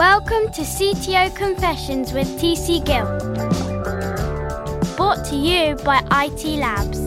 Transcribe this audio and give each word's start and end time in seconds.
Welcome 0.00 0.50
to 0.52 0.62
CTO 0.62 1.36
Confessions 1.36 2.14
with 2.14 2.26
TC 2.40 2.82
Gill. 2.86 3.04
Brought 4.96 5.26
to 5.26 5.36
you 5.36 5.76
by 5.84 5.98
IT 6.10 6.42
Labs. 6.58 6.98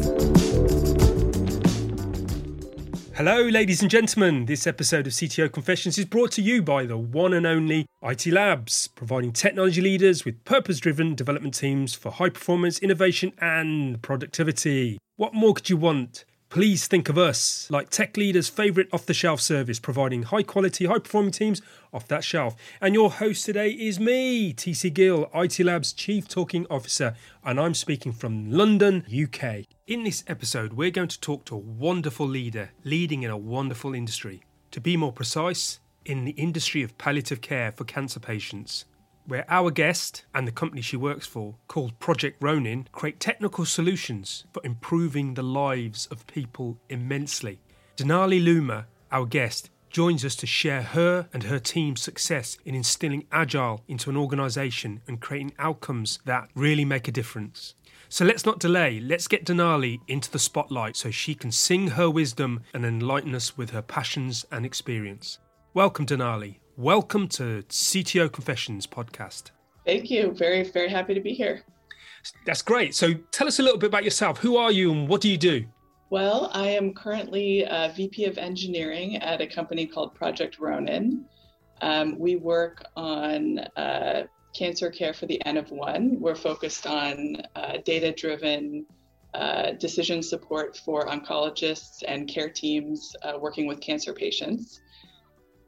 Hello, 3.16 3.46
ladies 3.46 3.82
and 3.82 3.90
gentlemen. 3.90 4.46
This 4.46 4.68
episode 4.68 5.08
of 5.08 5.14
CTO 5.14 5.52
Confessions 5.52 5.98
is 5.98 6.06
brought 6.06 6.34
to 6.34 6.44
you 6.44 6.62
by 6.62 6.86
the 6.86 6.96
one 6.96 7.34
and 7.34 7.48
only 7.48 7.88
IT 8.04 8.28
Labs, 8.28 8.90
providing 8.90 9.32
technology 9.32 9.82
leaders 9.82 10.24
with 10.24 10.46
purpose 10.46 10.80
driven 10.80 11.16
development 11.16 11.56
teams 11.56 11.96
for 11.96 12.12
high 12.12 12.30
performance, 12.30 12.78
innovation, 12.78 13.34
and 13.40 14.04
productivity. 14.04 15.00
What 15.16 15.34
more 15.34 15.56
could 15.56 15.68
you 15.68 15.78
want? 15.78 16.26
Please 16.54 16.86
think 16.86 17.10
of 17.10 17.18
us 17.18 17.68
like 17.72 17.90
tech 17.90 18.16
leaders' 18.16 18.48
favourite 18.48 18.88
off 18.94 19.08
the 19.08 19.14
shelf 19.16 19.42
service, 19.42 19.80
providing 19.80 20.22
high 20.22 20.44
quality, 20.44 20.86
high 20.86 21.00
performing 21.00 21.32
teams 21.32 21.64
off 21.92 22.08
that 22.10 22.24
shelf. 22.24 22.56
And 22.80 22.94
your 22.94 23.10
host 23.10 23.48
today 23.48 23.72
is 23.72 24.00
me, 24.00 24.54
TC 24.54 24.94
Gill, 24.94 25.32
IT 25.34 25.60
Labs 25.62 25.94
Chief 25.94 26.28
Talking 26.28 26.68
Officer, 26.70 27.16
and 27.44 27.60
I'm 27.60 27.74
speaking 27.74 28.12
from 28.12 28.52
London, 28.52 29.04
UK. 29.12 29.66
In 29.88 30.04
this 30.04 30.24
episode, 30.28 30.74
we're 30.74 30.92
going 30.92 31.08
to 31.08 31.20
talk 31.20 31.44
to 31.46 31.56
a 31.56 31.58
wonderful 31.58 32.28
leader 32.28 32.70
leading 32.84 33.24
in 33.24 33.32
a 33.32 33.36
wonderful 33.36 33.96
industry. 33.96 34.44
To 34.74 34.80
be 34.80 34.96
more 34.96 35.12
precise, 35.12 35.80
in 36.06 36.24
the 36.24 36.34
industry 36.34 36.84
of 36.84 36.96
palliative 37.00 37.42
care 37.42 37.72
for 37.72 37.84
cancer 37.84 38.20
patients 38.20 38.86
where 39.26 39.46
our 39.50 39.72
guest 39.72 40.26
and 40.34 40.48
the 40.48 40.52
company 40.52 40.82
she 40.82 40.98
works 40.98 41.26
for, 41.26 41.56
called 41.68 41.98
Project 42.00 42.38
Ronin, 42.42 42.88
create 42.92 43.20
technical 43.20 43.66
solutions 43.66 44.46
for 44.52 44.62
improving 44.66 45.34
the 45.34 45.44
lives 45.44 46.08
of 46.08 46.28
people 46.28 46.78
immensely. 46.90 47.60
Denali 47.98 48.44
Lumma, 48.44 48.86
our 49.12 49.26
guest, 49.26 49.70
joins 49.90 50.26
us 50.26 50.36
to 50.36 50.48
share 50.48 50.82
her 50.82 51.30
and 51.34 51.44
her 51.44 51.60
team's 51.60 52.02
success 52.02 52.58
in 52.66 52.74
instilling 52.74 53.28
agile 53.32 53.82
into 53.88 54.10
an 54.10 54.18
organisation 54.18 55.02
and 55.08 55.22
creating 55.22 55.54
outcomes 55.60 56.20
that 56.26 56.50
really 56.56 56.84
make 56.84 57.08
a 57.08 57.12
difference. 57.12 57.76
So 58.10 58.26
let's 58.26 58.46
not 58.46 58.60
delay, 58.60 59.00
let's 59.00 59.28
get 59.28 59.46
Denali 59.46 60.00
into 60.08 60.32
the 60.32 60.40
spotlight 60.40 60.96
so 60.96 61.12
she 61.12 61.36
can 61.36 61.52
sing 61.52 61.90
her 61.90 62.10
wisdom 62.10 62.62
and 62.74 62.86
enlighten 62.86 63.36
us 63.36 63.58
with 63.58 63.70
her 63.70 63.82
passions 63.82 64.46
and 64.52 64.66
experience. 64.66 65.40
Welcome, 65.74 66.06
Denali. 66.06 66.58
Welcome 66.78 67.28
to 67.30 67.62
CTO 67.70 68.34
Confessions 68.34 68.88
podcast. 68.88 69.52
Thank 69.86 70.10
you. 70.10 70.32
Very, 70.32 70.64
very 70.64 70.90
happy 70.90 71.14
to 71.14 71.22
be 71.22 71.34
here. 71.34 71.62
That's 72.48 72.64
great. 72.64 72.96
So 72.96 73.14
tell 73.30 73.46
us 73.46 73.60
a 73.60 73.64
little 73.64 73.78
bit 73.78 73.88
about 73.88 74.04
yourself. 74.04 74.40
Who 74.40 74.58
are 74.58 74.72
you 74.72 74.92
and 74.92 75.08
what 75.08 75.22
do 75.22 75.30
you 75.30 75.38
do? 75.38 75.66
Well, 76.10 76.50
I 76.52 76.70
am 76.70 76.96
currently 76.96 77.62
a 77.62 77.94
VP 77.96 78.26
of 78.26 78.40
engineering 78.40 79.18
at 79.18 79.40
a 79.40 79.46
company 79.46 79.86
called 79.86 80.16
Project 80.16 80.58
Ronin. 80.58 81.26
Um, 81.82 82.18
we 82.18 82.38
work 82.38 82.84
on 82.96 83.60
uh, 83.78 84.24
cancer 84.56 84.90
care 84.90 85.14
for 85.14 85.28
the 85.28 85.46
N 85.46 85.58
of 85.58 85.70
one. 85.70 86.20
We're 86.20 86.34
focused 86.34 86.88
on 86.88 87.38
uh, 87.56 87.78
data 87.86 88.12
driven 88.12 88.88
uh, 89.36 89.74
decision 89.74 90.24
support 90.24 90.76
for 90.78 91.06
oncologists 91.06 92.02
and 92.08 92.28
care 92.28 92.50
teams 92.50 93.16
uh, 93.22 93.34
working 93.40 93.68
with 93.68 93.80
cancer 93.80 94.14
patients. 94.14 94.80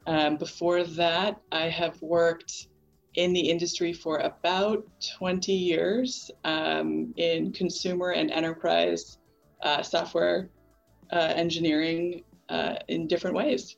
Um, 0.08 0.38
before 0.38 0.84
that, 0.84 1.42
I 1.52 1.70
have 1.70 2.02
worked 2.02 2.68
in 3.16 3.34
the 3.34 3.50
industry 3.50 3.94
for 3.94 4.20
about 4.20 4.86
20 5.18 5.52
years 5.52 6.30
um, 6.44 7.14
in 7.18 7.52
consumer 7.54 8.12
and 8.12 8.30
enterprise 8.32 9.18
uh, 9.64 9.82
software 9.82 10.50
uh, 11.12 11.34
engineering 11.36 12.24
uh, 12.50 12.76
in 12.88 13.08
different 13.08 13.36
ways. 13.36 13.78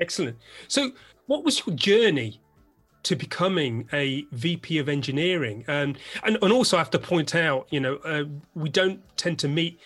Excellent. 0.00 0.36
So, 0.68 0.92
what 1.26 1.44
was 1.44 1.66
your 1.66 1.74
journey 1.76 2.40
to 3.04 3.16
becoming 3.16 3.88
a 3.92 4.24
VP 4.32 4.78
of 4.78 4.88
engineering? 4.88 5.64
Um, 5.68 5.94
and, 6.24 6.38
and 6.42 6.52
also, 6.52 6.76
I 6.76 6.80
have 6.80 6.90
to 6.90 6.98
point 6.98 7.34
out, 7.34 7.66
you 7.70 7.80
know, 7.80 7.96
uh, 8.04 8.24
we 8.54 8.68
don't 8.68 9.00
tend 9.16 9.38
to 9.40 9.48
meet, 9.48 9.80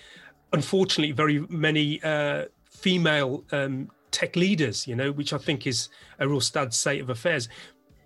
unfortunately, 0.53 1.13
very 1.13 1.41
many 1.49 2.03
uh, 2.03 2.47
female 2.71 3.45
um, 3.53 3.91
tech 4.11 4.37
leaders, 4.37 4.87
you 4.87 4.97
know, 4.97 5.13
which 5.13 5.33
I 5.33 5.39
think 5.39 5.67
is 5.67 5.89
a 6.19 6.29
real 6.29 6.41
sad 6.41 6.73
state 6.75 7.01
of 7.01 7.11
affairs. 7.11 7.49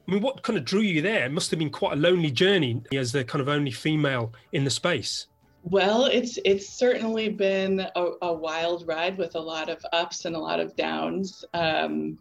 I 0.07 0.13
mean, 0.13 0.23
what 0.23 0.43
kind 0.43 0.59
of 0.59 0.65
drew 0.65 0.81
you 0.81 1.01
there? 1.01 1.25
It 1.27 1.33
must 1.33 1.51
have 1.51 1.59
been 1.59 1.71
quite 1.71 1.93
a 1.93 1.97
lonely 1.97 2.31
journey 2.31 2.83
as 2.93 3.13
the 3.13 3.25
kind 3.25 3.41
of 3.41 3.49
only 3.49 3.71
female 3.71 4.33
in 4.53 4.65
the 4.65 4.71
space. 4.71 5.27
Well, 5.65 6.07
it's 6.07 6.39
it's 6.45 6.69
certainly 6.69 7.29
been 7.29 7.87
a, 7.95 8.07
a 8.23 8.33
wild 8.33 8.87
ride 8.89 9.17
with 9.17 9.37
a 9.37 9.41
lot 9.41 9.69
of 9.69 9.85
ups 9.93 10.25
and 10.25 10.35
a 10.35 10.39
lot 10.39 10.59
of 10.59 10.75
downs. 10.75 11.45
Um, 11.55 12.19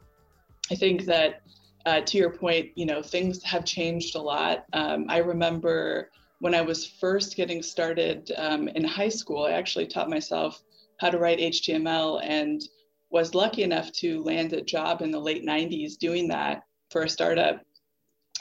I 0.71 0.75
think 0.75 1.05
that, 1.05 1.41
uh, 1.87 2.01
to 2.01 2.17
your 2.17 2.29
point, 2.29 2.69
you 2.75 2.85
know, 2.85 3.01
things 3.01 3.41
have 3.43 3.65
changed 3.65 4.15
a 4.15 4.21
lot. 4.21 4.65
Um, 4.73 5.07
I 5.09 5.17
remember 5.17 6.11
when 6.39 6.53
I 6.53 6.61
was 6.61 6.85
first 6.85 7.35
getting 7.35 7.63
started 7.63 8.31
um, 8.37 8.67
in 8.69 8.83
high 8.83 9.09
school, 9.09 9.45
I 9.45 9.51
actually 9.51 9.87
taught 9.87 10.09
myself 10.09 10.61
how 10.99 11.09
to 11.09 11.17
write 11.17 11.39
HTML 11.39 12.21
and 12.23 12.61
was 13.11 13.35
lucky 13.35 13.63
enough 13.63 13.91
to 13.91 14.23
land 14.23 14.53
a 14.53 14.61
job 14.61 15.01
in 15.01 15.11
the 15.11 15.19
late 15.19 15.45
90s 15.45 15.97
doing 15.97 16.27
that 16.29 16.63
for 16.89 17.03
a 17.03 17.09
startup 17.09 17.61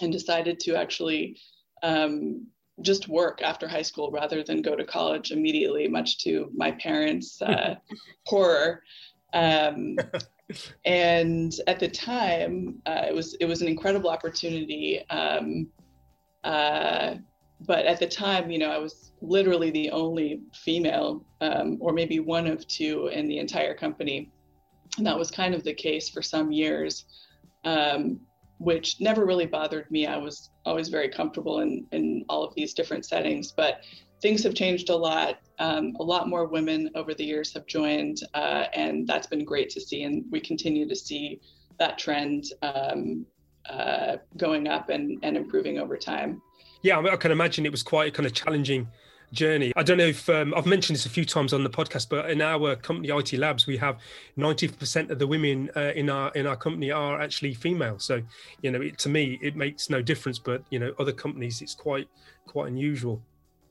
and 0.01 0.13
decided 0.13 0.61
to 0.61 0.77
actually 0.77 1.37
um, 1.83 2.47
just 2.83 3.09
work 3.09 3.43
after 3.43 3.69
high 3.69 3.83
school 3.83 4.11
rather 4.11 4.43
than 4.43 4.63
go 4.63 4.77
to 4.77 4.85
college 4.85 5.33
immediately, 5.33 5.89
much 5.89 6.19
to 6.19 6.51
my 6.55 6.71
parents' 6.73 7.43
uh, 7.43 7.75
horror. 8.27 8.83
Um, 9.35 9.97
and 10.85 11.53
at 11.67 11.81
the 11.81 11.89
time, 11.89 12.81
uh, 12.87 13.05
it 13.09 13.15
was 13.15 13.35
it 13.35 13.47
was 13.47 13.63
an 13.63 13.69
incredible 13.69 14.11
opportunity. 14.11 15.05
Um, 15.11 15.69
uh, 16.45 17.17
but 17.67 17.85
at 17.85 17.99
the 17.99 18.07
time, 18.07 18.51
you 18.51 18.59
know, 18.59 18.71
I 18.71 18.79
was 18.79 19.13
literally 19.21 19.71
the 19.71 19.91
only 19.91 20.41
female, 20.55 21.25
um, 21.43 21.77
or 21.81 21.93
maybe 21.93 22.19
one 22.19 22.47
of 22.47 22.67
two 22.67 23.09
in 23.09 23.29
the 23.29 23.39
entire 23.39 23.75
company. 23.75 24.31
And 25.01 25.07
that 25.07 25.19
was 25.19 25.31
kind 25.31 25.55
of 25.55 25.65
the 25.65 25.73
case 25.73 26.11
for 26.11 26.21
some 26.21 26.53
years, 26.53 27.07
um, 27.65 28.21
which 28.59 29.01
never 29.01 29.25
really 29.25 29.47
bothered 29.47 29.91
me. 29.91 30.07
I 30.07 30.19
was 30.19 30.51
always 30.67 30.91
very 30.91 31.09
comfortable 31.09 31.61
in, 31.61 31.87
in 31.91 32.27
all 32.29 32.45
of 32.45 32.55
these 32.55 32.75
different 32.75 33.07
settings, 33.07 33.51
but 33.51 33.81
things 34.21 34.43
have 34.43 34.53
changed 34.53 34.91
a 34.91 34.95
lot. 34.95 35.39
Um, 35.59 35.97
a 36.01 36.03
lot 36.03 36.29
more 36.29 36.45
women 36.45 36.91
over 36.95 37.15
the 37.15 37.25
years 37.25 37.51
have 37.55 37.65
joined, 37.65 38.19
uh, 38.35 38.67
and 38.75 39.09
that's 39.09 39.27
been 39.27 39.43
great 39.43 39.71
to 39.71 39.81
see. 39.81 40.03
And 40.03 40.27
we 40.31 40.39
continue 40.39 40.87
to 40.87 40.95
see 40.95 41.41
that 41.79 41.97
trend 41.97 42.45
um, 42.61 43.25
uh, 43.71 44.19
going 44.37 44.69
up 44.69 44.91
and, 44.91 45.19
and 45.23 45.35
improving 45.35 45.79
over 45.79 45.97
time. 45.97 46.43
Yeah, 46.83 46.99
I, 46.99 47.01
mean, 47.01 47.11
I 47.11 47.17
can 47.17 47.33
imagine 47.33 47.65
it 47.65 47.73
was 47.73 47.83
quite 47.83 48.13
kind 48.13 48.27
of 48.27 48.35
challenging 48.35 48.87
journey. 49.33 49.73
I 49.77 49.83
don't 49.83 49.99
know 49.99 50.07
if 50.07 50.29
um, 50.29 50.55
I've 50.57 50.67
mentioned 50.67 50.97
this 50.97 51.07
a 51.07 51.11
few 51.11 51.25
times 51.25 51.53
on 51.53 51.63
the 51.63 51.71
podcast, 51.71 52.09
but 52.09 52.31
in 52.31 52.41
our 52.41 52.77
company, 52.77 53.09
IT 53.09 53.33
Labs, 53.35 53.67
we 53.67 53.77
have 53.77 53.99
90% 54.39 55.11
of 55.11 55.19
the 55.19 55.27
women 55.27 55.71
uh, 55.77 55.93
in 55.95 56.11
our 56.11 56.31
in 56.33 56.47
our 56.47 56.57
company 56.57 56.91
are 56.91 57.21
actually 57.21 57.55
female. 57.55 57.99
So, 57.99 58.23
you 58.63 58.71
know, 58.71 58.81
it, 58.81 58.99
to 58.99 59.09
me, 59.09 59.39
it 59.43 59.57
makes 59.57 59.91
no 59.91 60.03
difference. 60.03 60.39
But 60.39 60.65
you 60.71 60.79
know, 60.79 60.93
other 60.99 61.13
companies, 61.13 61.63
it's 61.63 61.75
quite 61.75 62.09
quite 62.47 62.69
unusual. 62.69 63.23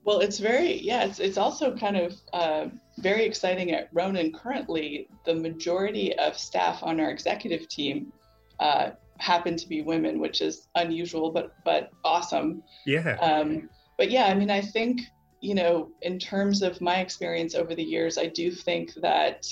Well, 0.03 0.19
it's 0.19 0.39
very 0.39 0.79
yeah. 0.81 1.03
It's 1.05 1.19
it's 1.19 1.37
also 1.37 1.75
kind 1.75 1.97
of 1.97 2.15
uh, 2.33 2.67
very 2.97 3.25
exciting 3.25 3.71
at 3.71 3.89
Ronin. 3.93 4.31
Currently, 4.33 5.07
the 5.25 5.35
majority 5.35 6.17
of 6.17 6.37
staff 6.37 6.79
on 6.83 6.99
our 6.99 7.09
executive 7.09 7.67
team. 7.67 8.13
Uh, 8.59 8.91
happen 9.19 9.57
to 9.57 9.67
be 9.67 9.81
women, 9.81 10.19
which 10.19 10.41
is 10.41 10.67
unusual, 10.75 11.31
but 11.31 11.53
but 11.63 11.91
awesome. 12.03 12.63
Yeah. 12.85 13.17
Um, 13.21 13.69
but 13.97 14.09
yeah, 14.09 14.25
I 14.25 14.33
mean, 14.33 14.49
I 14.49 14.61
think 14.61 15.01
you 15.41 15.55
know, 15.55 15.89
in 16.01 16.19
terms 16.19 16.61
of 16.61 16.81
my 16.81 16.97
experience 16.97 17.55
over 17.55 17.73
the 17.75 17.83
years, 17.83 18.17
I 18.17 18.27
do 18.27 18.51
think 18.51 18.93
that 18.95 19.45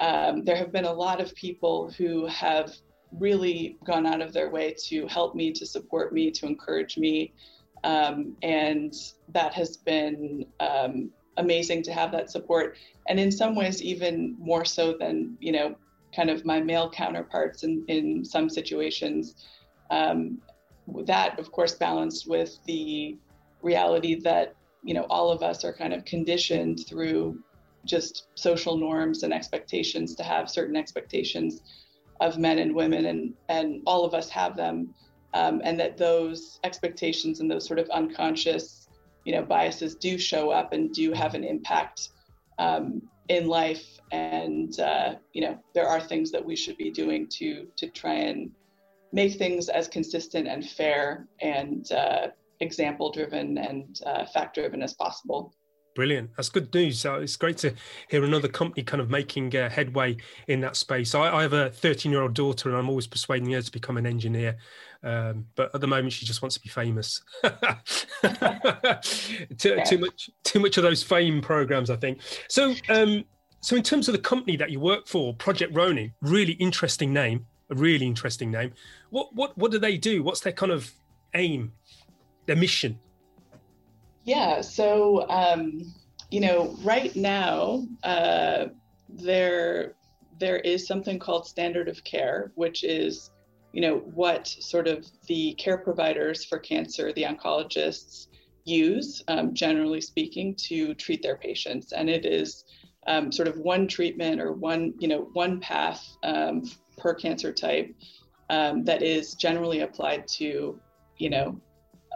um, 0.00 0.44
there 0.44 0.56
have 0.56 0.72
been 0.72 0.84
a 0.84 0.92
lot 0.92 1.20
of 1.20 1.34
people 1.34 1.90
who 1.96 2.26
have 2.26 2.72
really 3.12 3.76
gone 3.84 4.06
out 4.06 4.20
of 4.20 4.32
their 4.32 4.50
way 4.50 4.74
to 4.86 5.06
help 5.08 5.34
me, 5.34 5.52
to 5.52 5.66
support 5.66 6.12
me, 6.12 6.30
to 6.30 6.46
encourage 6.46 6.96
me. 6.96 7.32
Um, 7.84 8.36
and 8.42 8.94
that 9.32 9.54
has 9.54 9.76
been 9.76 10.46
um, 10.60 11.10
amazing 11.36 11.82
to 11.84 11.92
have 11.92 12.12
that 12.12 12.30
support. 12.30 12.76
And 13.08 13.18
in 13.18 13.32
some 13.32 13.56
ways, 13.56 13.82
even 13.82 14.36
more 14.38 14.64
so 14.64 14.96
than, 14.98 15.36
you 15.40 15.52
know, 15.52 15.76
kind 16.14 16.30
of 16.30 16.44
my 16.44 16.60
male 16.60 16.90
counterparts 16.90 17.64
in, 17.64 17.84
in 17.88 18.24
some 18.24 18.48
situations. 18.48 19.46
Um, 19.90 20.38
that, 21.04 21.38
of 21.38 21.50
course, 21.52 21.74
balanced 21.74 22.28
with 22.28 22.58
the 22.66 23.16
reality 23.62 24.20
that 24.20 24.54
you 24.82 24.94
know 24.94 25.06
all 25.10 25.30
of 25.30 25.42
us 25.42 25.64
are 25.64 25.72
kind 25.72 25.92
of 25.92 26.04
conditioned 26.04 26.86
through 26.88 27.38
just 27.84 28.28
social 28.34 28.76
norms 28.76 29.22
and 29.22 29.32
expectations 29.32 30.14
to 30.14 30.22
have 30.22 30.50
certain 30.50 30.76
expectations 30.76 31.62
of 32.20 32.38
men 32.38 32.58
and 32.58 32.74
women 32.74 33.06
and 33.06 33.34
and 33.48 33.82
all 33.86 34.04
of 34.04 34.14
us 34.14 34.28
have 34.28 34.56
them. 34.56 34.94
Um, 35.34 35.60
and 35.62 35.78
that 35.78 35.98
those 35.98 36.58
expectations 36.64 37.40
and 37.40 37.50
those 37.50 37.66
sort 37.66 37.78
of 37.78 37.88
unconscious 37.90 38.88
you 39.24 39.32
know 39.32 39.42
biases 39.42 39.94
do 39.94 40.16
show 40.18 40.50
up 40.50 40.72
and 40.72 40.92
do 40.92 41.12
have 41.12 41.34
an 41.34 41.44
impact 41.44 42.10
um, 42.58 43.02
in 43.28 43.46
life. 43.46 43.84
And 44.10 44.78
uh, 44.80 45.16
you 45.32 45.42
know 45.42 45.58
there 45.74 45.86
are 45.86 46.00
things 46.00 46.30
that 46.32 46.44
we 46.44 46.56
should 46.56 46.76
be 46.76 46.90
doing 46.90 47.28
to 47.38 47.66
to 47.76 47.88
try 47.88 48.14
and 48.14 48.50
make 49.12 49.34
things 49.34 49.68
as 49.68 49.88
consistent 49.88 50.48
and 50.48 50.68
fair 50.68 51.28
and 51.40 51.90
uh, 51.92 52.28
example 52.60 53.10
driven 53.10 53.58
and 53.58 54.00
uh, 54.06 54.24
fact 54.26 54.54
driven 54.54 54.82
as 54.82 54.94
possible. 54.94 55.54
Brilliant. 55.98 56.30
That's 56.36 56.48
good 56.48 56.72
news. 56.72 57.00
So 57.00 57.16
it's 57.16 57.34
great 57.34 57.58
to 57.58 57.74
hear 58.08 58.22
another 58.22 58.46
company 58.46 58.84
kind 58.84 59.00
of 59.00 59.10
making 59.10 59.56
uh, 59.56 59.68
headway 59.68 60.16
in 60.46 60.60
that 60.60 60.76
space. 60.76 61.12
I, 61.12 61.38
I 61.38 61.42
have 61.42 61.54
a 61.54 61.70
13 61.70 62.12
year 62.12 62.22
old 62.22 62.34
daughter 62.34 62.68
and 62.68 62.78
I'm 62.78 62.88
always 62.88 63.08
persuading 63.08 63.50
her 63.50 63.62
to 63.62 63.72
become 63.72 63.96
an 63.96 64.06
engineer. 64.06 64.56
Um, 65.02 65.46
but 65.56 65.74
at 65.74 65.80
the 65.80 65.88
moment, 65.88 66.12
she 66.12 66.24
just 66.24 66.40
wants 66.40 66.54
to 66.54 66.60
be 66.60 66.68
famous. 66.68 67.20
too, 67.42 67.50
yeah. 68.22 69.82
too, 69.82 69.98
much, 69.98 70.30
too 70.44 70.60
much 70.60 70.76
of 70.76 70.84
those 70.84 71.02
fame 71.02 71.40
programs, 71.40 71.90
I 71.90 71.96
think. 71.96 72.20
So, 72.48 72.76
um, 72.90 73.24
so 73.60 73.74
in 73.74 73.82
terms 73.82 74.08
of 74.08 74.12
the 74.12 74.20
company 74.20 74.56
that 74.56 74.70
you 74.70 74.78
work 74.78 75.08
for, 75.08 75.34
Project 75.34 75.74
Ronin, 75.74 76.12
really 76.22 76.52
interesting 76.54 77.12
name, 77.12 77.44
a 77.70 77.74
really 77.74 78.06
interesting 78.06 78.52
name. 78.52 78.72
What, 79.10 79.34
what, 79.34 79.58
what 79.58 79.72
do 79.72 79.80
they 79.80 79.96
do? 79.96 80.22
What's 80.22 80.42
their 80.42 80.52
kind 80.52 80.70
of 80.70 80.92
aim, 81.34 81.72
their 82.48 82.56
mission? 82.56 82.98
Yeah, 84.24 84.60
so 84.62 85.28
um, 85.30 85.94
you 86.30 86.40
know, 86.40 86.76
right 86.82 87.14
now 87.14 87.86
uh, 88.02 88.66
there 89.08 89.94
there 90.38 90.58
is 90.58 90.86
something 90.86 91.18
called 91.18 91.46
standard 91.46 91.88
of 91.88 92.02
care, 92.04 92.52
which 92.56 92.82
is 92.82 93.30
you 93.72 93.80
know 93.80 93.98
what 94.14 94.48
sort 94.48 94.88
of 94.88 95.06
the 95.28 95.54
care 95.54 95.78
providers 95.78 96.44
for 96.44 96.58
cancer, 96.58 97.12
the 97.12 97.22
oncologists 97.22 98.26
use, 98.64 99.22
um, 99.28 99.54
generally 99.54 100.00
speaking, 100.00 100.54
to 100.56 100.94
treat 100.94 101.22
their 101.22 101.36
patients, 101.36 101.92
and 101.92 102.10
it 102.10 102.26
is 102.26 102.64
um, 103.06 103.30
sort 103.30 103.48
of 103.48 103.56
one 103.58 103.86
treatment 103.86 104.40
or 104.40 104.52
one 104.52 104.94
you 104.98 105.08
know 105.08 105.28
one 105.34 105.60
path 105.60 106.04
um, 106.22 106.62
per 106.96 107.14
cancer 107.14 107.52
type 107.52 107.94
um, 108.50 108.84
that 108.84 109.02
is 109.02 109.34
generally 109.34 109.80
applied 109.80 110.26
to 110.26 110.78
you 111.18 111.30
know 111.30 111.60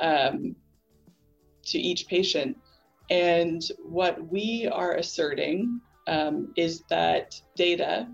um, 0.03 0.55
to 1.65 1.79
each 1.79 2.07
patient. 2.09 2.59
And 3.09 3.63
what 3.85 4.31
we 4.31 4.69
are 4.71 4.95
asserting 4.95 5.81
um, 6.07 6.53
is 6.57 6.83
that 6.91 7.41
data 7.57 8.09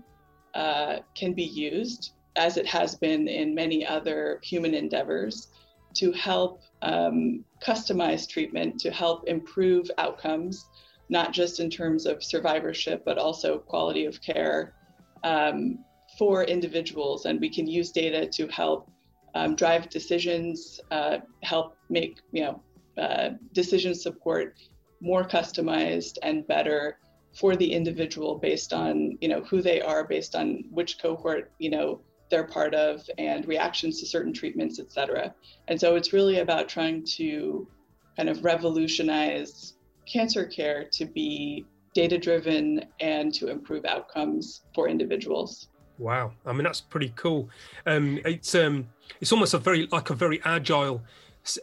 uh, 0.53 0.97
can 1.15 1.33
be 1.33 1.43
used, 1.43 2.13
as 2.35 2.57
it 2.57 2.65
has 2.65 2.95
been 2.95 3.27
in 3.27 3.53
many 3.53 3.85
other 3.85 4.39
human 4.43 4.73
endeavors, 4.73 5.49
to 5.95 6.11
help 6.11 6.61
um, 6.81 7.43
customize 7.65 8.27
treatment, 8.27 8.79
to 8.79 8.91
help 8.91 9.27
improve 9.27 9.89
outcomes, 9.97 10.69
not 11.09 11.33
just 11.33 11.59
in 11.59 11.69
terms 11.69 12.05
of 12.05 12.23
survivorship, 12.23 13.03
but 13.03 13.17
also 13.17 13.57
quality 13.57 14.05
of 14.05 14.21
care 14.21 14.75
um, 15.23 15.79
for 16.17 16.43
individuals. 16.43 17.25
And 17.25 17.39
we 17.39 17.49
can 17.49 17.67
use 17.67 17.91
data 17.91 18.27
to 18.27 18.47
help 18.47 18.91
um, 19.35 19.55
drive 19.55 19.89
decisions, 19.89 20.79
uh, 20.91 21.19
help 21.43 21.77
make 21.89 22.19
you 22.31 22.43
know 22.43 22.61
uh, 22.97 23.29
decision 23.53 23.95
support 23.95 24.55
more 25.01 25.23
customized 25.23 26.17
and 26.23 26.45
better 26.47 26.97
for 27.33 27.55
the 27.55 27.71
individual 27.71 28.35
based 28.35 28.73
on 28.73 29.17
you 29.21 29.29
know 29.29 29.41
who 29.41 29.61
they 29.61 29.81
are 29.81 30.03
based 30.03 30.35
on 30.35 30.63
which 30.71 30.99
cohort 30.99 31.51
you 31.59 31.69
know 31.69 32.01
they're 32.29 32.47
part 32.47 32.75
of 32.75 33.01
and 33.17 33.47
reactions 33.47 33.99
to 33.99 34.05
certain 34.05 34.33
treatments 34.33 34.79
et 34.79 34.91
cetera. 34.91 35.33
And 35.67 35.79
so 35.79 35.95
it's 35.95 36.13
really 36.13 36.39
about 36.39 36.69
trying 36.69 37.03
to 37.17 37.67
kind 38.15 38.29
of 38.29 38.43
revolutionize 38.43 39.73
cancer 40.05 40.45
care 40.45 40.85
to 40.91 41.05
be 41.05 41.65
data 41.93 42.17
driven 42.17 42.85
and 42.99 43.33
to 43.33 43.47
improve 43.47 43.85
outcomes 43.85 44.61
for 44.75 44.87
individuals 44.87 45.68
wow 45.99 46.31
i 46.45 46.51
mean 46.51 46.63
that's 46.63 46.81
pretty 46.81 47.13
cool 47.15 47.47
um, 47.85 48.19
it's 48.25 48.55
um, 48.55 48.87
it's 49.21 49.31
almost 49.31 49.53
a 49.53 49.59
very 49.59 49.87
like 49.91 50.09
a 50.09 50.15
very 50.15 50.41
agile 50.45 51.01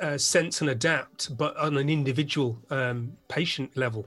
uh, 0.01 0.19
sense 0.19 0.61
and 0.61 0.71
adapt, 0.71 1.37
but 1.37 1.57
on 1.57 1.77
an 1.77 1.89
individual 1.89 2.59
um, 2.71 3.13
patient 3.29 3.77
level. 3.77 4.07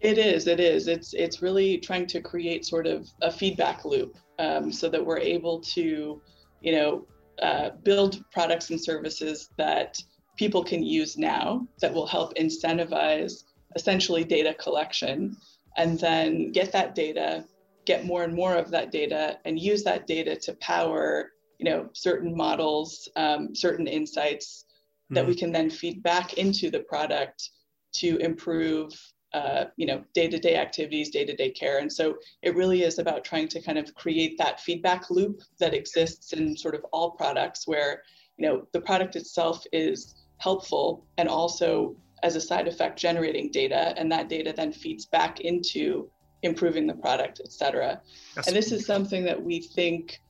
It 0.00 0.18
is. 0.18 0.46
It 0.46 0.60
is. 0.60 0.88
It's 0.88 1.14
it's 1.14 1.42
really 1.42 1.78
trying 1.78 2.06
to 2.08 2.20
create 2.20 2.64
sort 2.66 2.86
of 2.86 3.08
a 3.22 3.32
feedback 3.32 3.84
loop 3.84 4.16
um, 4.38 4.70
so 4.70 4.88
that 4.88 5.04
we're 5.04 5.18
able 5.18 5.60
to, 5.60 6.20
you 6.60 6.72
know, 6.72 7.06
uh, 7.42 7.70
build 7.82 8.24
products 8.30 8.70
and 8.70 8.80
services 8.80 9.50
that 9.56 10.00
people 10.36 10.62
can 10.62 10.82
use 10.82 11.16
now 11.16 11.66
that 11.80 11.92
will 11.92 12.06
help 12.06 12.34
incentivize 12.34 13.44
essentially 13.74 14.22
data 14.22 14.54
collection, 14.54 15.36
and 15.76 15.98
then 15.98 16.52
get 16.52 16.72
that 16.72 16.94
data, 16.94 17.44
get 17.86 18.04
more 18.04 18.24
and 18.24 18.34
more 18.34 18.54
of 18.54 18.70
that 18.70 18.92
data, 18.92 19.38
and 19.44 19.58
use 19.58 19.82
that 19.84 20.06
data 20.06 20.36
to 20.36 20.54
power, 20.54 21.32
you 21.58 21.64
know, 21.64 21.88
certain 21.94 22.36
models, 22.36 23.08
um, 23.16 23.54
certain 23.54 23.86
insights, 23.86 24.66
that 25.10 25.20
mm-hmm. 25.20 25.28
we 25.28 25.36
can 25.36 25.52
then 25.52 25.70
feed 25.70 26.02
back 26.02 26.34
into 26.34 26.70
the 26.70 26.80
product 26.80 27.50
to 27.94 28.16
improve 28.18 28.92
uh, 29.32 29.66
you 29.76 29.86
know 29.86 30.02
day-to-day 30.14 30.56
activities 30.56 31.10
day-to-day 31.10 31.50
care 31.50 31.78
and 31.78 31.92
so 31.92 32.16
it 32.42 32.54
really 32.54 32.82
is 32.82 32.98
about 32.98 33.24
trying 33.24 33.48
to 33.48 33.60
kind 33.60 33.76
of 33.76 33.94
create 33.94 34.38
that 34.38 34.60
feedback 34.60 35.10
loop 35.10 35.40
that 35.58 35.74
exists 35.74 36.32
in 36.32 36.56
sort 36.56 36.74
of 36.74 36.84
all 36.92 37.10
products 37.10 37.66
where 37.66 38.02
you 38.38 38.46
know 38.46 38.66
the 38.72 38.80
product 38.80 39.16
itself 39.16 39.64
is 39.72 40.14
helpful 40.38 41.06
and 41.18 41.28
also 41.28 41.94
as 42.22 42.36
a 42.36 42.40
side 42.40 42.66
effect 42.66 42.98
generating 42.98 43.50
data 43.50 43.92
and 43.98 44.10
that 44.10 44.28
data 44.28 44.54
then 44.56 44.72
feeds 44.72 45.06
back 45.06 45.40
into 45.40 46.08
improving 46.42 46.86
the 46.86 46.94
product 46.94 47.40
et 47.44 47.52
cetera 47.52 48.00
and 48.46 48.54
this 48.54 48.72
is 48.72 48.86
something 48.86 49.24
that 49.24 49.42
we 49.42 49.60
think 49.60 50.20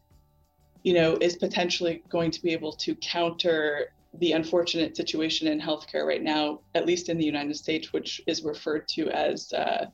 you 0.82 0.94
know 0.94 1.16
is 1.20 1.36
potentially 1.36 2.02
going 2.08 2.30
to 2.30 2.42
be 2.42 2.52
able 2.52 2.72
to 2.72 2.94
counter 2.96 3.92
the 4.18 4.32
unfortunate 4.32 4.96
situation 4.96 5.48
in 5.48 5.60
healthcare 5.60 6.06
right 6.06 6.22
now, 6.22 6.60
at 6.74 6.86
least 6.86 7.08
in 7.08 7.18
the 7.18 7.24
United 7.24 7.56
States, 7.56 7.92
which 7.92 8.20
is 8.26 8.42
referred 8.42 8.88
to 8.88 9.08
as 9.10 9.52
uh, 9.52 9.86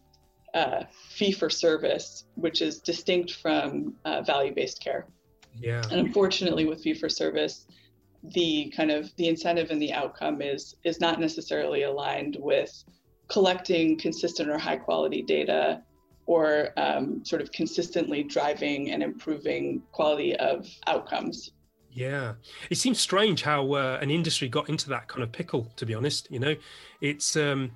uh, 0.55 0.85
fee 1.11 1.33
for 1.33 1.51
service, 1.51 2.25
which 2.35 2.63
is 2.63 2.81
distinct 2.81 3.33
from 3.33 3.95
uh, 4.05 4.23
value 4.23 4.55
based 4.55 4.83
care. 4.83 5.07
Yeah. 5.59 5.83
And 5.91 6.01
unfortunately, 6.01 6.67
with 6.67 6.83
fee 6.83 6.95
for 6.95 7.09
service, 7.09 7.67
the 8.35 8.73
kind 8.77 8.91
of 8.91 9.15
the 9.17 9.29
incentive 9.29 9.71
and 9.71 9.83
the 9.83 9.93
outcome 9.93 10.41
is 10.41 10.77
is 10.85 11.01
not 11.01 11.21
necessarily 11.21 11.83
aligned 11.83 12.37
with 12.39 12.85
collecting 13.29 13.99
consistent 13.99 14.49
or 14.49 14.59
high 14.59 14.77
quality 14.77 15.23
data 15.23 15.83
or 16.33 16.71
um, 16.77 17.25
sort 17.25 17.43
of 17.43 17.53
consistently 17.53 18.23
driving 18.23 18.91
and 18.93 19.03
improving 19.03 19.83
quality 19.93 20.35
of 20.37 20.67
outcomes 20.87 21.53
yeah, 21.95 22.35
it 22.71 22.79
seems 22.79 22.99
strange 22.99 23.43
how 23.43 23.75
uh, 23.75 23.99
an 24.01 24.11
industry 24.11 24.49
got 24.49 24.71
into 24.71 24.89
that 24.89 25.09
kind 25.09 25.23
of 25.23 25.31
pickle. 25.31 25.71
To 25.77 25.85
be 25.85 25.95
honest, 25.95 26.27
you 26.31 26.39
know, 26.39 26.57
it's 27.03 27.37
um, 27.37 27.71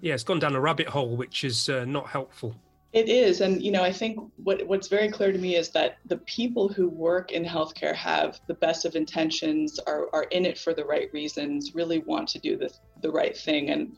yeah, 0.00 0.14
it's 0.14 0.24
gone 0.24 0.40
down 0.40 0.56
a 0.56 0.60
rabbit 0.60 0.88
hole, 0.88 1.16
which 1.16 1.44
is 1.44 1.68
uh, 1.68 1.84
not 1.84 2.08
helpful. 2.08 2.56
It 2.92 3.08
is, 3.08 3.40
and 3.42 3.62
you 3.62 3.70
know, 3.70 3.82
I 3.82 3.92
think 3.92 4.18
what 4.36 4.66
what's 4.66 4.88
very 4.88 5.10
clear 5.10 5.30
to 5.30 5.38
me 5.38 5.54
is 5.54 5.70
that 5.70 5.98
the 6.06 6.16
people 6.18 6.68
who 6.68 6.88
work 6.88 7.30
in 7.30 7.44
healthcare 7.44 7.94
have 7.94 8.40
the 8.48 8.54
best 8.54 8.84
of 8.84 8.96
intentions, 8.96 9.78
are 9.86 10.08
are 10.12 10.24
in 10.24 10.44
it 10.44 10.58
for 10.58 10.74
the 10.74 10.84
right 10.84 11.08
reasons, 11.12 11.74
really 11.74 11.98
want 12.00 12.28
to 12.30 12.38
do 12.40 12.56
the 12.56 12.70
the 13.02 13.10
right 13.10 13.36
thing, 13.36 13.70
and 13.70 13.96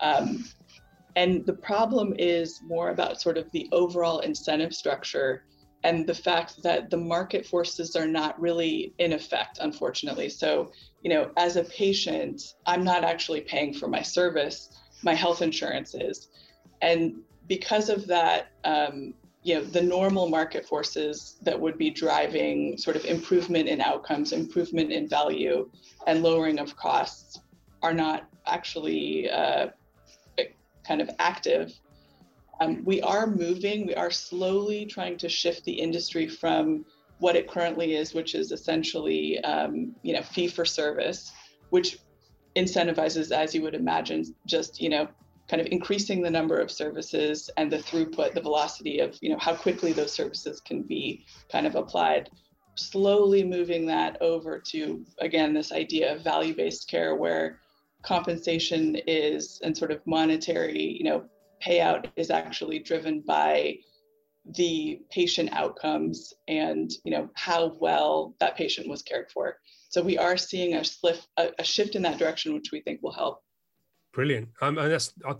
um, 0.00 0.44
and 1.16 1.44
the 1.46 1.52
problem 1.52 2.14
is 2.18 2.60
more 2.62 2.90
about 2.90 3.20
sort 3.20 3.38
of 3.38 3.50
the 3.52 3.68
overall 3.72 4.20
incentive 4.20 4.74
structure 4.74 5.44
and 5.82 6.06
the 6.06 6.14
fact 6.14 6.62
that 6.62 6.90
the 6.90 6.96
market 6.96 7.46
forces 7.46 7.96
are 7.96 8.06
not 8.06 8.38
really 8.40 8.92
in 8.98 9.12
effect, 9.12 9.58
unfortunately. 9.60 10.28
So, 10.28 10.72
you 11.02 11.10
know, 11.10 11.30
as 11.36 11.56
a 11.56 11.64
patient, 11.64 12.54
I'm 12.66 12.84
not 12.84 13.02
actually 13.02 13.40
paying 13.40 13.72
for 13.72 13.88
my 13.88 14.02
service, 14.02 14.78
my 15.02 15.14
health 15.14 15.40
insurance 15.40 15.94
is. 15.94 16.28
And 16.82 17.22
because 17.48 17.88
of 17.88 18.06
that, 18.08 18.48
um, 18.64 19.14
you 19.42 19.54
know, 19.54 19.64
the 19.64 19.80
normal 19.80 20.28
market 20.28 20.66
forces 20.66 21.38
that 21.42 21.58
would 21.58 21.78
be 21.78 21.90
driving 21.90 22.76
sort 22.76 22.94
of 22.94 23.06
improvement 23.06 23.68
in 23.68 23.80
outcomes, 23.80 24.32
improvement 24.32 24.92
in 24.92 25.08
value, 25.08 25.70
and 26.06 26.22
lowering 26.22 26.58
of 26.58 26.76
costs 26.76 27.40
are 27.82 27.94
not 27.94 28.28
actually 28.46 29.30
uh, 29.30 29.68
kind 30.90 31.00
of 31.00 31.10
active 31.18 31.72
um, 32.60 32.84
we 32.84 33.00
are 33.00 33.26
moving, 33.26 33.86
we 33.86 33.94
are 33.94 34.10
slowly 34.10 34.84
trying 34.84 35.16
to 35.18 35.28
shift 35.28 35.64
the 35.64 35.72
industry 35.72 36.28
from 36.28 36.84
what 37.18 37.36
it 37.36 37.48
currently 37.48 37.94
is, 37.94 38.14
which 38.14 38.34
is 38.34 38.52
essentially, 38.52 39.42
um, 39.44 39.94
you 40.02 40.12
know, 40.12 40.22
fee 40.22 40.46
for 40.46 40.64
service, 40.64 41.32
which 41.70 41.98
incentivizes, 42.56 43.30
as 43.32 43.54
you 43.54 43.62
would 43.62 43.74
imagine, 43.74 44.24
just, 44.46 44.80
you 44.80 44.90
know, 44.90 45.08
kind 45.48 45.60
of 45.60 45.68
increasing 45.70 46.22
the 46.22 46.30
number 46.30 46.58
of 46.58 46.70
services 46.70 47.50
and 47.56 47.72
the 47.72 47.78
throughput, 47.78 48.34
the 48.34 48.40
velocity 48.40 49.00
of, 49.00 49.18
you 49.20 49.30
know, 49.30 49.38
how 49.38 49.54
quickly 49.54 49.92
those 49.92 50.12
services 50.12 50.60
can 50.60 50.82
be 50.82 51.24
kind 51.50 51.66
of 51.66 51.76
applied. 51.76 52.28
Slowly 52.76 53.42
moving 53.42 53.86
that 53.86 54.20
over 54.20 54.58
to, 54.68 55.04
again, 55.18 55.54
this 55.54 55.72
idea 55.72 56.14
of 56.14 56.22
value 56.22 56.54
based 56.54 56.88
care 56.88 57.14
where 57.16 57.58
compensation 58.02 58.96
is 59.06 59.60
and 59.62 59.76
sort 59.76 59.90
of 59.90 60.00
monetary, 60.06 60.80
you 60.80 61.04
know, 61.04 61.24
payout 61.64 62.06
is 62.16 62.30
actually 62.30 62.78
driven 62.78 63.20
by 63.20 63.76
the 64.56 65.00
patient 65.10 65.50
outcomes 65.52 66.32
and 66.48 66.90
you 67.04 67.10
know 67.10 67.28
how 67.34 67.76
well 67.78 68.34
that 68.40 68.56
patient 68.56 68.88
was 68.88 69.02
cared 69.02 69.30
for. 69.30 69.58
So 69.90 70.02
we 70.02 70.16
are 70.16 70.36
seeing 70.36 70.74
a, 70.74 70.84
slip, 70.84 71.20
a, 71.36 71.50
a 71.58 71.64
shift 71.64 71.94
in 71.94 72.02
that 72.02 72.18
direction, 72.18 72.54
which 72.54 72.70
we 72.72 72.80
think 72.80 73.02
will 73.02 73.12
help. 73.12 73.42
Brilliant. 74.12 74.48
Um, 74.60 74.78
and 74.78 74.90
that's, 74.90 75.12
I, 75.24 75.34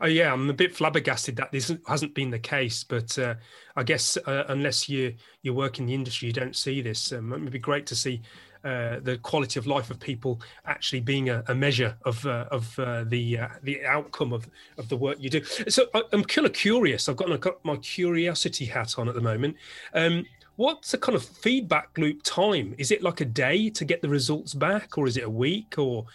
oh 0.00 0.06
yeah, 0.06 0.32
I'm 0.32 0.50
a 0.50 0.54
bit 0.54 0.74
flabbergasted 0.74 1.36
that 1.36 1.50
this 1.50 1.72
hasn't 1.86 2.14
been 2.14 2.30
the 2.30 2.38
case. 2.38 2.84
But 2.84 3.18
uh, 3.18 3.34
I 3.74 3.82
guess 3.82 4.16
uh, 4.16 4.44
unless 4.48 4.88
you 4.88 5.14
you 5.42 5.54
work 5.54 5.78
in 5.78 5.86
the 5.86 5.94
industry, 5.94 6.28
you 6.28 6.32
don't 6.32 6.54
see 6.56 6.80
this. 6.80 7.12
Um, 7.12 7.32
it 7.32 7.40
would 7.40 7.50
be 7.50 7.58
great 7.58 7.86
to 7.86 7.96
see 7.96 8.22
uh, 8.64 9.00
the 9.00 9.18
quality 9.18 9.58
of 9.58 9.66
life 9.66 9.90
of 9.90 10.00
people 10.00 10.40
actually 10.66 11.00
being 11.00 11.28
a, 11.28 11.44
a 11.48 11.54
measure 11.54 11.96
of 12.04 12.24
uh, 12.26 12.46
of 12.50 12.78
uh, 12.78 13.04
the 13.04 13.38
uh, 13.38 13.48
the 13.62 13.84
outcome 13.84 14.32
of 14.32 14.48
of 14.78 14.88
the 14.88 14.96
work 14.96 15.16
you 15.20 15.30
do. 15.30 15.44
So 15.44 15.86
I, 15.94 16.02
am 16.12 16.24
kind 16.24 16.46
of 16.46 16.52
curious. 16.52 17.08
I've 17.08 17.16
got, 17.16 17.30
I've 17.30 17.40
got 17.40 17.64
my 17.64 17.76
curiosity 17.76 18.64
hat 18.64 18.98
on 18.98 19.08
at 19.08 19.14
the 19.14 19.20
moment. 19.20 19.56
Um, 19.92 20.24
what's 20.56 20.92
the 20.92 20.98
kind 20.98 21.16
of 21.16 21.24
feedback 21.24 21.96
loop 21.98 22.22
time? 22.22 22.74
Is 22.78 22.90
it 22.90 23.02
like 23.02 23.20
a 23.20 23.26
day 23.26 23.70
to 23.70 23.84
get 23.84 24.02
the 24.02 24.08
results 24.08 24.54
back, 24.54 24.96
or 24.98 25.06
is 25.06 25.16
it 25.16 25.24
a 25.24 25.30
week, 25.30 25.74
or 25.78 26.06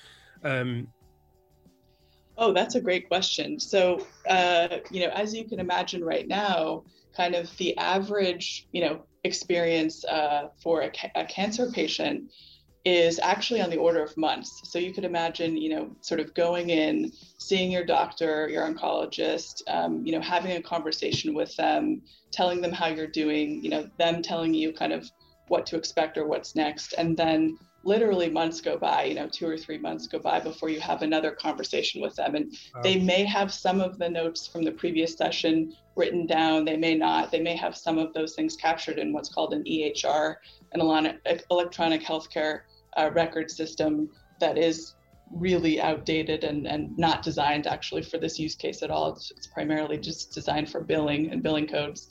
um, 0.43 0.87
Oh, 2.41 2.53
that's 2.53 2.75
a 2.75 2.81
great 2.81 3.09
question. 3.09 3.59
So, 3.59 4.07
uh, 4.29 4.77
you 4.89 5.01
know, 5.01 5.09
as 5.09 5.35
you 5.35 5.43
can 5.43 5.59
imagine 5.59 6.03
right 6.05 6.25
now, 6.25 6.83
kind 7.13 7.35
of 7.35 7.55
the 7.57 7.77
average, 7.77 8.65
you 8.71 8.79
know, 8.79 9.01
experience 9.23 10.05
uh, 10.05 10.49
for 10.61 10.81
a, 10.81 10.91
ca- 10.91 11.11
a, 11.15 11.25
cancer 11.25 11.69
patient 11.71 12.31
is 12.85 13.19
actually 13.19 13.61
on 13.61 13.69
the 13.69 13.77
order 13.77 14.01
of 14.01 14.15
months. 14.15 14.61
So 14.63 14.79
you 14.79 14.93
could 14.93 15.03
imagine, 15.03 15.57
you 15.57 15.69
know, 15.69 15.95
sort 16.01 16.19
of 16.19 16.33
going 16.33 16.69
in, 16.69 17.11
seeing 17.37 17.71
your 17.71 17.85
doctor, 17.85 18.47
your 18.49 18.63
oncologist, 18.63 19.61
um, 19.67 20.05
you 20.05 20.13
know, 20.13 20.21
having 20.21 20.53
a 20.53 20.61
conversation 20.61 21.33
with 21.33 21.55
them, 21.57 22.01
telling 22.31 22.61
them 22.61 22.71
how 22.71 22.87
you're 22.87 23.07
doing, 23.07 23.61
you 23.63 23.69
know, 23.69 23.89
them 23.97 24.21
telling 24.21 24.53
you 24.53 24.71
kind 24.71 24.93
of 24.93 25.09
what 25.47 25.65
to 25.65 25.75
expect 25.75 26.17
or 26.17 26.25
what's 26.25 26.55
next, 26.55 26.93
and 26.93 27.17
then 27.17 27.57
literally 27.83 28.29
months 28.29 28.61
go 28.61 28.77
by, 28.77 29.05
you 29.05 29.15
know, 29.15 29.27
two 29.27 29.47
or 29.47 29.57
three 29.57 29.77
months 29.77 30.07
go 30.07 30.19
by 30.19 30.39
before 30.39 30.69
you 30.69 30.79
have 30.79 31.01
another 31.01 31.31
conversation 31.31 32.01
with 32.01 32.15
them. 32.15 32.35
And 32.35 32.53
they 32.83 32.99
may 32.99 33.23
have 33.23 33.53
some 33.53 33.79
of 33.79 33.97
the 33.97 34.09
notes 34.09 34.47
from 34.47 34.63
the 34.63 34.71
previous 34.71 35.15
session 35.15 35.73
written 35.95 36.25
down, 36.25 36.65
they 36.65 36.77
may 36.77 36.95
not. 36.95 37.31
They 37.31 37.41
may 37.41 37.55
have 37.55 37.75
some 37.75 37.97
of 37.97 38.13
those 38.13 38.35
things 38.35 38.55
captured 38.55 38.99
in 38.99 39.13
what's 39.13 39.29
called 39.29 39.53
an 39.53 39.63
EHR, 39.63 40.35
an 40.73 40.81
electronic 41.51 42.03
healthcare 42.03 42.61
uh, 42.97 43.11
record 43.13 43.49
system 43.49 44.09
that 44.39 44.57
is 44.57 44.95
really 45.31 45.79
outdated 45.79 46.43
and, 46.43 46.67
and 46.67 46.97
not 46.97 47.21
designed 47.21 47.67
actually 47.67 48.01
for 48.01 48.17
this 48.17 48.39
use 48.39 48.55
case 48.55 48.81
at 48.81 48.89
all. 48.89 49.13
It's, 49.13 49.31
it's 49.31 49.47
primarily 49.47 49.97
just 49.97 50.33
designed 50.33 50.69
for 50.69 50.81
billing 50.81 51.31
and 51.31 51.43
billing 51.43 51.67
codes. 51.67 52.09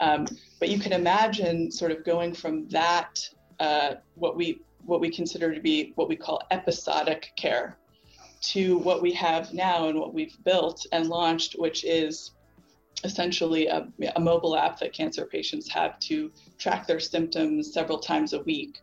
Um, 0.00 0.26
but 0.60 0.70
you 0.70 0.78
can 0.78 0.92
imagine 0.92 1.70
sort 1.70 1.92
of 1.92 2.04
going 2.04 2.34
from 2.34 2.68
that, 2.68 3.18
uh, 3.60 3.94
what 4.14 4.36
we 4.36 4.60
what 4.86 5.00
we 5.00 5.10
consider 5.10 5.54
to 5.54 5.60
be 5.60 5.92
what 5.96 6.08
we 6.08 6.16
call 6.16 6.42
episodic 6.50 7.32
care 7.36 7.78
to 8.40 8.78
what 8.78 9.00
we 9.00 9.12
have 9.12 9.52
now 9.54 9.88
and 9.88 9.98
what 9.98 10.12
we've 10.12 10.36
built 10.44 10.86
and 10.92 11.08
launched, 11.08 11.54
which 11.54 11.84
is 11.84 12.32
essentially 13.02 13.66
a, 13.66 13.88
a, 14.16 14.20
mobile 14.20 14.56
app 14.56 14.78
that 14.78 14.92
cancer 14.92 15.26
patients 15.26 15.68
have 15.68 15.98
to 15.98 16.30
track 16.58 16.86
their 16.86 17.00
symptoms 17.00 17.72
several 17.72 17.98
times 17.98 18.32
a 18.32 18.40
week 18.42 18.80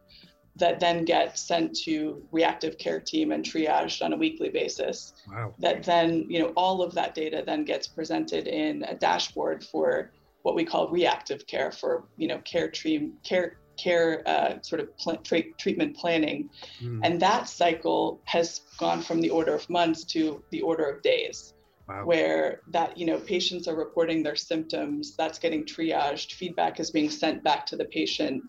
that 0.58 0.80
then 0.80 1.06
get 1.06 1.38
sent 1.38 1.74
to 1.76 2.22
reactive 2.32 2.78
care 2.78 3.00
team 3.00 3.32
and 3.32 3.46
triaged 3.46 4.04
on 4.04 4.14
a 4.14 4.18
weekly 4.18 4.50
basis 4.50 5.14
wow. 5.30 5.54
that 5.60 5.82
then 5.84 6.26
you 6.28 6.40
know 6.40 6.52
all 6.58 6.82
of 6.82 6.94
that 6.94 7.16
data 7.16 7.42
then 7.46 7.64
gets 7.64 7.88
presented 7.88 8.48
in 8.48 8.84
a 8.84 8.96
dashboard 8.96 9.64
for 9.64 10.12
what 10.42 10.56
we 10.56 10.66
call 10.66 10.90
reactive 10.90 11.48
care 11.48 11.72
for 11.72 12.04
you 12.18 12.28
know 12.28 12.40
care 12.40 12.70
team 12.70 13.14
care 13.24 13.58
care 13.82 14.24
uh, 14.26 14.62
sort 14.62 14.82
of 14.82 14.96
pl- 14.98 15.18
tra- 15.18 15.54
treatment 15.58 15.96
planning. 15.96 16.50
Mm. 16.82 17.00
And 17.04 17.20
that 17.22 17.48
cycle 17.48 18.22
has 18.26 18.62
gone 18.78 19.02
from 19.02 19.22
the 19.22 19.30
order 19.30 19.56
of 19.56 19.70
months 19.70 20.04
to 20.06 20.44
the 20.52 20.62
order 20.62 20.86
of 20.90 21.02
days. 21.02 21.54
Wow. 21.88 22.06
Where 22.06 22.62
that 22.72 22.98
you 22.98 23.06
know 23.06 23.20
patients 23.20 23.68
are 23.68 23.76
reporting 23.76 24.24
their 24.24 24.36
symptoms, 24.36 25.16
that's 25.18 25.40
getting 25.40 25.66
triaged, 25.66 26.34
feedback 26.34 26.80
is 26.80 26.92
being 26.92 27.10
sent 27.10 27.44
back 27.44 27.66
to 27.68 27.76
the 27.76 27.86
patient, 27.86 28.44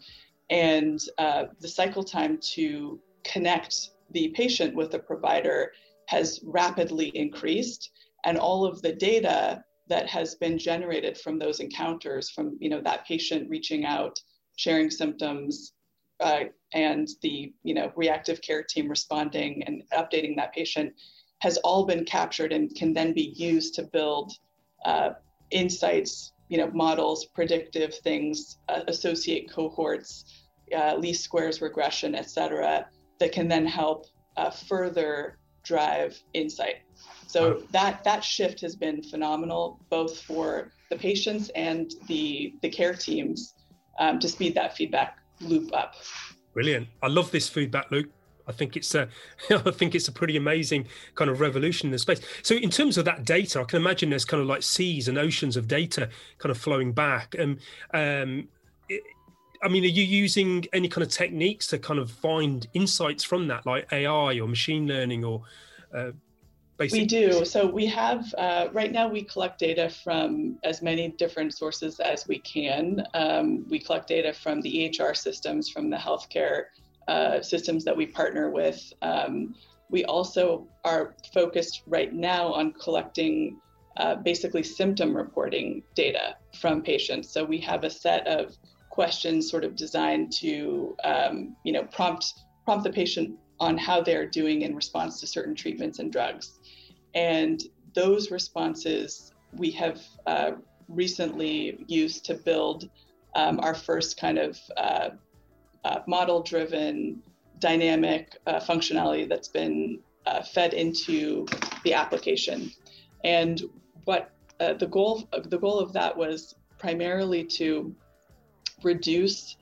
and 0.50 1.00
uh, 1.18 1.44
the 1.60 1.68
cycle 1.68 2.04
time 2.04 2.38
to 2.54 3.00
connect 3.24 3.90
the 4.10 4.28
patient 4.28 4.74
with 4.74 4.90
the 4.90 4.98
provider 4.98 5.72
has 6.06 6.40
rapidly 6.44 7.08
increased, 7.14 7.90
and 8.24 8.36
all 8.38 8.64
of 8.64 8.82
the 8.82 8.92
data 8.92 9.64
that 9.88 10.06
has 10.08 10.34
been 10.36 10.58
generated 10.58 11.18
from 11.18 11.38
those 11.38 11.58
encounters, 11.60 12.30
from 12.30 12.56
you 12.60 12.68
know 12.68 12.82
that 12.82 13.06
patient 13.06 13.48
reaching 13.48 13.84
out 13.84 14.20
sharing 14.62 14.90
symptoms, 14.90 15.72
uh, 16.20 16.44
and 16.72 17.08
the 17.22 17.52
you 17.64 17.74
know 17.74 17.92
reactive 17.96 18.40
care 18.40 18.62
team 18.62 18.88
responding 18.88 19.62
and 19.66 19.82
updating 19.92 20.36
that 20.36 20.54
patient 20.54 20.92
has 21.40 21.56
all 21.58 21.84
been 21.84 22.04
captured 22.04 22.52
and 22.52 22.74
can 22.76 22.92
then 22.92 23.12
be 23.12 23.34
used 23.36 23.74
to 23.74 23.82
build 23.82 24.32
uh, 24.84 25.10
insights, 25.50 26.32
you 26.48 26.56
know, 26.56 26.70
models, 26.72 27.24
predictive 27.24 27.92
things, 28.08 28.58
uh, 28.68 28.82
associate 28.86 29.50
cohorts, 29.52 30.24
uh, 30.76 30.94
least 30.94 31.24
squares 31.24 31.60
regression, 31.60 32.14
et 32.14 32.30
cetera, 32.30 32.86
that 33.18 33.32
can 33.32 33.48
then 33.48 33.66
help 33.66 34.06
uh, 34.36 34.50
further 34.50 35.38
drive 35.64 36.16
insight. 36.32 36.76
So 37.26 37.62
that 37.72 38.04
that 38.04 38.22
shift 38.22 38.60
has 38.60 38.76
been 38.76 39.02
phenomenal, 39.02 39.80
both 39.90 40.20
for 40.20 40.70
the 40.90 40.96
patients 40.96 41.50
and 41.56 41.90
the 42.06 42.54
the 42.62 42.70
care 42.70 42.94
teams 42.94 43.54
um, 43.98 44.18
to 44.18 44.28
speed 44.28 44.54
that 44.54 44.76
feedback 44.76 45.18
loop 45.40 45.74
up. 45.74 45.94
Brilliant. 46.54 46.88
I 47.02 47.08
love 47.08 47.30
this 47.30 47.48
feedback 47.48 47.90
loop. 47.90 48.12
I 48.46 48.52
think 48.52 48.76
it's 48.76 48.94
a, 48.94 49.08
I 49.50 49.70
think 49.70 49.94
it's 49.94 50.08
a 50.08 50.12
pretty 50.12 50.36
amazing 50.36 50.86
kind 51.14 51.30
of 51.30 51.40
revolution 51.40 51.88
in 51.88 51.92
the 51.92 51.98
space. 51.98 52.20
So 52.42 52.54
in 52.54 52.70
terms 52.70 52.98
of 52.98 53.04
that 53.04 53.24
data, 53.24 53.60
I 53.60 53.64
can 53.64 53.80
imagine 53.80 54.10
there's 54.10 54.24
kind 54.24 54.40
of 54.40 54.46
like 54.46 54.62
seas 54.62 55.08
and 55.08 55.18
oceans 55.18 55.56
of 55.56 55.68
data 55.68 56.08
kind 56.38 56.50
of 56.50 56.58
flowing 56.58 56.92
back. 56.92 57.34
And 57.38 57.58
um, 57.94 58.48
it, 58.88 59.02
I 59.62 59.68
mean, 59.68 59.84
are 59.84 59.88
you 59.88 60.02
using 60.02 60.66
any 60.72 60.88
kind 60.88 61.04
of 61.04 61.10
techniques 61.10 61.68
to 61.68 61.78
kind 61.78 62.00
of 62.00 62.10
find 62.10 62.66
insights 62.74 63.22
from 63.22 63.46
that, 63.48 63.64
like 63.64 63.86
AI 63.92 64.40
or 64.40 64.48
machine 64.48 64.88
learning 64.88 65.24
or 65.24 65.42
uh, 65.94 66.10
Basically. 66.78 67.00
We 67.00 67.06
do. 67.06 67.44
So 67.44 67.66
we 67.66 67.86
have, 67.86 68.34
uh, 68.38 68.68
right 68.72 68.90
now, 68.90 69.08
we 69.08 69.22
collect 69.22 69.58
data 69.58 69.90
from 70.02 70.58
as 70.64 70.82
many 70.82 71.08
different 71.10 71.54
sources 71.54 72.00
as 72.00 72.26
we 72.26 72.38
can. 72.40 73.04
Um, 73.14 73.66
we 73.68 73.78
collect 73.78 74.08
data 74.08 74.32
from 74.32 74.60
the 74.62 74.70
EHR 74.70 75.16
systems, 75.16 75.68
from 75.68 75.90
the 75.90 75.96
healthcare 75.96 76.64
uh, 77.08 77.40
systems 77.42 77.84
that 77.84 77.96
we 77.96 78.06
partner 78.06 78.50
with. 78.50 78.92
Um, 79.02 79.54
we 79.90 80.04
also 80.06 80.66
are 80.84 81.14
focused 81.34 81.82
right 81.86 82.12
now 82.12 82.52
on 82.52 82.72
collecting 82.72 83.60
uh, 83.98 84.16
basically 84.16 84.62
symptom 84.62 85.14
reporting 85.14 85.82
data 85.94 86.36
from 86.58 86.82
patients. 86.82 87.28
So 87.28 87.44
we 87.44 87.58
have 87.58 87.84
a 87.84 87.90
set 87.90 88.26
of 88.26 88.56
questions 88.88 89.50
sort 89.50 89.64
of 89.64 89.76
designed 89.76 90.32
to, 90.32 90.96
um, 91.04 91.56
you 91.64 91.72
know, 91.72 91.84
prompt 91.84 92.32
prompt 92.64 92.84
the 92.84 92.92
patient 92.92 93.36
on 93.60 93.76
how 93.76 94.00
they're 94.00 94.26
doing 94.26 94.62
in 94.62 94.74
response 94.74 95.20
to 95.20 95.26
certain 95.26 95.54
treatments 95.54 95.98
and 95.98 96.10
drugs. 96.10 96.58
And 97.14 97.62
those 97.94 98.30
responses 98.30 99.32
we 99.52 99.70
have 99.72 100.00
uh, 100.26 100.52
recently 100.88 101.84
used 101.86 102.24
to 102.26 102.34
build 102.34 102.88
um, 103.34 103.60
our 103.60 103.74
first 103.74 104.18
kind 104.18 104.38
of 104.38 104.58
uh, 104.76 105.10
uh, 105.84 106.00
model 106.06 106.42
driven 106.42 107.22
dynamic 107.58 108.36
uh, 108.46 108.60
functionality 108.60 109.28
that's 109.28 109.48
been 109.48 109.98
uh, 110.26 110.42
fed 110.42 110.74
into 110.74 111.46
the 111.84 111.94
application. 111.94 112.70
And 113.24 113.62
what 114.04 114.30
uh, 114.60 114.74
the 114.74 114.86
goal 114.86 115.28
the 115.44 115.58
goal 115.58 115.78
of 115.78 115.92
that 115.92 116.16
was 116.16 116.54
primarily 116.78 117.44
to 117.44 117.94
reduce 118.82 119.56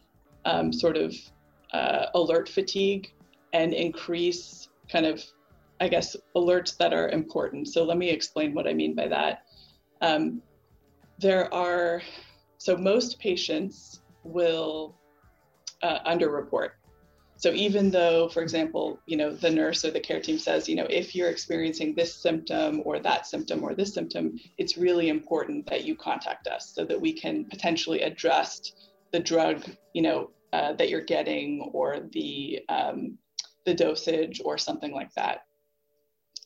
um, 0.44 0.72
sort 0.72 0.96
of 0.96 1.14
alert 2.14 2.48
fatigue 2.48 3.12
and 3.52 3.72
increase 3.72 4.68
kind 4.90 5.06
of 5.06 5.22
I 5.80 5.88
guess, 5.88 6.16
alerts 6.36 6.76
that 6.76 6.92
are 6.92 7.08
important. 7.08 7.68
So 7.68 7.84
let 7.84 7.96
me 7.96 8.10
explain 8.10 8.54
what 8.54 8.68
I 8.68 8.74
mean 8.74 8.94
by 8.94 9.08
that. 9.08 9.44
Um, 10.00 10.42
there 11.18 11.52
are, 11.52 12.02
so 12.58 12.76
most 12.76 13.18
patients 13.18 14.00
will 14.24 14.94
uh, 15.82 15.98
underreport. 16.06 16.70
So 17.36 17.52
even 17.52 17.90
though, 17.90 18.28
for 18.28 18.42
example, 18.42 19.00
you 19.06 19.16
know, 19.16 19.34
the 19.34 19.48
nurse 19.48 19.82
or 19.86 19.90
the 19.90 20.00
care 20.00 20.20
team 20.20 20.38
says, 20.38 20.68
you 20.68 20.76
know, 20.76 20.86
if 20.90 21.14
you're 21.14 21.30
experiencing 21.30 21.94
this 21.94 22.14
symptom 22.14 22.82
or 22.84 22.98
that 22.98 23.26
symptom 23.26 23.64
or 23.64 23.74
this 23.74 23.94
symptom, 23.94 24.38
it's 24.58 24.76
really 24.76 25.08
important 25.08 25.66
that 25.70 25.84
you 25.84 25.96
contact 25.96 26.46
us 26.48 26.72
so 26.74 26.84
that 26.84 27.00
we 27.00 27.14
can 27.14 27.46
potentially 27.46 28.02
address 28.02 28.72
the 29.12 29.20
drug, 29.20 29.64
you 29.94 30.02
know, 30.02 30.30
uh, 30.52 30.74
that 30.74 30.90
you're 30.90 31.00
getting 31.00 31.62
or 31.72 32.00
the 32.12 32.60
um, 32.68 33.16
the 33.64 33.72
dosage 33.72 34.42
or 34.44 34.58
something 34.58 34.92
like 34.92 35.12
that. 35.14 35.44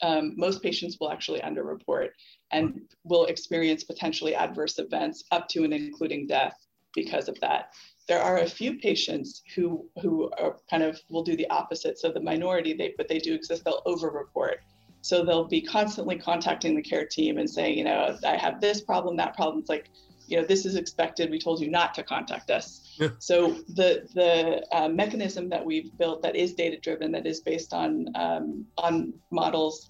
Um, 0.04 0.34
most 0.36 0.62
patients 0.62 0.98
will 1.00 1.10
actually 1.10 1.40
underreport 1.40 2.10
and 2.52 2.82
will 3.04 3.24
experience 3.24 3.82
potentially 3.84 4.34
adverse 4.34 4.78
events 4.78 5.24
up 5.30 5.48
to 5.48 5.64
and 5.64 5.72
including 5.72 6.26
death 6.26 6.54
because 6.94 7.26
of 7.26 7.40
that. 7.40 7.72
There 8.06 8.20
are 8.20 8.38
a 8.40 8.46
few 8.46 8.78
patients 8.78 9.42
who 9.54 9.88
who 10.02 10.30
are 10.38 10.56
kind 10.70 10.82
of 10.82 11.00
will 11.08 11.24
do 11.24 11.36
the 11.36 11.48
opposite. 11.48 11.98
So 11.98 12.12
the 12.12 12.20
minority, 12.20 12.74
they 12.74 12.92
but 12.98 13.08
they 13.08 13.18
do 13.18 13.32
exist. 13.34 13.64
They'll 13.64 13.82
overreport. 13.86 14.58
So 15.00 15.24
they'll 15.24 15.48
be 15.48 15.62
constantly 15.62 16.16
contacting 16.16 16.76
the 16.76 16.82
care 16.82 17.06
team 17.06 17.38
and 17.38 17.48
saying, 17.48 17.76
you 17.78 17.84
know, 17.84 18.16
I 18.26 18.36
have 18.36 18.60
this 18.60 18.80
problem, 18.82 19.16
that 19.16 19.34
problem. 19.34 19.58
It's 19.58 19.68
like, 19.68 19.90
you 20.26 20.36
know, 20.38 20.44
this 20.46 20.64
is 20.64 20.76
expected. 20.76 21.30
We 21.30 21.38
told 21.38 21.60
you 21.60 21.70
not 21.70 21.94
to 21.94 22.02
contact 22.02 22.50
us. 22.50 22.80
Yeah. 22.98 23.08
So 23.18 23.56
the 23.68 24.08
the 24.14 24.64
uh, 24.72 24.88
mechanism 24.88 25.48
that 25.50 25.64
we've 25.64 25.96
built 25.98 26.22
that 26.22 26.36
is 26.36 26.54
data 26.54 26.78
driven, 26.80 27.12
that 27.12 27.26
is 27.26 27.40
based 27.40 27.72
on 27.72 28.06
um, 28.14 28.66
on 28.78 29.12
models, 29.30 29.88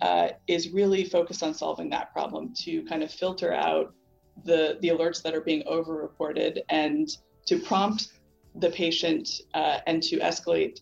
uh, 0.00 0.30
is 0.46 0.70
really 0.70 1.04
focused 1.04 1.42
on 1.42 1.54
solving 1.54 1.90
that 1.90 2.12
problem 2.12 2.52
to 2.64 2.84
kind 2.84 3.02
of 3.02 3.10
filter 3.10 3.52
out 3.52 3.94
the 4.44 4.78
the 4.80 4.88
alerts 4.88 5.22
that 5.22 5.34
are 5.34 5.40
being 5.40 5.62
overreported 5.64 6.60
and 6.68 7.08
to 7.46 7.58
prompt 7.58 8.08
the 8.56 8.70
patient 8.70 9.40
uh, 9.54 9.78
and 9.86 10.02
to 10.02 10.18
escalate 10.18 10.80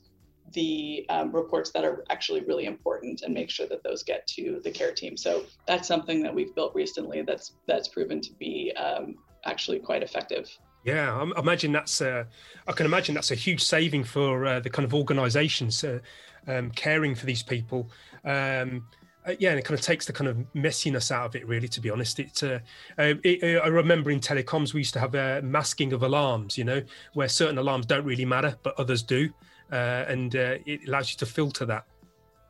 the 0.53 1.05
um, 1.09 1.33
reports 1.33 1.71
that 1.71 1.85
are 1.85 2.05
actually 2.11 2.41
really 2.41 2.67
important 2.67 3.23
and 3.23 3.35
make 3.35 3.51
sure 3.51 3.67
that 3.67 3.83
those 3.83 4.03
get 4.03 4.27
to 4.29 4.61
the 4.65 4.71
care 4.71 4.93
team. 4.93 5.17
So 5.17 5.45
that's 5.67 5.89
something 5.89 6.23
that 6.23 6.35
we've 6.35 6.55
built 6.55 6.75
recently 6.75 7.23
that's 7.23 7.53
that's 7.67 7.89
proven 7.89 8.21
to 8.21 8.33
be 8.35 8.73
um, 8.77 9.17
actually 9.45 9.81
quite 9.81 10.03
effective. 10.03 10.49
Yeah, 10.85 11.13
I 11.13 11.41
imagine 11.41 11.73
that's. 11.73 12.01
a, 12.01 12.29
I 12.69 12.73
can 12.73 12.87
imagine 12.87 13.15
that's 13.17 13.33
a 13.33 13.35
huge 13.35 13.63
saving 13.63 14.05
for 14.05 14.47
uh, 14.47 14.61
the 14.61 14.71
kind 14.71 14.85
of 14.85 14.95
organisations 14.95 15.83
uh, 15.83 15.99
um, 16.47 16.71
caring 16.71 17.17
for 17.17 17.27
these 17.27 17.43
people. 17.43 17.91
Um, 18.25 18.87
uh, 19.27 19.35
yeah, 19.41 19.51
and 19.51 19.59
it 19.59 19.65
kind 19.65 19.77
of 19.77 19.85
takes 19.85 20.07
the 20.07 20.13
kind 20.13 20.29
of 20.29 20.37
messiness 20.55 21.11
out 21.11 21.27
of 21.27 21.35
it. 21.35 21.45
Really, 21.49 21.67
to 21.67 21.81
be 21.81 21.91
honest, 21.91 22.21
it, 22.21 22.41
uh, 22.45 22.61
uh, 22.99 23.15
it 23.25 23.61
I 23.61 23.67
remember 23.67 24.13
in 24.13 24.21
telecoms 24.21 24.75
we 24.75 24.81
used 24.81 24.95
to 24.95 25.01
have 25.01 25.17
a 25.17 25.43
masking 25.43 25.93
of 25.93 26.05
alarms. 26.05 26.57
You 26.57 26.65
know, 26.65 26.83
where 27.15 27.29
certain 27.29 27.59
alarms 27.59 27.87
don't 27.87 28.05
really 28.05 28.25
matter, 28.25 28.57
but 28.63 28.79
others 28.79 29.03
do, 29.03 29.31
and 29.71 30.35
it 30.35 30.87
allows 30.87 31.11
you 31.11 31.17
to 31.19 31.27
filter 31.27 31.67
that. 31.67 31.85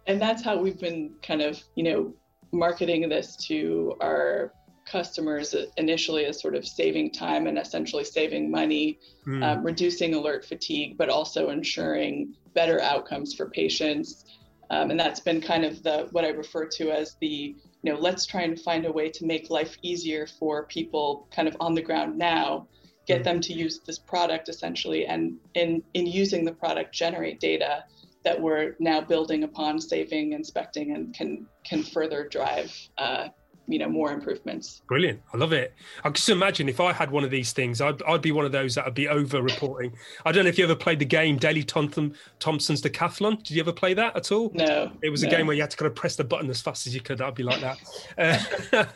And 0.06 0.20
that's 0.20 0.42
how 0.42 0.56
we've 0.56 0.78
been 0.78 1.14
kind 1.23 1.42
of, 1.42 1.62
you 1.75 1.85
know, 1.85 2.14
marketing 2.52 3.08
this 3.08 3.37
to 3.49 3.96
our 4.00 4.52
customers 4.87 5.54
initially 5.76 6.25
as 6.26 6.40
sort 6.40 6.54
of 6.54 6.66
saving 6.66 7.11
time 7.11 7.46
and 7.46 7.58
essentially 7.58 8.04
saving 8.04 8.50
money, 8.50 8.99
mm. 9.26 9.42
um, 9.42 9.64
reducing 9.64 10.14
alert 10.14 10.44
fatigue, 10.44 10.96
but 10.96 11.08
also 11.08 11.50
ensuring 11.50 12.35
better 12.54 12.80
outcomes 12.80 13.35
for 13.35 13.50
patients. 13.50 14.25
Um, 14.70 14.90
and 14.90 14.99
that's 14.99 15.20
been 15.20 15.40
kind 15.40 15.64
of 15.64 15.82
the 15.82 16.08
what 16.12 16.25
I 16.25 16.28
refer 16.28 16.66
to 16.66 16.90
as 16.90 17.16
the 17.20 17.54
you 17.82 17.92
know 17.92 17.99
let's 17.99 18.26
try 18.26 18.42
and 18.42 18.61
find 18.61 18.85
a 18.85 18.90
way 18.90 19.08
to 19.11 19.25
make 19.25 19.49
life 19.49 19.76
easier 19.82 20.26
for 20.26 20.64
people 20.66 21.28
kind 21.30 21.46
of 21.46 21.56
on 21.61 21.75
the 21.75 21.82
ground 21.82 22.18
now 22.18 22.66
get 23.07 23.21
mm. 23.21 23.25
them 23.25 23.41
to 23.41 23.53
use 23.53 23.81
this 23.87 23.99
product 23.99 24.49
essentially 24.49 25.07
and 25.07 25.37
in 25.55 25.83
in 25.95 26.07
using 26.07 26.45
the 26.45 26.53
product 26.53 26.95
generate 26.95 27.41
data 27.41 27.85
that 28.25 28.41
we're 28.41 28.75
now 28.81 29.01
building 29.01 29.45
upon 29.45 29.81
saving 29.81 30.33
inspecting 30.33 30.95
and 30.95 31.15
can 31.15 31.47
can 31.65 31.83
further 31.83 32.29
drive 32.29 32.73
uh, 32.99 33.29
you 33.68 33.78
know 33.78 33.88
more 33.88 34.12
improvements. 34.12 34.82
Brilliant. 34.88 35.20
I 35.32 35.37
love 35.37 35.52
it. 35.52 35.75
I 35.99 36.02
can 36.02 36.14
just 36.14 36.28
imagine 36.28 36.68
if 36.68 36.80
i 36.80 36.92
had 36.92 37.11
one 37.11 37.25
of 37.25 37.30
these 37.30 37.52
things 37.52 37.80
i'd, 37.80 38.02
I'd 38.04 38.23
be 38.23 38.32
one 38.32 38.44
of 38.44 38.52
those 38.52 38.75
that 38.75 38.85
would 38.85 38.94
be 38.94 39.08
over 39.08 39.42
reporting 39.42 39.92
i 40.25 40.32
don't 40.32 40.44
know 40.44 40.49
if 40.49 40.58
you 40.58 40.64
ever 40.64 40.75
played 40.75 40.99
the 40.99 41.04
game 41.04 41.37
Daley 41.37 41.62
Thompson 41.62 42.14
thompson's 42.38 42.82
decathlon. 42.82 43.38
Did 43.38 43.50
you 43.50 43.61
ever 43.61 43.73
play 43.73 43.94
that 43.94 44.16
at 44.16 44.32
all? 44.32 44.50
No 44.54 44.90
it 45.02 45.11
was 45.11 45.23
no. 45.23 45.28
a 45.28 45.30
game 45.30 45.46
where 45.46 45.56
you 45.56 45.62
had 45.62 45.70
to 45.70 45.76
kind 45.76 45.87
of 45.87 45.94
press 45.94 46.16
the 46.16 46.25
button 46.25 46.49
as 46.50 46.61
fast 46.61 46.87
as 46.87 46.94
you 46.94 47.00
could. 47.00 47.20
I'd 47.20 47.35
be 47.35 47.42
like 47.42 47.61
that. 47.61 47.78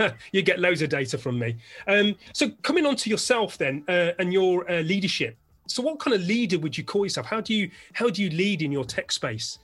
Uh, 0.01 0.11
you 0.33 0.43
get 0.43 0.59
loads 0.59 0.83
of 0.83 0.89
data 0.89 1.19
from 1.19 1.39
me. 1.39 1.57
Um, 1.87 2.17
so 2.33 2.51
coming 2.63 2.87
on 2.87 2.97
to 2.97 3.11
yourself 3.11 3.59
then 3.59 3.85
uh, 3.89 4.13
and 4.19 4.33
your 4.33 4.71
uh, 4.71 4.81
leadership. 4.81 5.37
So 5.67 5.83
what 5.83 6.01
kind 6.01 6.15
of 6.15 6.23
leader 6.23 6.59
would 6.59 6.77
you 6.77 6.85
call 6.85 7.05
yourself? 7.05 7.27
How 7.27 7.41
do 7.41 7.55
you 7.55 7.71
how 7.93 8.11
do 8.11 8.23
you 8.23 8.31
lead 8.31 8.63
in 8.63 8.73
your 8.73 8.85
tech 8.85 9.13
space? 9.13 9.59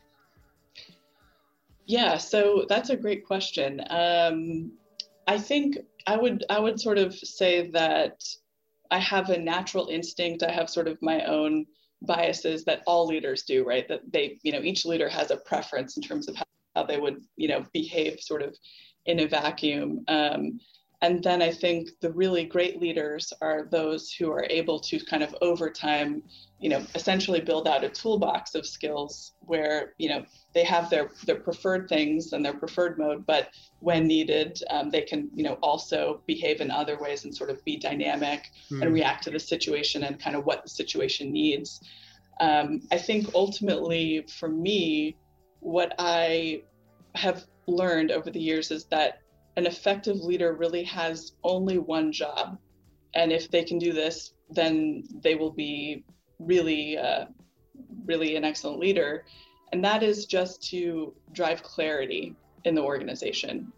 Yeah, 1.87 2.17
so 2.17 2.67
that's 2.69 2.91
a 2.91 2.97
great 2.97 3.25
question. 3.27 3.81
Um, 3.91 4.73
I 5.27 5.39
think 5.39 5.79
I 6.07 6.17
would 6.17 6.45
I 6.49 6.59
would 6.59 6.81
sort 6.81 6.99
of 6.99 7.15
say 7.15 7.71
that 7.71 8.23
I 8.91 8.99
have 8.99 9.31
a 9.31 9.39
natural 9.39 9.89
instinct. 9.89 10.43
I 10.43 10.53
have 10.53 10.71
sort 10.71 10.89
of 10.89 10.99
my 11.03 11.25
own 11.25 11.67
biases 12.03 12.65
that 12.65 12.83
all 12.87 13.07
leaders 13.07 13.43
do, 13.43 13.65
right? 13.65 13.89
That 13.89 14.01
they, 14.13 14.39
you 14.43 14.53
know, 14.53 14.61
each 14.61 14.85
leader 14.85 15.09
has 15.09 15.31
a 15.31 15.39
preference 15.39 15.97
in 15.97 16.03
terms 16.03 16.29
of 16.29 16.37
how, 16.37 16.45
how 16.75 16.83
they 16.85 16.99
would, 16.99 17.23
you 17.37 17.49
know, 17.49 17.65
behave 17.73 18.21
sort 18.21 18.43
of 18.43 18.55
in 19.07 19.21
a 19.21 19.27
vacuum. 19.27 20.05
Um, 20.09 20.61
and 21.03 21.23
then 21.23 21.43
I 21.43 21.51
think 21.51 21.91
the 22.01 22.13
really 22.13 22.45
great 22.45 22.81
leaders 22.81 23.33
are 23.43 23.69
those 23.71 24.11
who 24.11 24.31
are 24.31 24.47
able 24.49 24.81
to 24.81 24.99
kind 25.05 25.23
of 25.23 25.35
over 25.43 25.69
time, 25.71 26.23
you 26.59 26.71
know, 26.71 26.83
essentially 26.95 27.41
build 27.41 27.69
out 27.69 27.85
a 27.85 27.89
toolbox 27.91 28.55
of 28.55 28.67
skills 28.67 29.33
where, 29.41 29.95
you 29.99 30.09
know, 30.09 30.25
they 30.55 30.65
have 30.65 30.89
their 30.89 31.11
their 31.27 31.37
preferred 31.37 31.87
things 31.89 32.33
and 32.33 32.43
their 32.43 32.55
preferred 32.55 32.99
mode, 32.99 33.27
but 33.27 33.51
when 33.81 34.07
needed, 34.07 34.59
um, 34.71 34.89
they 34.91 35.03
can, 35.03 35.29
you 35.35 35.43
know, 35.43 35.59
also 35.63 36.23
behave 36.27 36.63
in 36.63 36.71
other 36.71 36.99
ways 36.99 37.25
and 37.25 37.35
sort 37.35 37.51
of 37.51 37.63
be 37.67 37.77
dynamic 37.77 38.51
mm. 38.71 38.81
and 38.81 38.95
react 38.95 39.25
to 39.25 39.31
the 39.31 39.39
situation 39.39 40.05
and 40.05 40.19
kind 40.19 40.35
of 40.35 40.47
what 40.47 40.63
the 40.63 40.71
situation 40.71 41.31
needs. 41.31 41.83
Um, 42.41 42.83
I 42.91 42.97
think 42.97 43.31
ultimately 43.35 44.25
for 44.39 44.49
me, 44.49 45.17
what 45.61 45.95
I 45.99 46.63
have 47.15 47.45
learned 47.67 48.13
over 48.13 48.31
the 48.31 48.41
years 48.41 48.71
is 48.71 48.85
that 48.87 49.21
an 49.57 49.67
effective 49.67 50.17
leader 50.19 50.55
really 50.55 50.85
has 50.85 51.33
only 51.43 51.79
one 51.79 52.13
job. 52.13 52.59
And 53.15 53.33
if 53.33 53.51
they 53.51 53.65
can 53.65 53.79
do 53.79 53.93
this, 53.93 54.35
then 54.51 55.05
they 55.23 55.35
will 55.35 55.51
be 55.51 56.05
really, 56.39 56.99
uh, 56.99 57.27
really 58.05 58.37
an 58.37 58.45
excellent 58.45 58.79
leader. 58.79 59.25
And 59.73 59.85
that 59.85 60.03
is 60.03 60.27
just 60.27 60.63
to 60.71 61.15
drive 61.33 61.63
clarity 61.63 62.37
in 62.65 62.75
the 62.75 62.83
organization. 62.83 63.73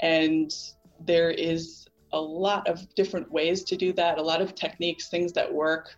And 0.00 0.52
there 1.00 1.30
is 1.30 1.86
a 2.12 2.20
lot 2.20 2.68
of 2.68 2.92
different 2.94 3.30
ways 3.30 3.62
to 3.64 3.76
do 3.76 3.92
that, 3.94 4.18
a 4.18 4.22
lot 4.22 4.42
of 4.42 4.54
techniques, 4.54 5.08
things 5.08 5.32
that 5.32 5.52
work. 5.52 5.96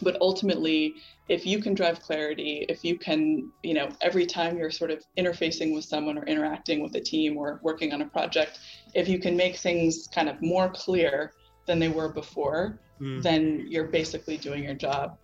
But 0.00 0.16
ultimately, 0.20 0.94
if 1.28 1.46
you 1.46 1.60
can 1.60 1.74
drive 1.74 2.00
clarity, 2.00 2.64
if 2.68 2.84
you 2.84 2.98
can, 2.98 3.50
you 3.62 3.74
know, 3.74 3.88
every 4.00 4.26
time 4.26 4.56
you're 4.56 4.70
sort 4.70 4.90
of 4.90 5.04
interfacing 5.18 5.74
with 5.74 5.84
someone 5.84 6.18
or 6.18 6.24
interacting 6.24 6.82
with 6.82 6.94
a 6.96 7.00
team 7.00 7.36
or 7.36 7.60
working 7.62 7.92
on 7.92 8.02
a 8.02 8.06
project, 8.06 8.58
if 8.94 9.08
you 9.08 9.18
can 9.18 9.36
make 9.36 9.56
things 9.56 10.08
kind 10.14 10.28
of 10.28 10.40
more 10.40 10.70
clear 10.70 11.32
than 11.66 11.78
they 11.78 11.88
were 11.88 12.08
before, 12.08 12.80
mm. 13.00 13.22
then 13.22 13.66
you're 13.68 13.88
basically 13.88 14.36
doing 14.36 14.64
your 14.64 14.74
job. 14.74 15.18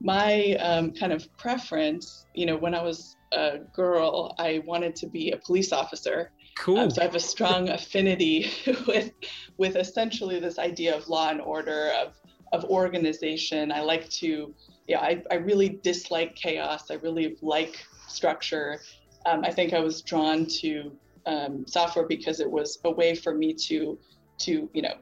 My 0.00 0.54
um, 0.56 0.92
kind 0.92 1.12
of 1.12 1.26
preference, 1.36 2.26
you 2.34 2.46
know, 2.46 2.56
when 2.56 2.74
I 2.74 2.82
was 2.82 3.16
a 3.32 3.58
girl, 3.74 4.34
I 4.38 4.62
wanted 4.64 4.96
to 4.96 5.06
be 5.06 5.32
a 5.32 5.36
police 5.38 5.72
officer. 5.72 6.30
Cool. 6.56 6.78
Um, 6.78 6.90
so 6.90 7.00
I 7.00 7.04
have 7.04 7.14
a 7.14 7.20
strong 7.20 7.68
affinity 7.68 8.50
with 8.86 9.12
with 9.56 9.76
essentially 9.76 10.38
this 10.40 10.58
idea 10.58 10.96
of 10.96 11.08
law 11.08 11.30
and 11.30 11.40
order, 11.40 11.92
of 12.00 12.14
of 12.54 12.64
organization. 12.64 13.72
I 13.72 13.80
like 13.80 14.08
to 14.20 14.54
yeah, 14.86 15.00
I, 15.00 15.22
I 15.30 15.36
really 15.36 15.80
dislike 15.82 16.34
chaos. 16.34 16.90
I 16.90 16.94
really 16.94 17.36
like 17.40 17.84
structure. 18.06 18.80
Um, 19.26 19.44
I 19.44 19.50
think 19.50 19.72
I 19.72 19.80
was 19.80 20.02
drawn 20.02 20.46
to 20.60 20.92
um, 21.26 21.66
software 21.66 22.06
because 22.06 22.40
it 22.40 22.50
was 22.50 22.78
a 22.84 22.90
way 22.90 23.14
for 23.14 23.34
me 23.34 23.54
to, 23.54 23.98
to 24.40 24.68
you 24.74 24.82
know, 24.82 24.94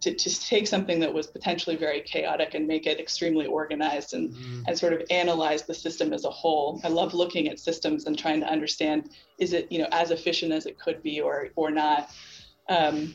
to, 0.00 0.12
to 0.12 0.40
take 0.40 0.66
something 0.66 0.98
that 0.98 1.14
was 1.14 1.28
potentially 1.28 1.76
very 1.76 2.00
chaotic 2.00 2.54
and 2.54 2.66
make 2.66 2.86
it 2.86 2.98
extremely 2.98 3.46
organized 3.46 4.14
and, 4.14 4.30
mm-hmm. 4.30 4.62
and 4.66 4.76
sort 4.76 4.92
of 4.92 5.02
analyze 5.10 5.62
the 5.62 5.74
system 5.74 6.12
as 6.12 6.24
a 6.24 6.30
whole. 6.30 6.80
I 6.82 6.88
love 6.88 7.14
looking 7.14 7.46
at 7.46 7.60
systems 7.60 8.06
and 8.06 8.18
trying 8.18 8.40
to 8.40 8.46
understand 8.46 9.10
is 9.38 9.52
it 9.52 9.70
you 9.70 9.78
know 9.78 9.88
as 9.92 10.10
efficient 10.10 10.50
as 10.50 10.66
it 10.66 10.78
could 10.78 11.02
be 11.02 11.20
or 11.20 11.50
or 11.54 11.70
not. 11.70 12.10
Um, 12.68 13.14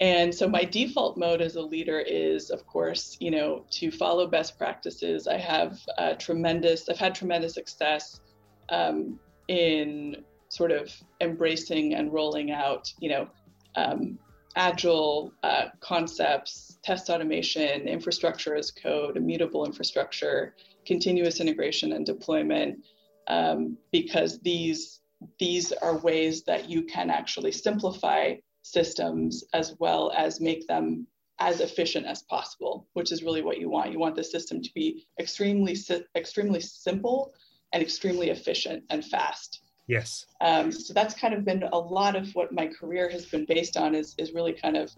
and 0.00 0.34
so 0.34 0.48
my 0.48 0.64
default 0.64 1.16
mode 1.16 1.40
as 1.40 1.56
a 1.56 1.62
leader 1.62 1.98
is, 1.98 2.50
of 2.50 2.66
course, 2.66 3.16
you 3.20 3.30
know, 3.30 3.64
to 3.72 3.90
follow 3.90 4.26
best 4.26 4.56
practices. 4.56 5.26
I 5.26 5.38
have 5.38 5.78
tremendous, 6.18 6.88
I've 6.88 6.98
had 6.98 7.14
tremendous 7.14 7.54
success 7.54 8.20
um, 8.68 9.18
in 9.48 10.24
sort 10.50 10.70
of 10.70 10.92
embracing 11.20 11.94
and 11.94 12.12
rolling 12.12 12.50
out, 12.52 12.92
you 13.00 13.10
know, 13.10 13.28
um, 13.74 14.18
agile 14.56 15.32
uh, 15.42 15.66
concepts, 15.80 16.78
test 16.82 17.10
automation, 17.10 17.88
infrastructure 17.88 18.54
as 18.54 18.70
code, 18.70 19.16
immutable 19.16 19.64
infrastructure, 19.64 20.54
continuous 20.86 21.40
integration 21.40 21.92
and 21.92 22.06
deployment, 22.06 22.84
um, 23.28 23.76
because 23.92 24.40
these 24.40 25.00
these 25.38 25.72
are 25.72 25.98
ways 25.98 26.44
that 26.44 26.70
you 26.70 26.82
can 26.84 27.10
actually 27.10 27.50
simplify 27.50 28.34
systems 28.72 29.44
as 29.54 29.74
well 29.78 30.12
as 30.16 30.40
make 30.40 30.66
them 30.66 31.06
as 31.40 31.60
efficient 31.60 32.06
as 32.06 32.22
possible, 32.22 32.88
which 32.94 33.12
is 33.12 33.22
really 33.22 33.42
what 33.42 33.58
you 33.58 33.70
want. 33.70 33.92
You 33.92 33.98
want 33.98 34.16
the 34.16 34.24
system 34.24 34.60
to 34.60 34.70
be 34.74 35.06
extremely 35.20 35.76
extremely 36.16 36.60
simple 36.60 37.32
and 37.72 37.82
extremely 37.82 38.30
efficient 38.30 38.84
and 38.90 39.04
fast. 39.04 39.62
Yes. 39.86 40.26
Um, 40.40 40.70
so 40.70 40.92
that's 40.92 41.14
kind 41.14 41.32
of 41.32 41.44
been 41.44 41.62
a 41.62 41.78
lot 41.78 42.14
of 42.14 42.28
what 42.34 42.52
my 42.52 42.66
career 42.66 43.08
has 43.08 43.24
been 43.26 43.46
based 43.46 43.76
on 43.76 43.94
is, 43.94 44.14
is 44.18 44.34
really 44.34 44.52
kind 44.52 44.76
of 44.76 44.90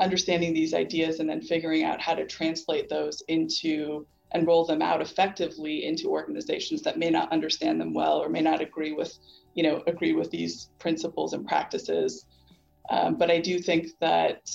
understanding 0.00 0.54
these 0.54 0.74
ideas 0.74 1.18
and 1.18 1.28
then 1.28 1.40
figuring 1.40 1.82
out 1.82 2.00
how 2.00 2.14
to 2.14 2.26
translate 2.26 2.88
those 2.88 3.22
into 3.28 4.06
and 4.32 4.46
roll 4.46 4.64
them 4.64 4.82
out 4.82 5.00
effectively 5.00 5.84
into 5.84 6.08
organizations 6.08 6.82
that 6.82 6.98
may 6.98 7.10
not 7.10 7.32
understand 7.32 7.80
them 7.80 7.94
well 7.94 8.18
or 8.18 8.28
may 8.28 8.40
not 8.40 8.60
agree 8.60 8.92
with, 8.92 9.18
you 9.54 9.62
know, 9.62 9.82
agree 9.86 10.12
with 10.12 10.30
these 10.30 10.70
principles 10.78 11.32
and 11.32 11.46
practices. 11.46 12.24
Um, 12.90 13.16
but 13.16 13.30
I 13.30 13.40
do 13.40 13.58
think 13.58 13.88
that 14.00 14.48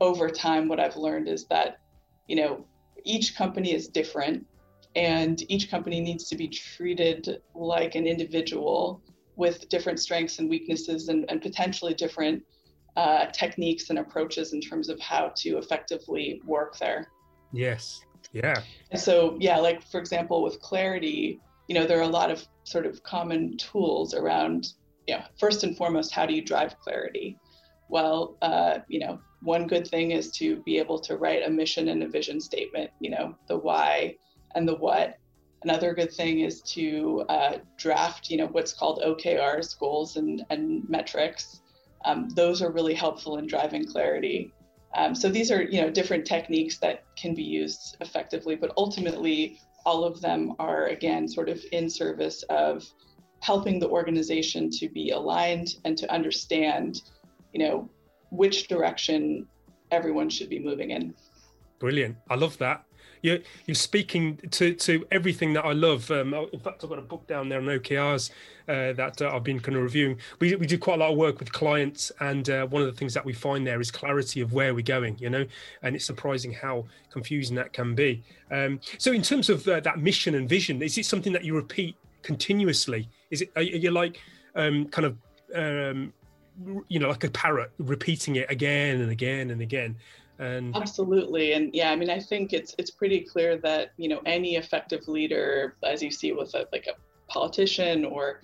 over 0.00 0.28
time, 0.28 0.68
what 0.68 0.80
I've 0.80 0.96
learned 0.96 1.28
is 1.28 1.46
that, 1.46 1.78
you 2.26 2.36
know, 2.36 2.66
each 3.04 3.36
company 3.36 3.72
is 3.72 3.88
different 3.88 4.46
and 4.96 5.42
each 5.50 5.70
company 5.70 6.00
needs 6.00 6.28
to 6.28 6.36
be 6.36 6.48
treated 6.48 7.40
like 7.54 7.94
an 7.94 8.06
individual 8.06 9.02
with 9.36 9.68
different 9.68 9.98
strengths 9.98 10.38
and 10.38 10.48
weaknesses 10.48 11.08
and, 11.08 11.24
and 11.28 11.42
potentially 11.42 11.94
different 11.94 12.42
uh, 12.96 13.26
techniques 13.26 13.90
and 13.90 13.98
approaches 13.98 14.52
in 14.52 14.60
terms 14.60 14.88
of 14.88 15.00
how 15.00 15.32
to 15.36 15.58
effectively 15.58 16.40
work 16.46 16.78
there. 16.78 17.08
Yes. 17.52 18.00
Yeah. 18.32 18.62
And 18.90 19.00
so, 19.00 19.36
yeah, 19.40 19.58
like 19.58 19.82
for 19.82 19.98
example, 19.98 20.42
with 20.42 20.60
Clarity, 20.60 21.40
you 21.68 21.74
know, 21.74 21.86
there 21.86 21.98
are 21.98 22.02
a 22.02 22.08
lot 22.08 22.30
of 22.30 22.46
sort 22.64 22.86
of 22.86 23.02
common 23.02 23.56
tools 23.56 24.14
around, 24.14 24.68
you 25.08 25.16
know, 25.16 25.24
first 25.38 25.64
and 25.64 25.76
foremost, 25.76 26.12
how 26.12 26.26
do 26.26 26.34
you 26.34 26.42
drive 26.42 26.78
clarity? 26.80 27.36
Well, 27.88 28.36
uh, 28.42 28.78
you 28.88 29.00
know, 29.00 29.20
one 29.42 29.66
good 29.66 29.86
thing 29.86 30.12
is 30.12 30.30
to 30.32 30.62
be 30.62 30.78
able 30.78 30.98
to 31.00 31.16
write 31.16 31.46
a 31.46 31.50
mission 31.50 31.88
and 31.88 32.02
a 32.02 32.08
vision 32.08 32.40
statement, 32.40 32.90
you 33.00 33.10
know, 33.10 33.36
the 33.46 33.58
why 33.58 34.16
and 34.54 34.66
the 34.66 34.76
what. 34.76 35.16
Another 35.62 35.94
good 35.94 36.12
thing 36.12 36.40
is 36.40 36.60
to 36.62 37.24
uh, 37.28 37.58
draft, 37.78 38.30
you 38.30 38.36
know, 38.36 38.46
what's 38.48 38.72
called 38.72 39.02
OKRs, 39.04 39.78
goals 39.78 40.16
and, 40.16 40.44
and 40.50 40.88
metrics. 40.88 41.62
Um, 42.04 42.28
those 42.30 42.60
are 42.62 42.70
really 42.70 42.94
helpful 42.94 43.38
in 43.38 43.46
driving 43.46 43.86
clarity. 43.86 44.52
Um, 44.94 45.14
so 45.14 45.28
these 45.28 45.50
are, 45.50 45.62
you 45.62 45.80
know, 45.80 45.90
different 45.90 46.26
techniques 46.26 46.78
that 46.78 47.04
can 47.16 47.34
be 47.34 47.42
used 47.42 47.96
effectively, 48.00 48.54
but 48.54 48.72
ultimately 48.76 49.58
all 49.84 50.04
of 50.04 50.20
them 50.20 50.54
are 50.58 50.86
again 50.86 51.28
sort 51.28 51.48
of 51.48 51.62
in 51.72 51.90
service 51.90 52.42
of 52.44 52.86
helping 53.40 53.78
the 53.78 53.88
organization 53.88 54.70
to 54.70 54.88
be 54.88 55.10
aligned 55.10 55.76
and 55.84 55.98
to 55.98 56.10
understand, 56.12 57.02
you 57.54 57.60
know, 57.60 57.88
which 58.30 58.68
direction 58.68 59.46
everyone 59.90 60.28
should 60.28 60.50
be 60.50 60.58
moving 60.58 60.90
in. 60.90 61.14
Brilliant. 61.78 62.16
I 62.28 62.34
love 62.34 62.58
that. 62.58 62.84
You're, 63.22 63.38
you're 63.64 63.74
speaking 63.74 64.38
to, 64.50 64.74
to 64.74 65.06
everything 65.10 65.54
that 65.54 65.64
I 65.64 65.72
love. 65.72 66.10
Um, 66.10 66.34
in 66.52 66.60
fact, 66.60 66.84
I've 66.84 66.90
got 66.90 66.98
a 66.98 67.02
book 67.02 67.26
down 67.26 67.48
there 67.48 67.58
on 67.58 67.64
OKRs 67.64 68.30
uh, 68.68 68.92
that 68.92 69.22
uh, 69.22 69.30
I've 69.34 69.44
been 69.44 69.60
kind 69.60 69.78
of 69.78 69.82
reviewing. 69.82 70.18
We, 70.40 70.54
we 70.56 70.66
do 70.66 70.76
quite 70.76 70.96
a 70.96 70.98
lot 70.98 71.12
of 71.12 71.16
work 71.16 71.38
with 71.38 71.50
clients, 71.50 72.12
and 72.20 72.50
uh, 72.50 72.66
one 72.66 72.82
of 72.82 72.88
the 72.88 72.92
things 72.92 73.14
that 73.14 73.24
we 73.24 73.32
find 73.32 73.66
there 73.66 73.80
is 73.80 73.90
clarity 73.90 74.42
of 74.42 74.52
where 74.52 74.74
we're 74.74 74.82
going, 74.82 75.16
you 75.18 75.30
know, 75.30 75.46
and 75.82 75.96
it's 75.96 76.04
surprising 76.04 76.52
how 76.52 76.84
confusing 77.10 77.56
that 77.56 77.72
can 77.72 77.94
be. 77.94 78.22
Um, 78.50 78.78
so, 78.98 79.12
in 79.12 79.22
terms 79.22 79.48
of 79.48 79.66
uh, 79.68 79.80
that 79.80 80.00
mission 80.00 80.34
and 80.34 80.46
vision, 80.46 80.82
is 80.82 80.98
it 80.98 81.06
something 81.06 81.32
that 81.32 81.44
you 81.44 81.54
repeat 81.54 81.96
continuously? 82.22 83.08
Is 83.30 83.40
it, 83.40 83.52
are 83.56 83.62
you 83.62 83.90
like 83.90 84.20
um, 84.54 84.86
kind 84.88 85.06
of, 85.06 85.16
um, 85.54 86.12
you 86.88 86.98
know, 86.98 87.08
like 87.08 87.24
a 87.24 87.30
parrot 87.30 87.72
repeating 87.78 88.36
it 88.36 88.50
again 88.50 89.00
and 89.00 89.10
again 89.10 89.50
and 89.50 89.60
again? 89.60 89.96
and 90.38 90.76
absolutely. 90.76 91.52
And 91.52 91.74
yeah 91.74 91.90
i 91.90 91.96
mean 91.96 92.10
i 92.10 92.18
think 92.18 92.52
it's 92.52 92.74
it's 92.78 92.90
pretty 92.90 93.20
clear 93.20 93.56
that 93.58 93.92
you 93.96 94.08
know 94.08 94.20
any 94.26 94.56
effective 94.56 95.06
leader 95.08 95.76
as 95.82 96.02
you 96.02 96.10
see 96.10 96.32
with 96.32 96.54
a, 96.54 96.66
like 96.72 96.86
a 96.86 96.94
politician 97.30 98.04
or 98.04 98.40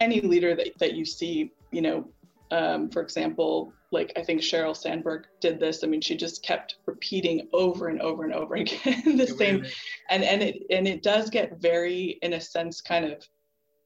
any 0.00 0.20
leader 0.20 0.54
that, 0.54 0.78
that 0.78 0.94
you 0.94 1.04
see 1.04 1.52
you 1.70 1.82
know 1.82 2.08
um, 2.50 2.90
for 2.90 3.00
example 3.00 3.72
like 3.90 4.12
i 4.16 4.22
think 4.22 4.40
sheryl 4.40 4.76
sandberg 4.76 5.26
did 5.40 5.58
this. 5.58 5.82
I 5.82 5.86
mean 5.86 6.02
she 6.02 6.16
just 6.16 6.42
kept 6.42 6.76
repeating 6.86 7.48
over 7.52 7.88
and 7.88 8.00
over 8.00 8.24
and 8.24 8.34
over 8.34 8.54
again 8.56 9.16
the 9.16 9.26
same 9.26 9.64
and 10.10 10.22
and 10.22 10.42
it 10.42 10.62
and 10.70 10.86
it 10.86 11.02
does 11.02 11.30
get 11.30 11.60
very 11.60 12.18
in 12.22 12.34
a 12.34 12.40
sense 12.40 12.80
kind 12.80 13.06
of 13.06 13.26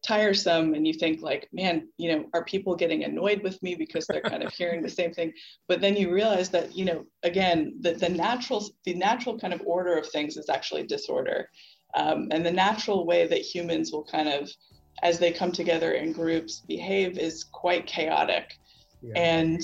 tiresome 0.06 0.74
and 0.74 0.86
you 0.86 0.92
think 0.92 1.20
like 1.20 1.48
man 1.52 1.88
you 1.98 2.10
know 2.10 2.26
are 2.32 2.44
people 2.44 2.76
getting 2.76 3.04
annoyed 3.04 3.42
with 3.42 3.60
me 3.62 3.74
because 3.74 4.06
they're 4.06 4.20
kind 4.20 4.42
of 4.42 4.52
hearing 4.58 4.82
the 4.82 4.88
same 4.88 5.12
thing? 5.12 5.32
But 5.68 5.80
then 5.80 5.96
you 5.96 6.12
realize 6.12 6.50
that 6.50 6.76
you 6.76 6.84
know 6.84 7.04
again 7.22 7.74
the, 7.80 7.92
the 7.92 8.08
natural 8.08 8.68
the 8.84 8.94
natural 8.94 9.38
kind 9.38 9.52
of 9.52 9.62
order 9.66 9.96
of 9.96 10.08
things 10.08 10.36
is 10.36 10.48
actually 10.48 10.86
disorder. 10.86 11.48
Um, 11.94 12.28
and 12.30 12.44
the 12.44 12.52
natural 12.52 13.06
way 13.06 13.26
that 13.26 13.40
humans 13.40 13.90
will 13.92 14.04
kind 14.04 14.28
of 14.28 14.50
as 15.02 15.18
they 15.18 15.32
come 15.32 15.52
together 15.52 15.92
in 15.92 16.12
groups 16.12 16.62
behave 16.66 17.18
is 17.18 17.44
quite 17.44 17.86
chaotic. 17.86 18.58
Yeah. 19.02 19.12
and 19.14 19.60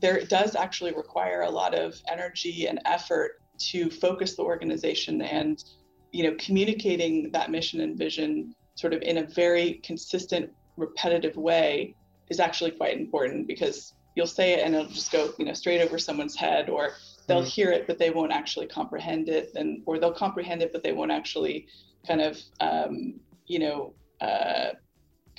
there 0.00 0.24
does 0.24 0.56
actually 0.56 0.92
require 0.92 1.42
a 1.42 1.50
lot 1.50 1.74
of 1.74 2.00
energy 2.10 2.66
and 2.66 2.80
effort 2.84 3.40
to 3.58 3.90
focus 3.90 4.36
the 4.36 4.42
organization 4.42 5.22
and 5.22 5.64
you 6.12 6.24
know 6.24 6.36
communicating 6.38 7.30
that 7.32 7.50
mission 7.50 7.80
and 7.80 7.96
vision 7.96 8.54
sort 8.80 8.94
of 8.94 9.02
in 9.02 9.18
a 9.18 9.26
very 9.26 9.74
consistent, 9.84 10.50
repetitive 10.76 11.36
way 11.36 11.94
is 12.30 12.40
actually 12.40 12.70
quite 12.70 12.96
important 12.98 13.46
because 13.46 13.92
you'll 14.16 14.26
say 14.26 14.54
it 14.54 14.60
and 14.64 14.74
it'll 14.74 14.90
just 14.90 15.12
go, 15.12 15.32
you 15.38 15.44
know, 15.44 15.52
straight 15.52 15.82
over 15.82 15.98
someone's 15.98 16.34
head 16.34 16.70
or 16.70 16.92
they'll 17.26 17.42
mm. 17.42 17.54
hear 17.54 17.70
it 17.70 17.86
but 17.86 17.98
they 17.98 18.10
won't 18.10 18.32
actually 18.32 18.66
comprehend 18.66 19.28
it. 19.28 19.52
And 19.54 19.82
or 19.84 19.98
they'll 19.98 20.12
comprehend 20.12 20.62
it 20.62 20.72
but 20.72 20.82
they 20.82 20.92
won't 20.92 21.12
actually 21.12 21.66
kind 22.06 22.22
of 22.22 22.38
um, 22.60 23.20
you 23.46 23.58
know 23.58 23.92
uh, 24.22 24.70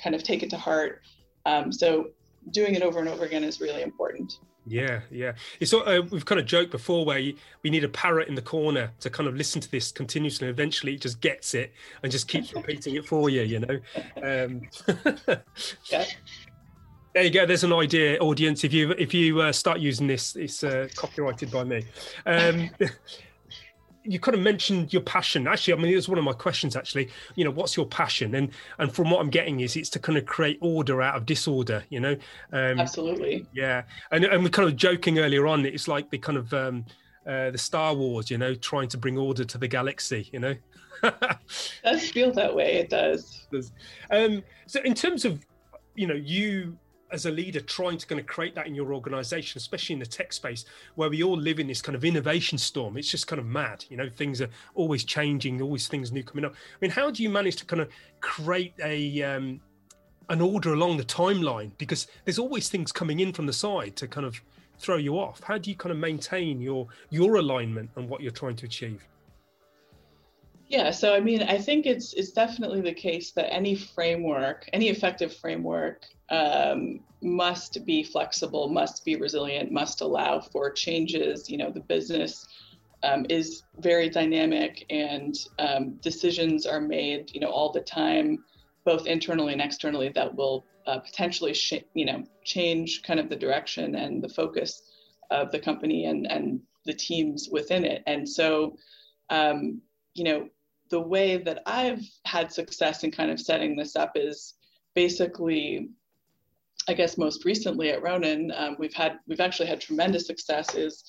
kind 0.02 0.14
of 0.14 0.22
take 0.22 0.42
it 0.42 0.50
to 0.50 0.56
heart. 0.56 1.00
Um, 1.44 1.72
so 1.72 2.10
doing 2.52 2.74
it 2.74 2.82
over 2.82 3.00
and 3.00 3.08
over 3.08 3.24
again 3.24 3.42
is 3.42 3.60
really 3.60 3.82
important 3.82 4.38
yeah, 4.66 5.00
yeah. 5.10 5.32
It's 5.60 5.74
uh, 5.74 6.02
we've 6.10 6.24
kind 6.24 6.40
of 6.40 6.46
joked 6.46 6.70
before 6.70 7.04
where 7.04 7.18
you, 7.18 7.34
we 7.62 7.70
need 7.70 7.84
a 7.84 7.88
parrot 7.88 8.28
in 8.28 8.34
the 8.34 8.42
corner 8.42 8.92
to 9.00 9.10
kind 9.10 9.28
of 9.28 9.34
listen 9.34 9.60
to 9.60 9.70
this 9.70 9.90
continuously. 9.90 10.48
And 10.48 10.54
eventually, 10.54 10.94
it 10.94 11.00
just 11.00 11.20
gets 11.20 11.54
it 11.54 11.72
and 12.02 12.12
just 12.12 12.28
keeps 12.28 12.52
repeating 12.54 12.94
it 12.94 13.06
for 13.06 13.28
you. 13.28 13.42
You 13.42 13.60
know. 13.60 13.80
Um, 14.22 14.62
yeah. 15.90 16.04
There 17.14 17.24
you 17.24 17.30
go. 17.30 17.44
There's 17.44 17.64
an 17.64 17.72
idea, 17.72 18.18
audience. 18.20 18.64
If 18.64 18.72
you 18.72 18.92
if 18.92 19.12
you 19.12 19.40
uh, 19.40 19.52
start 19.52 19.80
using 19.80 20.06
this, 20.06 20.36
it's 20.36 20.64
uh, 20.64 20.88
copyrighted 20.94 21.50
by 21.50 21.64
me. 21.64 21.84
Um, 22.24 22.70
you 24.04 24.18
kind 24.18 24.34
of 24.34 24.40
mentioned 24.40 24.92
your 24.92 25.02
passion. 25.02 25.46
Actually, 25.46 25.74
I 25.74 25.76
mean, 25.76 25.92
it 25.92 25.96
was 25.96 26.08
one 26.08 26.18
of 26.18 26.24
my 26.24 26.32
questions. 26.32 26.76
Actually, 26.76 27.10
you 27.36 27.44
know, 27.44 27.50
what's 27.50 27.76
your 27.76 27.86
passion? 27.86 28.34
And 28.34 28.50
and 28.78 28.92
from 28.92 29.10
what 29.10 29.20
I'm 29.20 29.30
getting 29.30 29.60
is 29.60 29.76
it's 29.76 29.90
to 29.90 29.98
kind 29.98 30.18
of 30.18 30.26
create 30.26 30.58
order 30.60 31.02
out 31.02 31.16
of 31.16 31.26
disorder. 31.26 31.84
You 31.90 32.00
know, 32.00 32.16
um, 32.52 32.80
absolutely. 32.80 33.46
Yeah, 33.52 33.82
and 34.10 34.24
and 34.24 34.42
we're 34.42 34.50
kind 34.50 34.68
of 34.68 34.76
joking 34.76 35.18
earlier 35.18 35.46
on. 35.46 35.64
It's 35.64 35.88
like 35.88 36.10
the 36.10 36.18
kind 36.18 36.38
of 36.38 36.52
um, 36.52 36.84
uh, 37.26 37.50
the 37.50 37.58
Star 37.58 37.94
Wars. 37.94 38.30
You 38.30 38.38
know, 38.38 38.54
trying 38.54 38.88
to 38.88 38.98
bring 38.98 39.16
order 39.18 39.44
to 39.44 39.58
the 39.58 39.68
galaxy. 39.68 40.28
You 40.32 40.40
know, 40.40 40.54
it 41.02 41.38
does 41.84 42.10
feel 42.10 42.32
that 42.32 42.54
way. 42.54 42.74
It 42.74 42.90
does. 42.90 43.46
Um, 44.10 44.42
so, 44.66 44.80
in 44.82 44.94
terms 44.94 45.24
of 45.24 45.44
you 45.94 46.06
know 46.06 46.14
you 46.14 46.76
as 47.12 47.26
a 47.26 47.30
leader 47.30 47.60
trying 47.60 47.98
to 47.98 48.06
kind 48.06 48.20
of 48.20 48.26
create 48.26 48.54
that 48.54 48.66
in 48.66 48.74
your 48.74 48.94
organization 48.94 49.58
especially 49.58 49.92
in 49.94 49.98
the 49.98 50.06
tech 50.06 50.32
space 50.32 50.64
where 50.94 51.10
we 51.10 51.22
all 51.22 51.36
live 51.36 51.58
in 51.58 51.66
this 51.66 51.82
kind 51.82 51.94
of 51.94 52.04
innovation 52.04 52.58
storm. 52.58 52.96
It's 52.96 53.10
just 53.10 53.26
kind 53.26 53.38
of 53.38 53.46
mad 53.46 53.84
you 53.88 53.96
know 53.96 54.08
things 54.08 54.40
are 54.40 54.48
always 54.74 55.04
changing 55.04 55.60
always 55.60 55.88
things 55.88 56.12
new 56.12 56.24
coming 56.24 56.44
up. 56.44 56.52
I 56.52 56.78
mean 56.80 56.90
how 56.90 57.10
do 57.10 57.22
you 57.22 57.30
manage 57.30 57.56
to 57.56 57.64
kind 57.64 57.82
of 57.82 57.88
create 58.20 58.74
a 58.82 59.22
um, 59.22 59.60
an 60.28 60.40
order 60.40 60.72
along 60.72 60.96
the 60.96 61.04
timeline? 61.04 61.70
Because 61.78 62.06
there's 62.24 62.38
always 62.38 62.68
things 62.68 62.92
coming 62.92 63.20
in 63.20 63.32
from 63.32 63.46
the 63.46 63.52
side 63.52 63.96
to 63.96 64.08
kind 64.08 64.26
of 64.26 64.40
throw 64.78 64.96
you 64.96 65.18
off. 65.18 65.42
How 65.42 65.58
do 65.58 65.70
you 65.70 65.76
kind 65.76 65.92
of 65.92 65.98
maintain 65.98 66.60
your 66.60 66.88
your 67.10 67.36
alignment 67.36 67.90
and 67.96 68.08
what 68.08 68.20
you're 68.20 68.32
trying 68.32 68.56
to 68.56 68.66
achieve 68.66 69.06
yeah, 70.72 70.90
so 70.90 71.14
I 71.14 71.20
mean, 71.20 71.42
I 71.42 71.58
think 71.58 71.84
it's 71.84 72.14
it's 72.14 72.30
definitely 72.32 72.80
the 72.80 72.94
case 72.94 73.32
that 73.32 73.52
any 73.52 73.74
framework, 73.74 74.66
any 74.72 74.88
effective 74.88 75.36
framework, 75.36 76.06
um, 76.30 77.00
must 77.20 77.84
be 77.84 78.02
flexible, 78.02 78.70
must 78.70 79.04
be 79.04 79.16
resilient, 79.16 79.70
must 79.70 80.00
allow 80.00 80.40
for 80.40 80.70
changes. 80.70 81.50
You 81.50 81.58
know, 81.58 81.70
the 81.70 81.80
business 81.80 82.46
um, 83.02 83.26
is 83.28 83.64
very 83.80 84.08
dynamic, 84.08 84.86
and 84.88 85.34
um, 85.58 85.96
decisions 86.00 86.64
are 86.64 86.80
made, 86.80 87.30
you 87.34 87.40
know, 87.40 87.50
all 87.50 87.70
the 87.70 87.82
time, 87.82 88.42
both 88.86 89.06
internally 89.06 89.52
and 89.52 89.60
externally, 89.60 90.08
that 90.14 90.34
will 90.34 90.64
uh, 90.86 91.00
potentially, 91.00 91.52
sh- 91.52 91.84
you 91.92 92.06
know, 92.06 92.24
change 92.44 93.02
kind 93.02 93.20
of 93.20 93.28
the 93.28 93.36
direction 93.36 93.94
and 93.94 94.24
the 94.24 94.28
focus 94.30 94.80
of 95.30 95.50
the 95.52 95.58
company 95.58 96.06
and 96.06 96.26
and 96.32 96.62
the 96.86 96.94
teams 96.94 97.50
within 97.52 97.84
it. 97.84 98.02
And 98.06 98.26
so, 98.26 98.74
um, 99.28 99.82
you 100.14 100.24
know, 100.24 100.48
the 100.92 101.00
way 101.00 101.38
that 101.38 101.62
I've 101.64 102.04
had 102.26 102.52
success 102.52 103.02
in 103.02 103.10
kind 103.10 103.30
of 103.30 103.40
setting 103.40 103.74
this 103.74 103.96
up 103.96 104.12
is 104.14 104.54
basically 104.94 105.88
I 106.88 106.94
guess 106.94 107.16
most 107.16 107.44
recently 107.44 107.90
at 107.90 108.02
Ronin, 108.02 108.52
um, 108.56 108.76
we've 108.78 108.92
had 108.92 109.18
we've 109.26 109.40
actually 109.40 109.68
had 109.68 109.80
tremendous 109.80 110.26
success. 110.26 110.74
Is 110.74 111.04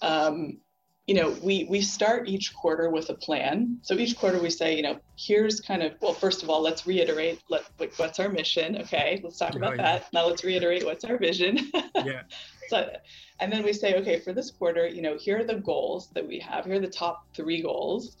um, 0.00 0.58
you 1.06 1.14
know, 1.14 1.36
we 1.42 1.64
we 1.64 1.80
start 1.80 2.28
each 2.28 2.54
quarter 2.54 2.90
with 2.90 3.10
a 3.10 3.14
plan. 3.14 3.78
So 3.82 3.94
each 3.94 4.16
quarter 4.16 4.40
we 4.40 4.50
say, 4.50 4.74
you 4.74 4.82
know, 4.82 4.98
here's 5.18 5.60
kind 5.60 5.82
of 5.82 5.92
well, 6.00 6.14
first 6.14 6.42
of 6.42 6.48
all, 6.48 6.62
let's 6.62 6.86
reiterate 6.86 7.42
let, 7.50 7.64
what's 7.96 8.18
our 8.20 8.28
mission. 8.28 8.78
Okay, 8.78 9.20
let's 9.22 9.38
talk 9.38 9.54
about 9.54 9.76
that. 9.76 10.12
Now 10.12 10.26
let's 10.26 10.44
reiterate 10.44 10.84
what's 10.84 11.04
our 11.04 11.18
vision. 11.18 11.70
yeah. 11.96 12.22
so, 12.68 12.88
and 13.40 13.52
then 13.52 13.64
we 13.64 13.72
say, 13.72 13.96
okay, 13.96 14.20
for 14.20 14.32
this 14.32 14.50
quarter, 14.50 14.86
you 14.86 15.02
know, 15.02 15.16
here 15.18 15.40
are 15.40 15.44
the 15.44 15.56
goals 15.56 16.08
that 16.14 16.26
we 16.26 16.38
have. 16.38 16.64
Here 16.64 16.76
are 16.76 16.80
the 16.80 16.88
top 16.88 17.26
three 17.34 17.62
goals. 17.62 18.16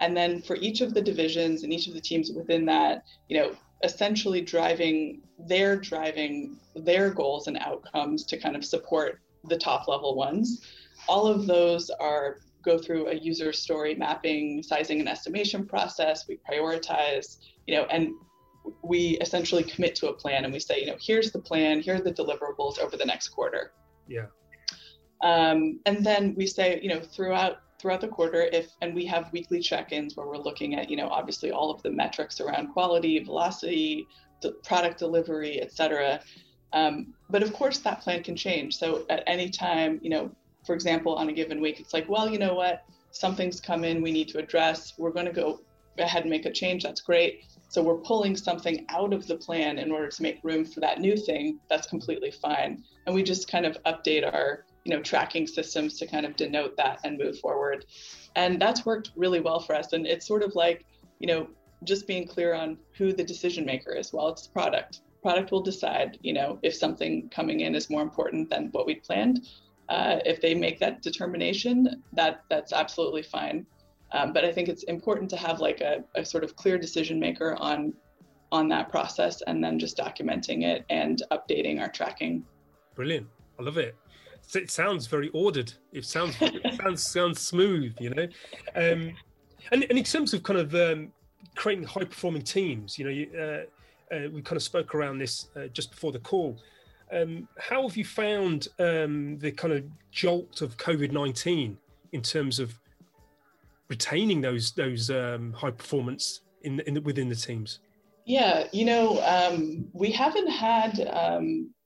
And 0.00 0.16
then 0.16 0.42
for 0.42 0.56
each 0.56 0.80
of 0.80 0.94
the 0.94 1.02
divisions 1.02 1.62
and 1.62 1.72
each 1.72 1.86
of 1.86 1.94
the 1.94 2.00
teams 2.00 2.30
within 2.32 2.64
that, 2.66 3.04
you 3.28 3.38
know, 3.38 3.54
essentially 3.84 4.40
driving 4.40 5.22
their 5.38 5.76
driving 5.76 6.58
their 6.74 7.10
goals 7.10 7.46
and 7.46 7.56
outcomes 7.58 8.24
to 8.26 8.38
kind 8.38 8.56
of 8.56 8.64
support 8.64 9.20
the 9.44 9.56
top 9.56 9.88
level 9.88 10.14
ones 10.14 10.60
all 11.08 11.26
of 11.26 11.46
those 11.46 11.90
are 11.90 12.38
go 12.62 12.78
through 12.78 13.08
a 13.08 13.14
user 13.14 13.52
story 13.52 13.94
mapping, 13.94 14.62
sizing 14.62 15.00
and 15.00 15.08
estimation 15.08 15.66
process. 15.66 16.28
We 16.28 16.38
prioritize, 16.48 17.38
you 17.66 17.76
know, 17.76 17.84
and 17.84 18.12
we 18.84 19.18
essentially 19.18 19.62
commit 19.62 19.94
to 19.96 20.08
a 20.08 20.12
plan 20.12 20.44
and 20.44 20.52
we 20.52 20.60
say, 20.60 20.80
you 20.80 20.86
know, 20.86 20.96
here's 21.00 21.32
the 21.32 21.38
plan, 21.38 21.80
here 21.80 21.94
are 21.94 22.00
the 22.00 22.12
deliverables 22.12 22.78
over 22.78 22.96
the 22.96 23.04
next 23.04 23.28
quarter. 23.28 23.72
Yeah. 24.06 24.26
Um, 25.22 25.80
and 25.86 26.04
then 26.04 26.34
we 26.36 26.46
say, 26.46 26.78
you 26.82 26.90
know, 26.90 27.00
throughout 27.00 27.58
throughout 27.80 28.02
the 28.02 28.08
quarter, 28.08 28.42
if 28.52 28.72
and 28.82 28.94
we 28.94 29.06
have 29.06 29.32
weekly 29.32 29.60
check-ins 29.60 30.16
where 30.16 30.26
we're 30.26 30.36
looking 30.36 30.74
at, 30.74 30.90
you 30.90 30.96
know, 30.96 31.08
obviously 31.08 31.50
all 31.50 31.70
of 31.70 31.82
the 31.82 31.90
metrics 31.90 32.40
around 32.40 32.68
quality, 32.68 33.18
velocity, 33.24 34.06
the 34.42 34.52
product 34.62 34.98
delivery, 34.98 35.60
et 35.60 35.72
cetera. 35.72 36.20
Um, 36.72 37.14
but 37.30 37.42
of 37.42 37.52
course, 37.52 37.78
that 37.78 38.00
plan 38.00 38.22
can 38.22 38.36
change. 38.36 38.76
So 38.76 39.04
at 39.08 39.22
any 39.26 39.48
time, 39.48 39.98
you 40.02 40.10
know, 40.10 40.30
for 40.66 40.74
example, 40.74 41.14
on 41.14 41.28
a 41.30 41.32
given 41.32 41.60
week, 41.60 41.80
it's 41.80 41.94
like, 41.94 42.08
well, 42.08 42.28
you 42.28 42.38
know 42.38 42.54
what, 42.54 42.84
something's 43.10 43.60
come 43.60 43.82
in 43.82 44.02
we 44.02 44.12
need 44.12 44.28
to 44.28 44.38
address. 44.38 44.92
We're 44.98 45.10
going 45.10 45.26
to 45.26 45.32
go 45.32 45.60
ahead 45.98 46.22
and 46.22 46.30
make 46.30 46.46
a 46.46 46.52
change. 46.52 46.82
That's 46.82 47.00
great. 47.00 47.44
So 47.68 47.82
we're 47.82 47.98
pulling 47.98 48.36
something 48.36 48.84
out 48.88 49.12
of 49.12 49.26
the 49.26 49.36
plan 49.36 49.78
in 49.78 49.90
order 49.90 50.08
to 50.08 50.22
make 50.22 50.40
room 50.42 50.64
for 50.64 50.80
that 50.80 50.98
new 51.00 51.16
thing. 51.16 51.58
That's 51.68 51.86
completely 51.86 52.30
fine. 52.30 52.84
And 53.06 53.14
we 53.14 53.22
just 53.22 53.50
kind 53.50 53.64
of 53.64 53.76
update 53.84 54.24
our, 54.32 54.64
you 54.84 54.94
know, 54.94 55.02
tracking 55.02 55.46
systems 55.46 55.98
to 55.98 56.06
kind 56.06 56.24
of 56.24 56.36
denote 56.36 56.76
that 56.76 57.00
and 57.04 57.18
move 57.18 57.38
forward. 57.38 57.84
And 58.36 58.60
that's 58.60 58.86
worked 58.86 59.10
really 59.16 59.40
well 59.40 59.60
for 59.60 59.74
us. 59.74 59.92
And 59.92 60.06
it's 60.06 60.26
sort 60.26 60.42
of 60.42 60.54
like, 60.54 60.86
you 61.18 61.26
know, 61.26 61.48
just 61.84 62.06
being 62.06 62.26
clear 62.26 62.54
on 62.54 62.78
who 62.96 63.12
the 63.12 63.24
decision 63.24 63.64
maker 63.64 63.92
is. 63.92 64.12
Well, 64.12 64.28
it's 64.28 64.46
the 64.46 64.52
product. 64.52 65.00
Product 65.22 65.50
will 65.50 65.62
decide, 65.62 66.18
you 66.22 66.32
know, 66.32 66.58
if 66.62 66.74
something 66.74 67.28
coming 67.28 67.60
in 67.60 67.74
is 67.74 67.90
more 67.90 68.02
important 68.02 68.48
than 68.48 68.68
what 68.72 68.86
we'd 68.86 69.02
planned 69.02 69.46
uh, 69.90 70.20
if 70.24 70.40
they 70.40 70.54
make 70.54 70.78
that 70.78 71.02
determination, 71.02 72.02
that 72.12 72.44
that's 72.48 72.72
absolutely 72.72 73.22
fine. 73.22 73.66
Um, 74.12 74.32
but 74.32 74.44
I 74.44 74.52
think 74.52 74.68
it's 74.68 74.84
important 74.84 75.28
to 75.30 75.36
have 75.36 75.60
like 75.60 75.80
a, 75.80 76.04
a 76.14 76.24
sort 76.24 76.44
of 76.44 76.56
clear 76.56 76.78
decision 76.78 77.18
maker 77.20 77.56
on 77.58 77.92
on 78.52 78.68
that 78.68 78.88
process 78.88 79.42
and 79.46 79.62
then 79.62 79.78
just 79.78 79.96
documenting 79.96 80.64
it 80.64 80.84
and 80.90 81.22
updating 81.30 81.80
our 81.80 81.88
tracking. 81.88 82.44
Brilliant. 82.94 83.26
I 83.58 83.62
love 83.62 83.78
it. 83.78 83.94
It 84.54 84.70
sounds 84.70 85.06
very 85.06 85.28
ordered. 85.30 85.72
It 85.92 86.04
sounds 86.04 86.36
it 86.40 86.74
sounds 86.80 87.02
sounds 87.02 87.40
smooth, 87.40 87.94
you 88.00 88.10
know. 88.10 88.26
Um, 88.74 89.14
and, 89.72 89.84
and 89.84 89.98
in 89.98 90.04
terms 90.04 90.34
of 90.34 90.42
kind 90.42 90.58
of 90.58 90.74
um, 90.74 91.12
creating 91.54 91.84
high 91.84 92.04
performing 92.04 92.42
teams, 92.42 92.98
you 92.98 93.04
know, 93.04 93.10
you, 93.10 93.30
uh, 93.38 94.14
uh, 94.14 94.28
we 94.32 94.42
kind 94.42 94.56
of 94.56 94.62
spoke 94.62 94.94
around 94.94 95.18
this 95.18 95.48
uh, 95.56 95.66
just 95.68 95.90
before 95.90 96.12
the 96.12 96.18
call. 96.18 96.58
Um, 97.12 97.48
how 97.58 97.82
have 97.86 97.96
you 97.96 98.04
found 98.04 98.68
um, 98.78 99.38
the 99.38 99.52
kind 99.52 99.72
of 99.74 99.84
jolt 100.10 100.62
of 100.62 100.76
COVID 100.76 101.12
nineteen 101.12 101.78
in 102.12 102.22
terms 102.22 102.58
of 102.58 102.78
retaining 103.88 104.40
those 104.40 104.72
those 104.72 105.10
um, 105.10 105.52
high 105.52 105.70
performance 105.70 106.40
in, 106.62 106.80
in 106.80 107.02
within 107.02 107.28
the 107.28 107.34
teams? 107.34 107.80
Yeah, 108.26 108.68
you 108.72 108.84
know, 108.84 109.20
um, 109.24 109.88
we 109.92 110.10
haven't 110.12 110.48
had 110.48 111.00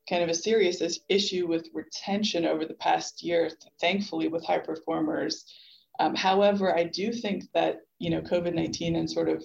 kind 0.09 0.23
of 0.23 0.29
a 0.29 0.35
serious 0.35 0.83
issue 1.09 1.47
with 1.47 1.69
retention 1.73 2.45
over 2.45 2.65
the 2.65 2.75
past 2.75 3.23
year, 3.23 3.51
thankfully, 3.81 4.29
with 4.29 4.45
high 4.45 4.59
performers. 4.59 5.45
Um, 6.01 6.15
however, 6.15 6.77
I 6.77 6.85
do 6.85 7.13
think 7.13 7.45
that 7.55 7.81
you 7.99 8.11
know 8.11 8.21
COVID 8.21 8.55
nineteen 8.55 8.97
and 8.97 9.11
sort 9.11 9.29
of 9.29 9.45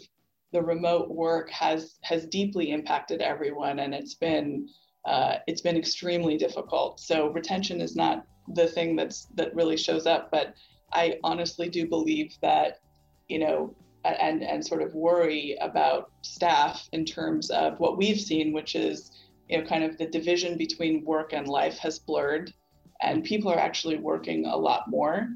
the 0.52 0.62
remote 0.62 1.10
work 1.10 1.50
has 1.52 1.98
has 2.02 2.26
deeply 2.26 2.72
impacted 2.72 3.22
everyone, 3.22 3.80
and 3.80 3.94
it's 3.94 4.16
been 4.16 4.68
uh, 5.06 5.36
it's 5.48 5.62
been 5.62 5.78
extremely 5.78 6.38
difficult. 6.38 7.00
So 7.00 7.30
retention 7.30 7.82
is 7.82 7.96
not 7.96 8.26
the 8.56 8.68
thing 8.68 8.96
that's 8.96 9.26
that 9.36 9.56
really 9.56 9.78
shows 9.78 10.06
up, 10.06 10.32
but 10.32 10.54
I 10.92 11.20
honestly 11.24 11.70
do 11.70 11.88
believe 11.88 12.34
that, 12.42 12.80
you 13.28 13.40
know, 13.40 13.76
and 14.04 14.44
and 14.44 14.66
sort 14.66 14.82
of 14.82 14.94
worry 14.94 15.58
about 15.62 16.12
staff 16.22 16.88
in 16.92 17.06
terms 17.06 17.50
of 17.52 17.80
what 17.80 17.98
we've 17.98 18.20
seen, 18.20 18.54
which 18.54 18.76
is, 18.76 19.12
you 19.50 19.58
know, 19.58 19.68
kind 19.68 19.84
of 19.84 19.98
the 19.98 20.06
division 20.06 20.58
between 20.58 21.04
work 21.04 21.34
and 21.34 21.48
life 21.48 21.78
has 21.80 22.00
blurred, 22.00 22.54
and 23.02 23.24
people 23.24 23.52
are 23.52 23.60
actually 23.60 23.98
working 23.98 24.46
a 24.46 24.56
lot 24.56 24.90
more, 24.90 25.30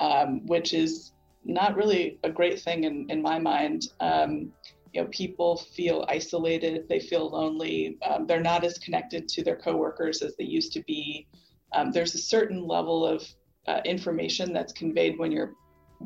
um, 0.00 0.44
which 0.46 0.74
is 0.74 1.12
not 1.44 1.76
really 1.76 2.18
a 2.24 2.30
great 2.30 2.60
thing 2.60 2.84
in 2.84 3.08
in 3.08 3.22
my 3.22 3.38
mind. 3.38 3.88
Um, 4.00 4.52
you 4.92 5.00
know, 5.00 5.08
people 5.12 5.56
feel 5.56 6.04
isolated, 6.08 6.88
they 6.88 6.98
feel 6.98 7.30
lonely, 7.30 7.96
um, 8.08 8.26
they're 8.26 8.40
not 8.40 8.64
as 8.64 8.76
connected 8.78 9.28
to 9.28 9.44
their 9.44 9.54
coworkers 9.54 10.20
as 10.20 10.34
they 10.36 10.44
used 10.44 10.72
to 10.72 10.82
be. 10.82 11.28
Um, 11.72 11.92
there's 11.92 12.16
a 12.16 12.18
certain 12.18 12.66
level 12.66 13.06
of 13.06 13.22
uh, 13.68 13.80
information 13.84 14.52
that's 14.52 14.72
conveyed 14.72 15.16
when 15.16 15.30
you're 15.30 15.54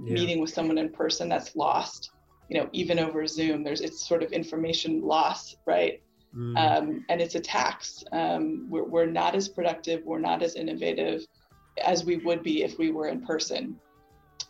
yeah. 0.03 0.13
meeting 0.13 0.39
with 0.39 0.51
someone 0.51 0.77
in 0.77 0.91
person 0.91 1.31
that's 1.31 1.57
lost. 1.57 2.11
You 2.51 2.61
know, 2.61 2.69
even 2.73 2.99
over 2.99 3.27
Zoom, 3.27 3.65
there's 3.65 3.81
it's 3.81 4.07
sort 4.07 4.23
of 4.23 4.33
information 4.33 5.01
loss, 5.01 5.57
right? 5.65 6.03
Mm. 6.37 6.57
Um, 6.57 7.05
and 7.09 7.21
it's 7.21 7.35
a 7.35 7.41
tax. 7.41 8.05
Um, 8.13 8.67
we're, 8.69 8.85
we're 8.85 9.07
not 9.07 9.35
as 9.35 9.49
productive, 9.49 10.05
we're 10.05 10.19
not 10.19 10.43
as 10.43 10.57
innovative 10.57 11.25
as 11.83 12.05
we 12.05 12.17
would 12.19 12.43
be 12.43 12.63
if 12.63 12.79
we 12.79 12.91
were 12.91 13.09
in 13.09 13.25
person. 13.25 13.79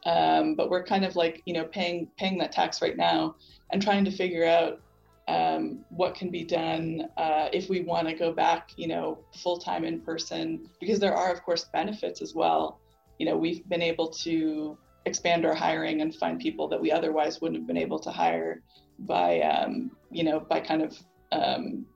Um, 0.07 0.55
but 0.55 0.71
we're 0.71 0.85
kind 0.85 1.05
of 1.05 1.17
like 1.17 1.43
you 1.47 1.55
know 1.55 1.65
paying 1.65 2.09
paying 2.19 2.39
that 2.39 2.53
tax 2.53 2.83
right 2.83 2.97
now 2.97 3.37
and 3.71 3.83
trying 3.83 4.05
to 4.05 4.11
figure 4.11 4.45
out 4.45 4.81
um, 5.29 5.85
what 5.89 6.15
can 6.15 6.31
be 6.31 6.45
done 6.45 7.09
uh, 7.17 7.49
if 7.53 7.69
we 7.69 7.81
want 7.81 8.09
to 8.09 8.15
go 8.15 8.33
back, 8.33 8.73
you 8.77 8.87
know, 8.87 9.19
full 9.43 9.59
time 9.59 9.85
in 9.85 10.01
person, 10.01 10.69
because 10.81 10.99
there 10.99 11.15
are, 11.15 11.33
of 11.33 11.43
course, 11.43 11.65
benefits 11.65 12.21
as 12.21 12.35
well. 12.35 12.81
You 13.19 13.27
know, 13.27 13.37
we've 13.37 13.67
been 13.69 13.83
able 13.83 14.09
to 14.09 14.77
expand 15.07 15.47
our 15.47 15.55
hiring 15.55 16.03
and 16.03 16.15
find 16.15 16.39
people 16.39 16.69
that 16.69 16.81
we 16.81 16.91
otherwise 16.93 17.41
wouldn't 17.41 17.61
have 17.61 17.67
been 17.67 17.79
able 17.79 17.99
to 18.01 18.11
hire 18.11 18.63
by, 19.01 19.41
um, 19.41 19.91
you 20.11 20.25
know, 20.25 20.41
by 20.41 20.61
kind 20.61 20.83
of 20.83 20.99
um, 21.35 21.87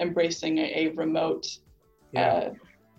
embracing 0.00 0.58
a, 0.58 0.72
a 0.74 0.88
remote, 0.94 1.46
yeah. 2.12 2.28
uh, 2.28 2.50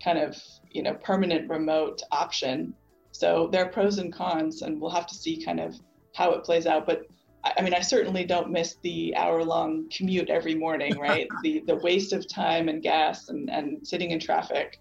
kind 0.03 0.19
of, 0.19 0.35
you 0.71 0.83
know, 0.83 0.93
permanent 0.95 1.49
remote 1.49 2.01
option. 2.11 2.73
So 3.11 3.49
there 3.51 3.65
are 3.65 3.69
pros 3.69 3.97
and 3.97 4.13
cons, 4.13 4.61
and 4.61 4.79
we'll 4.79 4.91
have 4.91 5.07
to 5.07 5.15
see 5.15 5.43
kind 5.43 5.59
of 5.59 5.75
how 6.15 6.31
it 6.31 6.43
plays 6.43 6.65
out. 6.67 6.85
But 6.85 7.07
I 7.43 7.61
mean, 7.61 7.73
I 7.73 7.81
certainly 7.81 8.25
don't 8.25 8.51
miss 8.51 8.77
the 8.81 9.15
hour 9.15 9.43
long 9.43 9.89
commute 9.95 10.29
every 10.29 10.55
morning, 10.55 10.97
right? 10.99 11.27
the 11.43 11.63
the 11.67 11.75
waste 11.77 12.13
of 12.13 12.27
time 12.27 12.69
and 12.69 12.81
gas 12.81 13.29
and, 13.29 13.49
and 13.49 13.87
sitting 13.87 14.11
in 14.11 14.19
traffic. 14.19 14.79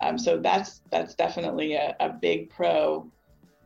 Um, 0.00 0.18
so 0.18 0.38
that's 0.38 0.82
that's 0.90 1.14
definitely 1.14 1.74
a, 1.74 1.96
a 2.00 2.10
big 2.10 2.50
pro. 2.50 3.10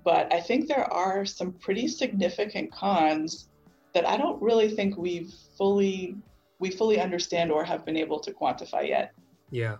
But 0.04 0.32
I 0.32 0.40
think 0.40 0.68
there 0.68 0.90
are 0.92 1.26
some 1.26 1.52
pretty 1.52 1.88
significant 1.88 2.72
cons 2.72 3.48
that 3.94 4.08
I 4.08 4.16
don't 4.16 4.40
really 4.40 4.70
think 4.70 4.96
we've 4.96 5.32
fully 5.56 6.16
we 6.58 6.70
fully 6.70 7.00
understand 7.00 7.50
or 7.50 7.64
have 7.64 7.84
been 7.84 7.96
able 7.96 8.20
to 8.20 8.32
quantify 8.32 8.88
yet. 8.88 9.12
Yeah. 9.50 9.76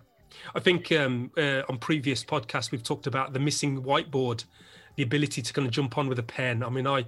I 0.55 0.59
think 0.59 0.91
um, 0.91 1.31
uh, 1.37 1.63
on 1.69 1.77
previous 1.79 2.23
podcasts 2.23 2.71
we've 2.71 2.83
talked 2.83 3.07
about 3.07 3.33
the 3.33 3.39
missing 3.39 3.81
whiteboard, 3.81 4.45
the 4.95 5.03
ability 5.03 5.41
to 5.41 5.53
kind 5.53 5.67
of 5.67 5.73
jump 5.73 5.97
on 5.97 6.07
with 6.07 6.19
a 6.19 6.23
pen. 6.23 6.63
I 6.63 6.69
mean, 6.69 6.87
I 6.87 7.05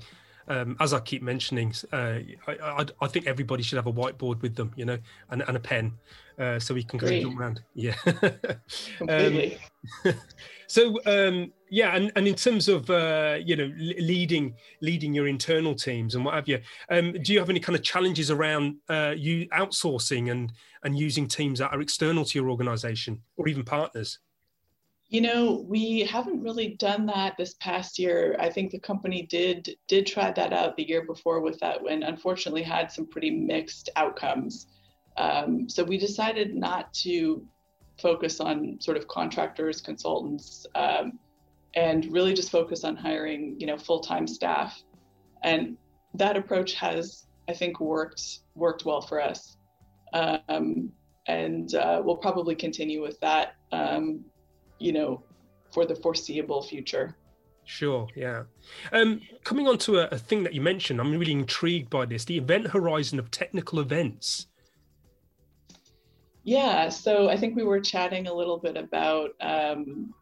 um, 0.47 0.75
as 0.79 0.93
I 0.93 0.99
keep 0.99 1.21
mentioning, 1.21 1.73
uh, 1.93 2.19
I, 2.47 2.57
I, 2.61 2.85
I, 3.01 3.07
think 3.07 3.27
everybody 3.27 3.63
should 3.63 3.77
have 3.77 3.87
a 3.87 3.93
whiteboard 3.93 4.41
with 4.41 4.55
them, 4.55 4.71
you 4.75 4.85
know, 4.85 4.97
and, 5.29 5.43
and 5.47 5.55
a 5.55 5.59
pen, 5.59 5.93
uh, 6.39 6.59
so 6.59 6.73
we 6.73 6.83
can 6.83 6.99
kind 6.99 7.15
of 7.15 7.21
jump 7.21 7.39
around. 7.39 7.61
Yeah, 7.73 7.95
completely. 8.97 9.59
Um, 10.05 10.13
so 10.67 10.99
um, 11.05 11.53
yeah, 11.73 11.95
and, 11.95 12.11
and 12.17 12.27
in 12.27 12.35
terms 12.35 12.67
of 12.67 12.89
uh, 12.89 13.37
you 13.43 13.55
know 13.55 13.71
leading 13.77 14.55
leading 14.81 15.13
your 15.13 15.27
internal 15.27 15.73
teams 15.73 16.15
and 16.15 16.25
what 16.25 16.33
have 16.33 16.47
you, 16.47 16.59
um, 16.89 17.13
do 17.23 17.31
you 17.31 17.39
have 17.39 17.49
any 17.49 17.61
kind 17.61 17.77
of 17.77 17.81
challenges 17.81 18.29
around 18.29 18.75
uh, 18.89 19.13
you 19.17 19.47
outsourcing 19.49 20.31
and 20.31 20.51
and 20.83 20.99
using 20.99 21.29
teams 21.29 21.59
that 21.59 21.71
are 21.71 21.79
external 21.79 22.25
to 22.25 22.37
your 22.37 22.49
organisation 22.49 23.21
or 23.37 23.47
even 23.47 23.63
partners? 23.63 24.19
You 25.07 25.21
know, 25.21 25.65
we 25.65 26.01
haven't 26.01 26.41
really 26.41 26.75
done 26.75 27.05
that 27.05 27.37
this 27.37 27.53
past 27.61 27.97
year. 27.97 28.35
I 28.37 28.49
think 28.49 28.71
the 28.71 28.79
company 28.79 29.21
did 29.21 29.77
did 29.87 30.05
try 30.05 30.29
that 30.29 30.51
out 30.51 30.75
the 30.75 30.87
year 30.87 31.05
before 31.05 31.39
with 31.39 31.57
that, 31.61 31.79
and 31.89 32.03
unfortunately 32.03 32.63
had 32.63 32.91
some 32.91 33.07
pretty 33.07 33.31
mixed 33.31 33.89
outcomes. 33.95 34.67
Um, 35.15 35.69
so 35.69 35.85
we 35.85 35.97
decided 35.97 36.53
not 36.53 36.93
to 36.95 37.47
focus 37.97 38.41
on 38.41 38.77
sort 38.81 38.97
of 38.97 39.07
contractors, 39.07 39.79
consultants. 39.79 40.67
Um, 40.75 41.17
and 41.75 42.11
really 42.11 42.33
just 42.33 42.51
focus 42.51 42.83
on 42.83 42.95
hiring, 42.95 43.55
you 43.59 43.67
know, 43.67 43.77
full-time 43.77 44.27
staff. 44.27 44.81
And 45.43 45.77
that 46.13 46.35
approach 46.35 46.73
has, 46.73 47.25
I 47.47 47.53
think, 47.53 47.79
worked 47.79 48.39
worked 48.55 48.85
well 48.85 49.01
for 49.01 49.21
us. 49.21 49.57
Um, 50.13 50.91
and 51.27 51.73
uh, 51.75 52.01
we'll 52.03 52.17
probably 52.17 52.55
continue 52.55 53.01
with 53.01 53.19
that, 53.21 53.55
um, 53.71 54.25
you 54.79 54.91
know, 54.91 55.23
for 55.71 55.85
the 55.85 55.95
foreseeable 55.95 56.61
future. 56.61 57.15
Sure, 57.63 58.07
yeah. 58.15 58.43
Um, 58.91 59.21
coming 59.43 59.67
on 59.67 59.77
to 59.79 59.99
a, 59.99 60.07
a, 60.07 60.17
thing 60.17 60.43
that 60.43 60.53
you 60.53 60.61
mentioned, 60.61 60.99
I'm 60.99 61.17
really 61.17 61.31
intrigued 61.31 61.89
by 61.89 62.05
this 62.05 62.25
the 62.25 62.37
event 62.37 62.67
horizon 62.67 63.19
of 63.19 63.31
technical 63.31 63.79
events. 63.79 64.47
Yeah, 66.43 66.89
so 66.89 67.29
I 67.29 67.37
think 67.37 67.55
we 67.55 67.63
were 67.63 67.79
chatting 67.79 68.27
a 68.27 68.33
little 68.33 68.57
bit 68.57 68.75
about 68.75 69.29
um, 69.39 70.13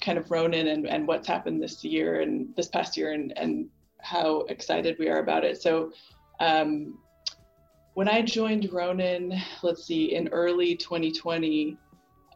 kind 0.00 0.18
of 0.18 0.30
Ronin 0.30 0.68
and, 0.68 0.86
and 0.86 1.06
what's 1.06 1.26
happened 1.26 1.62
this 1.62 1.84
year 1.84 2.20
and 2.20 2.54
this 2.56 2.68
past 2.68 2.96
year 2.96 3.12
and, 3.12 3.36
and 3.36 3.68
how 4.00 4.40
excited 4.42 4.96
we 4.98 5.08
are 5.08 5.18
about 5.18 5.44
it. 5.44 5.60
So, 5.60 5.92
um, 6.40 6.98
when 7.94 8.08
I 8.08 8.22
joined 8.22 8.72
Ronin, 8.72 9.36
let's 9.62 9.84
see, 9.84 10.14
in 10.14 10.28
early 10.28 10.76
2020, 10.76 11.76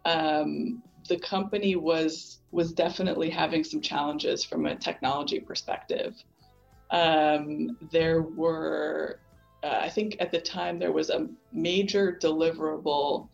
um, 0.04 0.82
the 1.08 1.18
company 1.18 1.76
was 1.76 2.38
was 2.50 2.72
definitely 2.72 3.30
having 3.30 3.64
some 3.64 3.80
challenges 3.80 4.44
from 4.44 4.66
a 4.66 4.74
technology 4.76 5.40
perspective. 5.40 6.14
Um, 6.90 7.78
there 7.90 8.22
were, 8.22 9.20
uh, 9.62 9.78
I 9.80 9.88
think, 9.88 10.16
at 10.20 10.30
the 10.30 10.40
time 10.40 10.78
there 10.78 10.92
was 10.92 11.08
a 11.08 11.28
major 11.52 12.18
deliverable, 12.20 13.28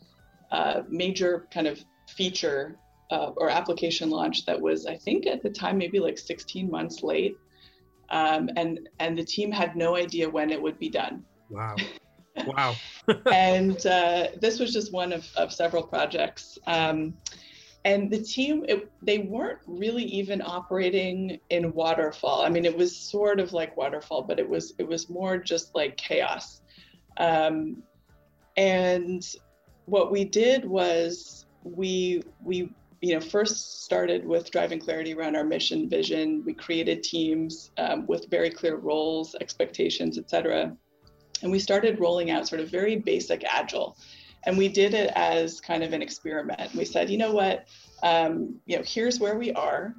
uh, 0.52 0.82
major 0.88 1.48
kind 1.50 1.66
of 1.66 1.82
feature 2.08 2.78
uh, 3.10 3.30
or 3.36 3.50
application 3.50 4.10
launch 4.10 4.44
that 4.46 4.60
was, 4.60 4.86
I 4.86 4.96
think, 4.96 5.26
at 5.26 5.42
the 5.42 5.50
time 5.50 5.78
maybe 5.78 5.98
like 5.98 6.18
16 6.18 6.70
months 6.70 7.02
late, 7.02 7.36
um, 8.10 8.50
and 8.56 8.88
and 8.98 9.16
the 9.16 9.24
team 9.24 9.50
had 9.50 9.76
no 9.76 9.96
idea 9.96 10.28
when 10.28 10.50
it 10.50 10.60
would 10.60 10.78
be 10.78 10.88
done. 10.88 11.24
Wow. 11.50 11.76
Wow. 12.46 12.76
and 13.32 13.84
uh, 13.84 14.28
this 14.40 14.60
was 14.60 14.72
just 14.72 14.92
one 14.92 15.12
of, 15.12 15.26
of 15.36 15.52
several 15.52 15.82
projects. 15.82 16.56
Um, 16.68 17.14
and 17.84 18.10
the 18.10 18.22
team 18.22 18.64
it, 18.68 18.90
they 19.02 19.18
weren't 19.18 19.60
really 19.66 20.04
even 20.04 20.42
operating 20.42 21.38
in 21.50 21.72
waterfall 21.72 22.42
i 22.42 22.48
mean 22.48 22.64
it 22.64 22.76
was 22.76 22.94
sort 22.94 23.40
of 23.40 23.52
like 23.52 23.76
waterfall 23.76 24.22
but 24.22 24.38
it 24.38 24.48
was 24.48 24.74
it 24.78 24.86
was 24.86 25.08
more 25.08 25.38
just 25.38 25.74
like 25.74 25.96
chaos 25.96 26.60
um, 27.18 27.82
and 28.56 29.34
what 29.86 30.10
we 30.12 30.24
did 30.24 30.64
was 30.64 31.46
we 31.62 32.22
we 32.44 32.70
you 33.00 33.14
know 33.14 33.20
first 33.20 33.84
started 33.84 34.26
with 34.26 34.50
driving 34.50 34.78
clarity 34.78 35.14
around 35.14 35.36
our 35.36 35.44
mission 35.44 35.88
vision 35.88 36.42
we 36.44 36.52
created 36.52 37.02
teams 37.02 37.70
um, 37.78 38.06
with 38.06 38.28
very 38.30 38.50
clear 38.50 38.76
roles 38.76 39.34
expectations 39.40 40.18
etc 40.18 40.76
and 41.42 41.52
we 41.52 41.58
started 41.58 42.00
rolling 42.00 42.30
out 42.30 42.48
sort 42.48 42.60
of 42.60 42.68
very 42.68 42.96
basic 42.96 43.44
agile 43.44 43.96
and 44.44 44.56
we 44.56 44.68
did 44.68 44.94
it 44.94 45.12
as 45.14 45.60
kind 45.60 45.82
of 45.82 45.92
an 45.92 46.02
experiment. 46.02 46.74
We 46.74 46.84
said, 46.84 47.10
you 47.10 47.18
know 47.18 47.32
what, 47.32 47.66
um, 48.02 48.58
you 48.66 48.76
know, 48.76 48.82
here's 48.86 49.20
where 49.20 49.36
we 49.36 49.52
are. 49.52 49.94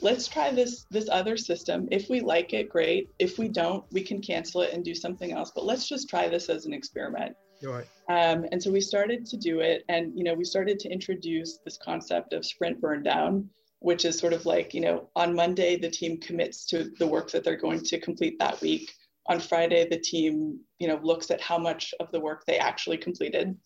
Let's 0.00 0.26
try 0.28 0.50
this 0.50 0.86
this 0.90 1.08
other 1.10 1.36
system. 1.36 1.86
If 1.90 2.08
we 2.08 2.20
like 2.20 2.54
it, 2.54 2.70
great. 2.70 3.10
If 3.18 3.38
we 3.38 3.48
don't, 3.48 3.84
we 3.92 4.02
can 4.02 4.22
cancel 4.22 4.62
it 4.62 4.72
and 4.72 4.82
do 4.82 4.94
something 4.94 5.32
else. 5.32 5.52
But 5.54 5.64
let's 5.64 5.86
just 5.86 6.08
try 6.08 6.28
this 6.28 6.48
as 6.48 6.64
an 6.64 6.72
experiment. 6.72 7.36
Right. 7.62 7.86
Um, 8.08 8.46
and 8.50 8.62
so 8.62 8.70
we 8.70 8.80
started 8.80 9.26
to 9.26 9.36
do 9.36 9.60
it, 9.60 9.84
and 9.88 10.16
you 10.16 10.24
know, 10.24 10.34
we 10.34 10.44
started 10.44 10.78
to 10.80 10.88
introduce 10.88 11.58
this 11.64 11.76
concept 11.76 12.32
of 12.32 12.44
sprint 12.44 12.80
burn 12.80 13.02
down, 13.02 13.48
which 13.80 14.04
is 14.04 14.18
sort 14.18 14.32
of 14.32 14.46
like, 14.46 14.74
you 14.74 14.80
know, 14.80 15.08
on 15.16 15.34
Monday 15.34 15.76
the 15.76 15.90
team 15.90 16.18
commits 16.18 16.66
to 16.66 16.90
the 16.98 17.06
work 17.06 17.30
that 17.30 17.44
they're 17.44 17.56
going 17.56 17.80
to 17.80 18.00
complete 18.00 18.38
that 18.38 18.60
week. 18.60 18.92
On 19.26 19.38
Friday, 19.38 19.88
the 19.88 19.98
team, 19.98 20.58
you 20.78 20.88
know, 20.88 20.98
looks 21.02 21.30
at 21.30 21.40
how 21.40 21.58
much 21.58 21.94
of 22.00 22.10
the 22.10 22.18
work 22.18 22.44
they 22.46 22.58
actually 22.58 22.96
completed 22.96 23.42
And 23.42 23.56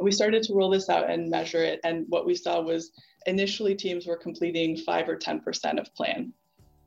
we 0.00 0.10
started 0.10 0.42
to 0.44 0.54
roll 0.54 0.70
this 0.70 0.88
out 0.88 1.10
and 1.10 1.30
measure 1.30 1.62
it. 1.62 1.80
And 1.84 2.06
what 2.08 2.26
we 2.26 2.34
saw 2.34 2.60
was 2.60 2.90
initially 3.26 3.74
teams 3.74 4.06
were 4.06 4.16
completing 4.16 4.76
five 4.76 5.08
or 5.08 5.16
10% 5.16 5.78
of 5.78 5.94
plan, 5.94 6.32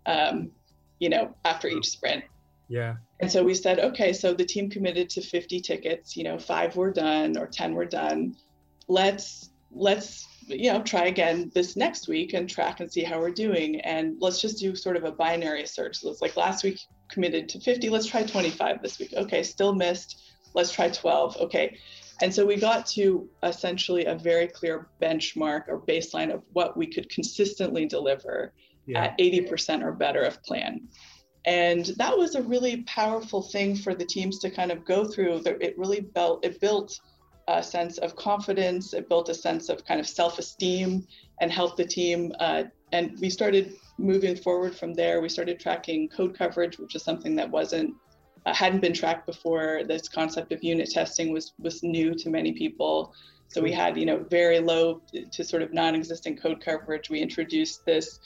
um, 0.06 0.52
you 1.00 1.10
know, 1.10 1.34
after 1.46 1.68
each 1.70 1.90
sprint. 1.90 2.24
Yeah. 2.68 2.96
And 3.22 3.32
so 3.32 3.44
we 3.44 3.54
said, 3.54 3.80
okay, 3.80 4.14
so 4.14 4.34
the 4.34 4.46
team 4.46 4.70
committed 4.70 5.10
to 5.12 5.22
50 5.22 5.62
tickets, 5.62 6.18
you 6.18 6.24
know, 6.24 6.40
five 6.40 6.76
were 6.76 6.92
done 6.92 7.38
or 7.38 7.46
10 7.46 7.76
were 7.76 7.86
done. 7.86 8.36
Let's, 8.88 9.52
let's, 9.72 10.28
you 10.48 10.74
know, 10.74 10.82
try 10.82 11.06
again 11.06 11.52
this 11.54 11.76
next 11.76 12.08
week 12.08 12.34
and 12.34 12.50
track 12.50 12.80
and 12.80 12.92
see 12.92 13.04
how 13.04 13.20
we're 13.20 13.30
doing. 13.30 13.80
And 13.82 14.16
let's 14.20 14.42
just 14.42 14.58
do 14.58 14.76
sort 14.76 14.98
of 14.98 15.04
a 15.04 15.12
binary 15.12 15.68
search. 15.68 15.98
So 15.98 16.10
it's 16.10 16.22
like 16.22 16.36
last 16.36 16.64
week 16.64 16.80
committed 17.12 17.48
to 17.50 17.60
50, 17.60 17.90
let's 17.90 18.08
try 18.08 18.24
25 18.24 18.82
this 18.82 18.98
week. 18.98 19.14
Okay, 19.16 19.44
still 19.44 19.76
missed. 19.76 20.24
Let's 20.56 20.72
try 20.72 20.90
12. 20.90 21.38
Okay. 21.38 21.78
And 22.24 22.34
so 22.34 22.44
we 22.44 22.56
got 22.56 22.88
to 22.88 23.30
essentially 23.44 24.06
a 24.06 24.16
very 24.16 24.48
clear 24.48 24.90
benchmark 25.00 25.68
or 25.68 25.82
baseline 25.82 26.34
of 26.34 26.42
what 26.54 26.76
we 26.76 26.88
could 26.88 27.10
consistently 27.10 27.86
deliver 27.86 28.54
yeah. 28.88 29.06
at 29.06 29.18
80% 29.20 29.84
or 29.84 29.92
better 29.92 30.22
of 30.22 30.42
plan. 30.44 30.88
And 31.46 31.86
that 31.98 32.16
was 32.16 32.36
a 32.36 32.42
really 32.44 32.84
powerful 32.84 33.42
thing 33.42 33.76
for 33.76 33.96
the 33.96 34.06
teams 34.06 34.38
to 34.40 34.50
kind 34.50 34.72
of 34.72 34.86
go 34.86 35.06
through. 35.06 35.42
It 35.46 35.78
really 35.78 36.02
built 36.02 36.46
it 36.46 36.60
built 36.60 37.00
a 37.48 37.64
sense 37.64 37.98
of 37.98 38.16
confidence. 38.16 38.94
It 38.94 39.10
built 39.10 39.30
a 39.30 39.34
sense 39.34 39.70
of 39.70 39.84
kind 39.84 40.00
of 40.00 40.08
self-esteem 40.08 41.06
and 41.42 41.52
helped 41.52 41.78
the 41.78 41.86
team. 41.86 42.32
Uh, 42.40 42.64
and 42.92 43.18
we 43.20 43.30
started 43.30 43.74
moving 43.98 44.36
forward 44.36 44.76
from 44.76 44.94
there. 44.94 45.22
We 45.22 45.30
started 45.30 45.60
tracking 45.60 46.10
code 46.10 46.38
coverage, 46.38 46.78
which 46.78 46.96
is 46.96 47.04
something 47.04 47.36
that 47.36 47.50
wasn't 47.50 47.96
uh, 48.46 48.54
hadn't 48.54 48.82
been 48.82 48.94
tracked 48.94 49.26
before. 49.26 49.82
This 49.88 50.08
concept 50.08 50.52
of 50.52 50.64
unit 50.64 50.90
testing 50.92 51.34
was 51.34 51.54
was 51.60 51.82
new 51.82 52.14
to 52.16 52.30
many 52.30 52.52
people. 52.54 53.14
So 53.48 53.62
we 53.62 53.72
had, 53.74 53.98
you 53.98 54.06
know, 54.06 54.26
very 54.30 54.60
low 54.60 55.02
to 55.32 55.44
sort 55.44 55.62
of 55.62 55.74
non-existent 55.74 56.42
code 56.42 56.62
coverage. 56.62 57.10
We 57.10 57.20
introduced 57.20 57.86
this 57.86 58.20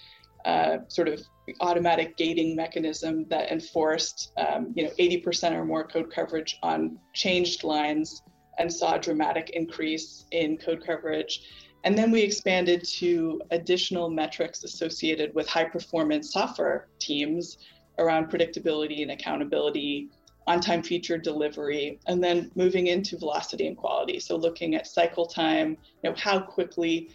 uh, 0.45 0.77
sort 0.87 1.07
of 1.07 1.21
automatic 1.61 2.17
gating 2.17 2.55
mechanism 2.55 3.25
that 3.29 3.51
enforced, 3.51 4.31
um, 4.37 4.73
you 4.75 4.83
know, 4.83 4.91
80% 4.99 5.53
or 5.53 5.65
more 5.65 5.87
code 5.87 6.11
coverage 6.11 6.57
on 6.63 6.97
changed 7.13 7.63
lines 7.63 8.21
and 8.57 8.71
saw 8.71 8.95
a 8.95 8.99
dramatic 8.99 9.49
increase 9.51 10.25
in 10.31 10.57
code 10.57 10.83
coverage. 10.85 11.41
And 11.83 11.97
then 11.97 12.11
we 12.11 12.21
expanded 12.21 12.83
to 12.97 13.41
additional 13.51 14.09
metrics 14.09 14.63
associated 14.63 15.33
with 15.35 15.47
high 15.47 15.65
performance 15.65 16.33
software 16.33 16.87
teams 16.99 17.57
around 17.99 18.31
predictability 18.31 19.01
and 19.01 19.11
accountability, 19.11 20.09
on 20.47 20.59
time 20.59 20.83
feature 20.83 21.17
delivery, 21.17 21.99
and 22.07 22.23
then 22.23 22.51
moving 22.55 22.87
into 22.87 23.17
velocity 23.17 23.67
and 23.67 23.77
quality. 23.77 24.19
So 24.19 24.35
looking 24.35 24.75
at 24.75 24.85
cycle 24.85 25.25
time, 25.25 25.77
you 26.03 26.09
know, 26.09 26.15
how 26.17 26.39
quickly. 26.39 27.09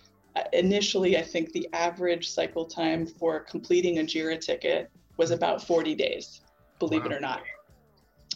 Initially, 0.53 1.17
I 1.19 1.23
think 1.23 1.53
the 1.53 1.69
average 1.73 2.31
cycle 2.31 2.65
time 2.65 3.07
for 3.07 3.41
completing 3.41 3.99
a 3.99 4.03
JIRA 4.03 4.41
ticket 4.41 4.91
was 5.17 5.31
about 5.31 5.67
40 5.67 5.95
days, 5.95 6.41
believe 6.79 7.03
wow. 7.03 7.11
it 7.11 7.13
or 7.15 7.21
not. 7.21 7.43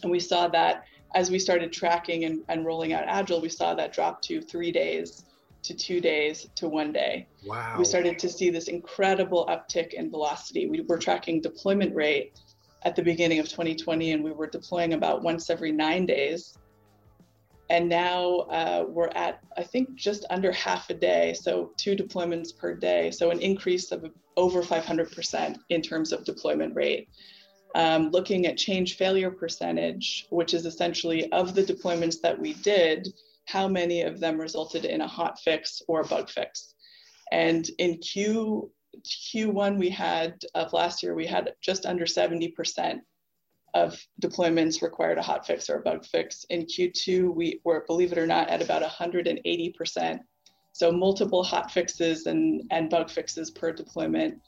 And 0.03 0.11
we 0.11 0.19
saw 0.19 0.47
that 0.49 0.85
as 1.15 1.31
we 1.31 1.39
started 1.39 1.71
tracking 1.71 2.25
and, 2.25 2.43
and 2.49 2.65
rolling 2.65 2.93
out 2.93 3.05
Agile, 3.07 3.41
we 3.41 3.49
saw 3.49 3.73
that 3.73 3.93
drop 3.93 4.21
to 4.23 4.41
three 4.41 4.71
days 4.71 5.23
to 5.63 5.73
two 5.73 5.99
days 5.99 6.47
to 6.55 6.67
one 6.67 6.91
day. 6.91 7.27
Wow. 7.45 7.75
We 7.79 7.85
started 7.85 8.19
to 8.19 8.29
see 8.29 8.49
this 8.49 8.67
incredible 8.67 9.47
uptick 9.47 9.93
in 9.93 10.11
velocity. 10.11 10.67
We 10.67 10.81
were 10.81 10.99
tracking 10.99 11.41
deployment 11.41 11.95
rate 11.95 12.39
at 12.83 12.95
the 12.95 13.01
beginning 13.01 13.39
of 13.39 13.49
2020, 13.49 14.11
and 14.11 14.23
we 14.23 14.31
were 14.31 14.45
deploying 14.45 14.93
about 14.93 15.23
once 15.23 15.49
every 15.49 15.71
nine 15.71 16.05
days. 16.05 16.57
And 17.69 17.89
now 17.89 18.41
uh, 18.51 18.85
we're 18.87 19.09
at, 19.09 19.41
I 19.57 19.63
think, 19.63 19.95
just 19.95 20.25
under 20.29 20.51
half 20.51 20.89
a 20.89 20.93
day, 20.93 21.33
so 21.33 21.71
two 21.77 21.95
deployments 21.95 22.55
per 22.55 22.75
day. 22.75 23.09
So 23.11 23.31
an 23.31 23.39
increase 23.39 23.91
of 23.91 24.05
over 24.37 24.61
500% 24.61 25.57
in 25.69 25.81
terms 25.81 26.11
of 26.11 26.25
deployment 26.25 26.75
rate. 26.75 27.09
Um, 27.73 28.09
looking 28.11 28.45
at 28.45 28.57
change 28.57 28.95
failure 28.97 29.31
percentage, 29.31 30.27
which 30.29 30.53
is 30.53 30.65
essentially 30.65 31.31
of 31.31 31.55
the 31.55 31.63
deployments 31.63 32.21
that 32.21 32.39
we 32.39 32.53
did, 32.53 33.07
how 33.45 33.67
many 33.67 34.01
of 34.03 34.19
them 34.19 34.39
resulted 34.39 34.85
in 34.85 35.01
a 35.01 35.07
hot 35.07 35.39
fix 35.39 35.81
or 35.87 36.01
a 36.01 36.07
bug 36.07 36.29
fix. 36.29 36.73
And 37.31 37.67
in 37.79 37.97
Q, 37.97 38.71
Q1 39.03 39.77
we 39.77 39.89
had 39.89 40.35
of 40.53 40.71
last 40.71 41.03
year, 41.03 41.15
we 41.15 41.25
had 41.25 41.53
just 41.61 41.85
under 41.85 42.05
70% 42.05 42.99
of 43.75 44.01
deployments 44.21 44.81
required 44.81 45.17
a 45.17 45.21
hot 45.21 45.45
fix 45.45 45.69
or 45.69 45.75
a 45.75 45.81
bug 45.81 46.05
fix. 46.05 46.45
In 46.49 46.65
Q2, 46.65 47.35
we 47.35 47.59
were, 47.65 47.83
believe 47.85 48.13
it 48.13 48.17
or 48.17 48.25
not, 48.25 48.49
at 48.49 48.61
about 48.61 48.81
180%. 48.81 50.19
So 50.71 50.91
multiple 50.91 51.43
hot 51.43 51.69
fixes 51.71 52.25
and, 52.25 52.63
and 52.71 52.89
bug 52.89 53.09
fixes 53.09 53.51
per 53.51 53.73
deployment. 53.73 54.41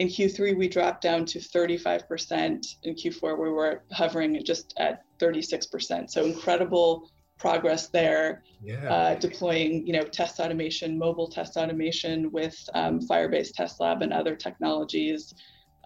In 0.00 0.08
Q3, 0.08 0.56
we 0.56 0.68
dropped 0.68 1.00
down 1.00 1.24
to 1.26 1.38
35%. 1.38 2.76
In 2.82 2.94
Q4, 2.94 3.38
we 3.38 3.50
were 3.50 3.84
hovering 3.92 4.42
just 4.44 4.74
at 4.78 5.04
36%. 5.20 6.10
So 6.10 6.24
incredible 6.24 7.08
progress 7.38 7.88
there. 7.88 8.42
Yeah. 8.62 8.92
Uh, 8.92 9.14
deploying, 9.14 9.86
you 9.86 9.92
know, 9.92 10.02
test 10.02 10.40
automation, 10.40 10.98
mobile 10.98 11.28
test 11.28 11.56
automation 11.56 12.32
with 12.32 12.56
um, 12.74 13.00
Firebase 13.00 13.52
Test 13.54 13.80
Lab 13.80 14.02
and 14.02 14.12
other 14.12 14.34
technologies, 14.34 15.34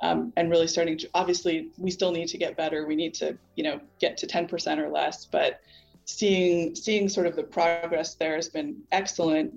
um, 0.03 0.33
and 0.37 0.51
really 0.51 0.67
starting 0.67 0.99
to. 0.99 1.09
Obviously, 1.15 1.71
we 1.79 1.91
still 1.91 2.13
need 2.13 2.29
to 2.29 2.39
get 2.39 2.57
better. 2.57 2.87
We 2.87 2.97
need 2.97 3.15
to, 3.15 3.37
you 3.55 3.65
know, 3.65 3.81
get 4.01 4.17
to 4.19 4.27
10% 4.27 4.79
or 4.79 4.89
less. 4.89 5.25
But 5.25 5.61
seeing 6.05 6.75
seeing 6.75 7.09
sort 7.09 7.27
of 7.27 7.37
the 7.37 7.43
progress 7.43 8.15
there 8.15 8.37
has 8.37 8.49
been 8.49 8.83
excellent. 8.93 9.55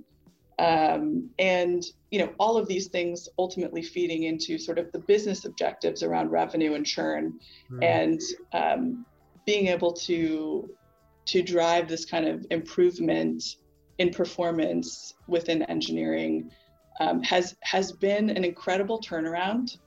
Um, 0.58 1.30
and 1.40 1.86
you 2.12 2.20
know 2.20 2.34
all 2.38 2.58
of 2.58 2.68
these 2.68 2.88
things 2.88 3.30
ultimately 3.38 3.82
feeding 3.82 4.24
into 4.24 4.58
sort 4.58 4.78
of 4.78 4.92
the 4.92 5.00
business 5.00 5.46
objectives 5.46 6.04
around 6.04 6.32
revenue 6.32 6.74
and 6.74 6.86
churn 6.86 7.40
mm. 7.72 7.82
and 7.82 8.20
um, 8.52 9.06
being 9.46 9.68
able 9.68 9.94
to 9.94 10.70
to 11.28 11.42
drive 11.42 11.88
this 11.88 12.04
kind 12.04 12.28
of 12.28 12.46
improvement 12.50 13.56
in 14.00 14.10
performance 14.10 15.14
within 15.28 15.62
engineering 15.64 16.52
um, 17.00 17.24
has 17.24 17.56
has 17.62 17.94
been 17.94 18.30
an 18.30 18.44
incredible 18.44 19.00
turnaround 19.00 19.78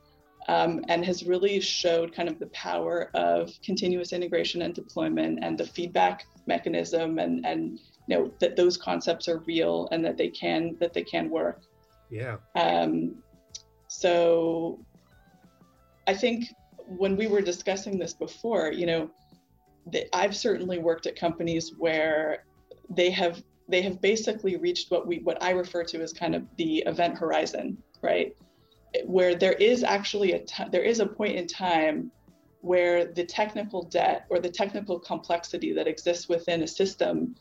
um, 0.48 0.84
and 0.88 1.04
has 1.04 1.24
really 1.24 1.60
showed 1.60 2.14
kind 2.14 2.28
of 2.28 2.38
the 2.38 2.46
power 2.48 3.10
of 3.14 3.50
continuous 3.64 4.12
integration 4.12 4.62
and 4.62 4.74
deployment 4.74 5.38
and 5.42 5.56
the 5.56 5.64
feedback 5.64 6.26
mechanism 6.46 7.18
and 7.18 7.46
and 7.46 7.78
you 8.08 8.16
know 8.16 8.32
that 8.40 8.56
those 8.56 8.76
concepts 8.76 9.28
are 9.28 9.38
real 9.46 9.88
and 9.92 10.04
that 10.04 10.16
they 10.16 10.28
can 10.28 10.76
that 10.80 10.92
they 10.92 11.04
can 11.04 11.30
work 11.30 11.62
yeah 12.10 12.36
um, 12.56 13.14
so 13.86 14.78
i 16.08 16.14
think 16.14 16.46
when 16.86 17.16
we 17.16 17.28
were 17.28 17.40
discussing 17.40 17.98
this 17.98 18.12
before 18.12 18.72
you 18.72 18.86
know 18.86 19.10
I've 20.12 20.36
certainly 20.36 20.78
worked 20.78 21.06
at 21.06 21.16
companies 21.16 21.72
where 21.76 22.44
they 22.90 23.10
have 23.10 23.42
they 23.68 23.82
have 23.82 24.00
basically 24.00 24.56
reached 24.56 24.90
what 24.90 25.06
we 25.06 25.18
what 25.18 25.42
I 25.42 25.50
refer 25.50 25.84
to 25.84 26.02
as 26.02 26.12
kind 26.12 26.34
of 26.34 26.44
the 26.56 26.78
event 26.86 27.18
horizon, 27.18 27.78
right? 28.02 28.36
Where 29.04 29.34
there 29.34 29.52
is 29.52 29.82
actually 29.84 30.32
a 30.32 30.40
t- 30.40 30.64
there 30.70 30.82
is 30.82 31.00
a 31.00 31.06
point 31.06 31.36
in 31.36 31.46
time 31.46 32.10
where 32.60 33.06
the 33.06 33.24
technical 33.24 33.82
debt 33.82 34.26
or 34.30 34.38
the 34.38 34.48
technical 34.48 34.98
complexity 34.98 35.72
that 35.72 35.88
exists 35.88 36.28
within 36.28 36.62
a 36.62 36.66
system 36.66 37.34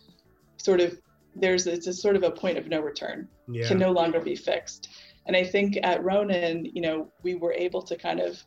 sort 0.58 0.82
of 0.82 1.00
there's 1.36 1.68
it's 1.68 1.88
a 1.88 1.94
sort 1.94 2.16
of 2.16 2.24
a 2.24 2.32
point 2.32 2.58
of 2.58 2.68
no 2.68 2.82
return 2.82 3.28
yeah. 3.48 3.68
can 3.68 3.78
no 3.78 3.92
longer 3.92 4.20
be 4.20 4.36
fixed 4.36 4.90
and 5.28 5.36
i 5.38 5.44
think 5.44 5.78
at 5.84 6.04
ronin 6.04 6.66
you 6.74 6.82
know 6.82 7.08
we 7.24 7.36
were 7.36 7.54
able 7.54 7.82
to 7.82 7.96
kind 7.96 8.20
of 8.20 8.44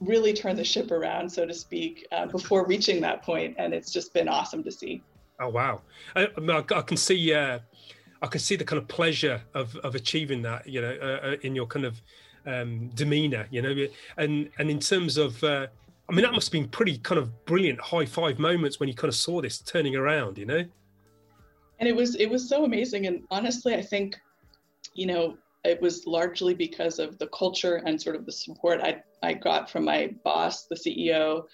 really 0.00 0.32
turn 0.32 0.56
the 0.56 0.64
ship 0.64 0.90
around, 0.90 1.30
so 1.30 1.46
to 1.46 1.54
speak, 1.54 2.06
uh, 2.12 2.26
before 2.26 2.66
reaching 2.66 3.00
that 3.02 3.22
point, 3.22 3.54
and 3.58 3.72
it's 3.72 3.92
just 3.92 4.12
been 4.12 4.28
awesome 4.28 4.62
to 4.64 4.72
see. 4.72 5.02
Oh 5.40 5.48
wow! 5.48 5.82
I, 6.14 6.28
I 6.36 6.82
can 6.82 6.96
see, 6.96 7.34
uh, 7.34 7.58
I 8.22 8.26
can 8.26 8.40
see 8.40 8.56
the 8.56 8.64
kind 8.64 8.80
of 8.80 8.88
pleasure 8.88 9.42
of 9.54 9.74
of 9.76 9.94
achieving 9.94 10.42
that, 10.42 10.68
you 10.68 10.80
know, 10.80 10.96
uh, 11.02 11.26
uh 11.26 11.36
in 11.42 11.54
your 11.54 11.66
kind 11.66 11.84
of 11.84 12.00
um, 12.46 12.88
demeanor, 12.94 13.46
you 13.50 13.62
know, 13.62 13.86
and 14.16 14.50
and 14.58 14.70
in 14.70 14.78
terms 14.78 15.16
of, 15.16 15.42
uh, 15.44 15.66
I 16.08 16.14
mean, 16.14 16.22
that 16.22 16.32
must 16.32 16.48
have 16.48 16.52
been 16.52 16.68
pretty 16.68 16.98
kind 16.98 17.18
of 17.18 17.44
brilliant 17.44 17.80
high 17.80 18.06
five 18.06 18.38
moments 18.38 18.80
when 18.80 18.88
you 18.88 18.94
kind 18.94 19.08
of 19.08 19.14
saw 19.14 19.40
this 19.40 19.58
turning 19.58 19.96
around, 19.96 20.38
you 20.38 20.46
know. 20.46 20.64
And 21.78 21.88
it 21.88 21.96
was 21.96 22.14
it 22.16 22.26
was 22.30 22.48
so 22.48 22.64
amazing, 22.64 23.06
and 23.06 23.24
honestly, 23.30 23.74
I 23.74 23.82
think, 23.82 24.16
you 24.94 25.06
know, 25.06 25.36
it 25.64 25.80
was 25.80 26.06
largely 26.06 26.54
because 26.54 26.98
of 26.98 27.18
the 27.18 27.26
culture 27.28 27.76
and 27.86 28.00
sort 28.00 28.16
of 28.16 28.26
the 28.26 28.32
support 28.32 28.80
I, 28.82 29.02
I 29.22 29.32
got 29.32 29.70
from 29.70 29.84
my 29.84 30.14
boss, 30.22 30.66
the 30.66 30.74
CEO, 30.74 31.44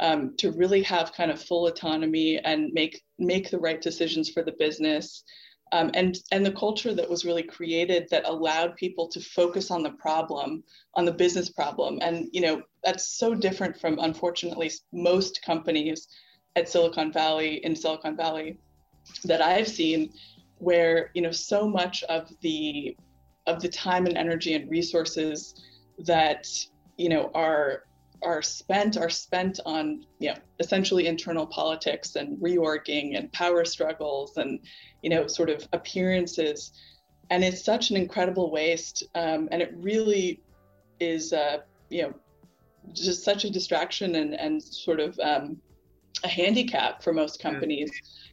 um, 0.00 0.36
to 0.36 0.52
really 0.52 0.82
have 0.82 1.12
kind 1.12 1.30
of 1.30 1.42
full 1.42 1.66
autonomy 1.66 2.38
and 2.38 2.72
make 2.72 3.02
make 3.18 3.50
the 3.50 3.58
right 3.58 3.80
decisions 3.80 4.30
for 4.30 4.42
the 4.44 4.54
business. 4.58 5.24
Um, 5.72 5.90
and 5.94 6.18
and 6.32 6.44
the 6.44 6.52
culture 6.52 6.94
that 6.94 7.08
was 7.08 7.24
really 7.24 7.42
created 7.42 8.08
that 8.10 8.28
allowed 8.28 8.76
people 8.76 9.08
to 9.08 9.20
focus 9.20 9.70
on 9.70 9.82
the 9.82 9.90
problem, 9.90 10.64
on 10.94 11.04
the 11.04 11.12
business 11.12 11.50
problem. 11.50 11.98
And 12.02 12.28
you 12.32 12.40
know 12.40 12.62
that's 12.84 13.06
so 13.06 13.34
different 13.34 13.78
from 13.78 13.98
unfortunately 13.98 14.70
most 14.92 15.42
companies 15.42 16.08
at 16.56 16.68
Silicon 16.68 17.12
Valley 17.12 17.64
in 17.64 17.76
Silicon 17.76 18.16
Valley 18.16 18.58
that 19.24 19.42
I've 19.42 19.68
seen, 19.68 20.12
where 20.58 21.10
you 21.14 21.22
know 21.22 21.32
so 21.32 21.68
much 21.68 22.02
of 22.04 22.32
the 22.40 22.96
of 23.46 23.60
the 23.62 23.68
time 23.68 24.06
and 24.06 24.16
energy 24.16 24.54
and 24.54 24.70
resources 24.70 25.54
that 25.98 26.48
you 26.96 27.08
know 27.08 27.30
are 27.34 27.84
are 28.22 28.42
spent 28.42 28.96
are 28.96 29.10
spent 29.10 29.60
on 29.64 30.04
you 30.18 30.30
know 30.30 30.36
essentially 30.58 31.06
internal 31.06 31.46
politics 31.46 32.16
and 32.16 32.38
reorging 32.38 33.16
and 33.16 33.32
power 33.32 33.64
struggles 33.64 34.36
and 34.36 34.60
you 35.02 35.10
know 35.10 35.26
sort 35.26 35.50
of 35.50 35.66
appearances. 35.72 36.72
And 37.30 37.44
it's 37.44 37.62
such 37.62 37.90
an 37.90 37.96
incredible 37.96 38.50
waste 38.50 39.04
um, 39.14 39.48
and 39.52 39.60
it 39.60 39.72
really 39.76 40.40
is 41.00 41.32
uh, 41.32 41.58
you 41.90 42.02
know 42.02 42.14
just 42.92 43.24
such 43.24 43.44
a 43.44 43.50
distraction 43.50 44.14
and 44.16 44.34
and 44.34 44.62
sort 44.62 45.00
of 45.00 45.18
um, 45.20 45.58
a 46.24 46.28
handicap 46.28 47.02
for 47.02 47.12
most 47.12 47.40
companies. 47.40 47.90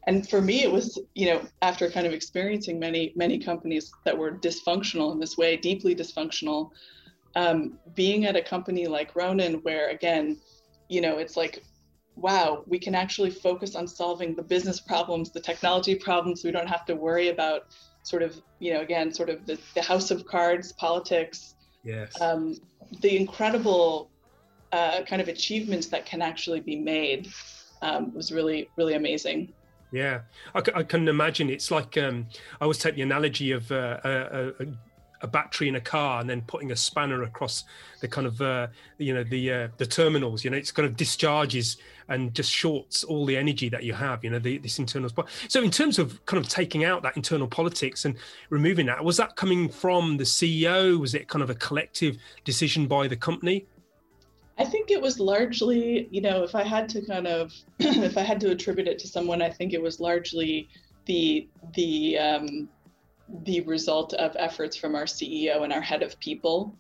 And 0.08 0.28
for 0.28 0.42
me 0.42 0.64
it 0.64 0.72
was 0.72 1.00
you 1.14 1.28
know 1.28 1.42
after 1.62 1.90
kind 1.90 2.08
of 2.08 2.14
experiencing 2.14 2.80
many 2.80 3.14
many 3.16 3.38
companies 3.38 3.92
that 4.06 4.18
were 4.18 4.32
dysfunctional 4.32 5.12
in 5.12 5.20
this 5.20 5.38
way 5.38 5.58
deeply 5.58 5.96
dysfunctional 5.96 6.72
um, 7.36 7.78
being 7.96 8.26
at 8.26 8.36
a 8.36 8.42
company 8.42 8.88
like 8.88 9.16
ronin 9.16 9.56
where 9.56 9.90
again 9.90 10.38
you 10.90 11.02
know 11.02 11.18
it's 11.18 11.36
like 11.36 11.64
wow 12.16 12.64
we 12.68 12.80
can 12.80 12.96
actually 12.96 13.30
focus 13.30 13.76
on 13.76 13.88
solving 13.88 14.36
the 14.36 14.44
business 14.44 14.80
problems 14.80 15.32
the 15.32 15.40
technology 15.40 15.96
problems. 15.96 16.44
We 16.44 16.52
don't 16.52 16.68
have 16.68 16.86
to 16.86 16.96
worry 16.96 17.30
about 17.30 17.68
sort 18.04 18.24
of 18.24 18.42
you 18.60 18.74
know 18.74 18.82
again 18.82 19.14
sort 19.14 19.30
of 19.30 19.46
the, 19.46 19.60
the 19.74 19.82
house 19.82 20.12
of 20.12 20.26
cards 20.26 20.72
politics 20.74 21.56
yes. 21.84 22.20
um, 22.22 22.56
the 23.02 23.18
incredible 23.18 24.10
uh, 24.72 25.04
kind 25.04 25.22
of 25.22 25.28
achievements 25.28 25.88
that 25.88 26.06
can 26.06 26.22
actually 26.22 26.60
be 26.60 26.76
made 26.76 27.30
um, 27.82 28.14
was 28.14 28.32
really 28.32 28.70
really 28.78 28.96
amazing. 28.96 29.54
Yeah, 29.92 30.22
I, 30.54 30.62
I, 30.76 30.84
can 30.84 31.08
imagine. 31.08 31.50
It's 31.50 31.72
like 31.72 31.98
um, 31.98 32.28
I 32.60 32.66
always 32.66 32.80
take 32.80 32.96
the 32.96 33.02
analogy 33.02 33.52
of 33.52 33.72
uh, 33.72 34.00
a, 34.04 34.48
a, 34.60 34.66
a, 35.22 35.28
battery 35.28 35.68
in 35.68 35.76
a 35.76 35.82
car 35.82 36.22
and 36.22 36.30
then 36.30 36.42
putting 36.42 36.72
a 36.72 36.76
spanner 36.76 37.24
across 37.24 37.64
the 38.02 38.08
kind 38.08 38.28
of 38.28 38.42
uh, 38.42 38.68
you 38.98 39.14
know 39.14 39.24
the 39.24 39.52
uh, 39.52 39.68
the 39.78 39.86
terminals. 39.86 40.44
You 40.44 40.52
know, 40.52 40.58
it's 40.58 40.72
kind 40.72 40.86
of 40.86 40.96
discharges 40.96 41.78
and 42.08 42.34
just 42.34 42.52
shorts 42.52 43.04
all 43.04 43.26
the 43.26 43.36
energy 43.36 43.70
that 43.70 43.84
you 43.84 43.94
have. 43.94 44.24
You 44.24 44.32
know, 44.32 44.40
the, 44.40 44.58
this 44.58 44.80
internal. 44.80 45.10
Spot 45.10 45.28
so, 45.48 45.62
in 45.62 45.72
terms 45.72 46.00
of 46.00 46.24
kind 46.26 46.44
of 46.44 46.50
taking 46.50 46.84
out 46.84 47.04
that 47.04 47.16
internal 47.16 47.48
politics 47.48 48.06
and 48.06 48.16
removing 48.50 48.86
that, 48.88 49.04
was 49.04 49.18
that 49.18 49.36
coming 49.36 49.70
from 49.70 50.18
the 50.18 50.24
CEO? 50.24 51.00
Was 51.00 51.16
it 51.16 51.28
kind 51.28 51.44
of 51.44 51.50
a 51.50 51.56
collective 51.56 52.18
decision 52.44 52.88
by 52.88 53.08
the 53.08 53.16
company? 53.16 53.66
I 54.58 54.64
think 54.64 54.90
it 54.90 55.02
was 55.02 55.20
largely, 55.20 56.08
you 56.12 56.22
know, 56.22 56.44
if 56.44 56.56
I 56.56 56.64
had 56.64 56.88
to 56.90 57.02
kind 57.02 57.28
of, 57.28 57.52
if 57.80 58.18
I 58.18 58.22
had 58.22 58.40
to 58.42 58.52
attribute 58.52 58.88
it 58.88 59.00
to 59.00 59.08
someone, 59.08 59.42
I 59.42 59.50
think 59.50 59.74
it 59.74 59.82
was 59.82 60.00
largely 60.00 60.70
the 61.06 61.48
the 61.74 62.18
um, 62.18 62.70
the 63.44 63.62
result 63.62 64.14
of 64.14 64.36
efforts 64.38 64.76
from 64.76 64.96
our 64.96 65.06
CEO 65.06 65.64
and 65.64 65.74
our 65.74 65.82
head 65.82 66.04
of 66.04 66.20
people, 66.20 66.76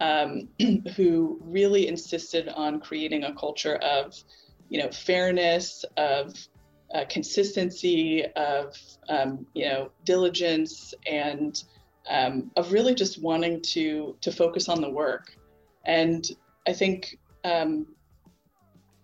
um, 0.00 0.48
who 0.96 1.38
really 1.42 1.88
insisted 1.88 2.48
on 2.48 2.80
creating 2.80 3.24
a 3.24 3.34
culture 3.34 3.76
of, 3.76 4.14
you 4.68 4.82
know, 4.82 4.90
fairness, 4.90 5.84
of 5.96 6.34
uh, 6.94 7.04
consistency, 7.08 8.24
of 8.36 8.76
um, 9.08 9.46
you 9.54 9.66
know, 9.66 9.90
diligence, 10.04 10.94
and 11.10 11.64
um, 12.08 12.50
of 12.56 12.72
really 12.72 12.94
just 12.94 13.20
wanting 13.20 13.60
to 13.60 14.16
to 14.20 14.30
focus 14.30 14.68
on 14.68 14.80
the 14.80 14.90
work. 14.90 15.36
And 15.84 16.28
I 16.66 16.72
think, 16.72 17.18
um, 17.44 17.86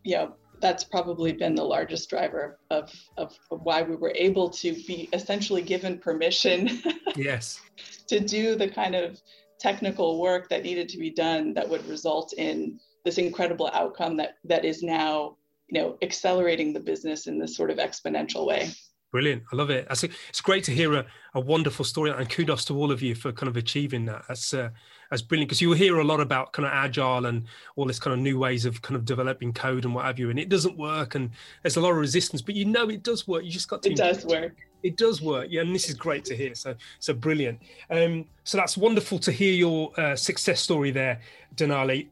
you 0.05 0.16
know, 0.16 0.34
that's 0.63 0.85
probably 0.85 1.33
been 1.33 1.55
the 1.55 1.65
largest 1.65 2.09
driver 2.09 2.59
of, 2.71 2.91
of, 3.19 3.37
of, 3.51 3.63
why 3.63 3.83
we 3.83 3.97
were 3.97 4.13
able 4.15 4.49
to 4.49 4.73
be 4.87 5.09
essentially 5.13 5.61
given 5.61 5.99
permission 5.99 6.81
yes. 7.17 7.61
to 8.07 8.21
do 8.21 8.55
the 8.55 8.69
kind 8.69 8.95
of 8.95 9.21
technical 9.59 10.21
work 10.21 10.49
that 10.49 10.63
needed 10.63 10.89
to 10.89 10.99
be 10.99 11.11
done 11.11 11.53
that 11.53 11.69
would 11.69 11.85
result 11.87 12.33
in 12.39 12.79
this 13.05 13.19
incredible 13.19 13.71
outcome 13.75 14.17
that 14.17 14.37
that 14.45 14.65
is 14.65 14.83
now 14.83 15.37
you 15.69 15.81
know 15.81 15.97
accelerating 16.03 16.73
the 16.73 16.81
business 16.81 17.27
in 17.27 17.39
this 17.39 17.57
sort 17.57 17.71
of 17.71 17.79
exponential 17.79 18.47
way 18.47 18.71
Brilliant. 19.13 19.43
I 19.53 19.57
love 19.57 19.69
it. 19.69 19.87
it's 19.91 20.41
great 20.41 20.65
to 20.65 20.73
hear 20.73 20.95
a, 20.95 21.07
a 21.35 21.41
wonderful 21.41 21.85
story 21.85 22.11
and 22.11 22.29
kudos 22.31 22.65
to 22.65 22.77
all 22.77 22.91
of 22.91 23.03
you 23.03 23.15
for 23.15 23.31
kind 23.31 23.49
of 23.49 23.59
achieving 23.59 24.07
that. 24.07 24.25
That's, 24.27 24.55
uh, 24.55 24.71
that's 25.11 25.21
brilliant 25.21 25.51
because 25.51 25.61
you'll 25.61 25.75
hear 25.75 25.99
a 25.99 26.05
lot 26.05 26.19
about 26.19 26.55
kind 26.55 26.65
of 26.65 26.73
agile 26.73 27.27
and 27.27 27.45
all 27.77 27.85
this 27.85 27.99
kind 27.99 28.15
of 28.15 28.21
new 28.21 28.39
ways 28.39 28.65
of 28.65 28.81
kind 28.81 28.97
of 28.97 29.05
developing 29.05 29.53
code 29.53 29.85
and 29.85 29.95
what 29.95 30.07
have 30.07 30.19
you. 30.19 30.31
And 30.31 30.39
it 30.39 30.49
doesn't 30.49 30.79
work 30.79 31.15
and 31.15 31.31
there's 31.61 31.77
a 31.77 31.81
lot 31.83 31.91
of 31.91 31.99
resistance, 31.99 32.41
but 32.41 32.55
you 32.55 32.65
know 32.65 32.89
it 32.89 33.03
does 33.03 33.29
work. 33.29 33.45
You 33.45 33.51
just 33.51 33.69
got 33.69 33.83
to. 33.83 33.91
It 33.91 33.99
does 33.99 34.25
work. 34.25 34.57
It 34.83 34.97
does 34.97 35.21
work. 35.21 35.49
Yeah. 35.51 35.61
And 35.61 35.75
this 35.75 35.91
is 35.91 35.95
great 35.95 36.25
to 36.25 36.35
hear. 36.35 36.55
So, 36.55 36.75
so 36.99 37.13
brilliant. 37.13 37.61
Um, 37.91 38.25
so 38.45 38.57
that's 38.57 38.79
wonderful 38.79 39.19
to 39.19 39.31
hear 39.31 39.53
your 39.53 39.93
uh, 40.01 40.17
success 40.17 40.63
story 40.63 40.91
there, 40.91 41.21
Denali. 41.55 42.09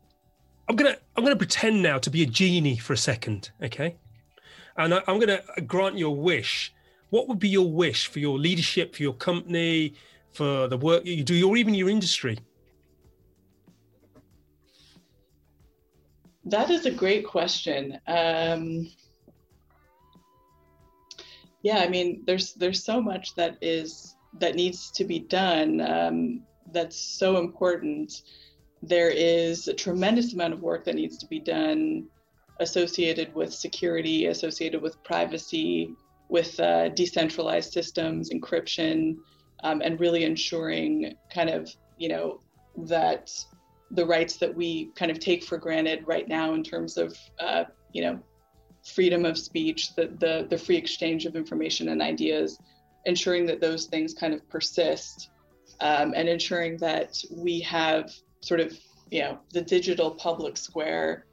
I'm 0.69 0.77
going 0.77 0.93
to, 0.93 1.01
I'm 1.17 1.25
going 1.25 1.35
to 1.35 1.39
pretend 1.39 1.83
now 1.83 1.97
to 1.97 2.11
be 2.11 2.23
a 2.23 2.27
genie 2.27 2.77
for 2.77 2.93
a 2.93 2.99
second. 2.99 3.53
Okay. 3.63 3.97
And 4.77 4.93
I, 4.93 4.99
am 5.09 5.19
going 5.19 5.29
to 5.29 5.63
grant 5.63 5.97
your 5.97 6.15
wish. 6.15 6.75
What 7.11 7.29
would 7.29 7.39
be 7.39 7.49
your 7.49 7.71
wish 7.71 8.07
for 8.07 8.21
your 8.21 8.39
leadership, 8.39 8.95
for 8.95 9.03
your 9.03 9.15
company, 9.15 9.95
for 10.33 10.69
the 10.69 10.77
work 10.77 11.05
that 11.05 11.11
you 11.11 11.25
do, 11.25 11.49
or 11.49 11.57
even 11.57 11.75
your 11.75 11.91
industry? 11.91 12.39
That 16.45 16.71
is 16.71 16.87
a 16.87 16.91
great 16.91 17.27
question. 17.27 17.99
Um, 18.07 18.91
yeah, 21.63 21.79
I 21.79 21.89
mean, 21.89 22.23
there's 22.27 22.55
there's 22.55 22.83
so 22.83 23.03
much 23.03 23.35
that 23.35 23.59
is 23.61 24.17
that 24.39 24.55
needs 24.55 24.91
to 24.93 25.05
be 25.05 25.19
done. 25.19 25.81
Um, 25.81 26.43
that's 26.73 26.97
so 26.97 27.39
important. 27.39 28.23
There 28.83 29.11
is 29.11 29.69
a 29.69 29.75
tremendous 29.75 30.33
amount 30.33 30.55
of 30.55 30.63
work 30.63 30.85
that 30.85 30.95
needs 30.95 31.19
to 31.19 31.27
be 31.27 31.41
done 31.41 32.07
associated 32.61 33.35
with 33.35 33.53
security, 33.53 34.27
associated 34.27 34.81
with 34.81 35.03
privacy, 35.03 35.95
with 36.31 36.59
uh, 36.61 36.89
decentralized 36.91 37.73
systems, 37.73 38.31
encryption, 38.31 39.17
um, 39.63 39.83
and 39.83 40.01
really 40.01 40.25
ensuring 40.25 41.15
kind 41.33 41.51
of, 41.51 41.69
you 41.99 42.09
know, 42.09 42.41
that 42.77 43.31
the 43.91 44.07
rights 44.07 44.37
that 44.37 44.55
we 44.55 44.91
kind 44.95 45.11
of 45.11 45.19
take 45.19 45.43
for 45.45 45.59
granted 45.59 46.07
right 46.07 46.29
now 46.29 46.55
in 46.55 46.63
terms 46.63 46.97
of, 46.97 47.17
uh, 47.41 47.65
you 47.93 48.03
know, 48.03 48.19
freedom 48.95 49.25
of 49.25 49.37
speech, 49.37 49.95
the, 49.97 50.07
the, 50.19 50.47
the 50.49 50.57
free 50.57 50.77
exchange 50.77 51.27
of 51.27 51.37
information 51.37 51.89
and 51.89 52.01
ideas, 52.01 52.59
ensuring 53.05 53.45
that 53.47 53.61
those 53.61 53.87
things 53.87 54.15
kind 54.15 54.33
of 54.33 54.49
persist 54.49 55.31
um, 55.81 56.15
and 56.17 56.29
ensuring 56.29 56.77
that 56.79 57.23
we 57.31 57.61
have 57.61 58.13
sort 58.41 58.61
of, 58.61 58.79
you 59.11 59.21
know, 59.21 59.39
the 59.53 59.61
digital 59.61 60.13
public 60.13 60.57
square 60.57 61.27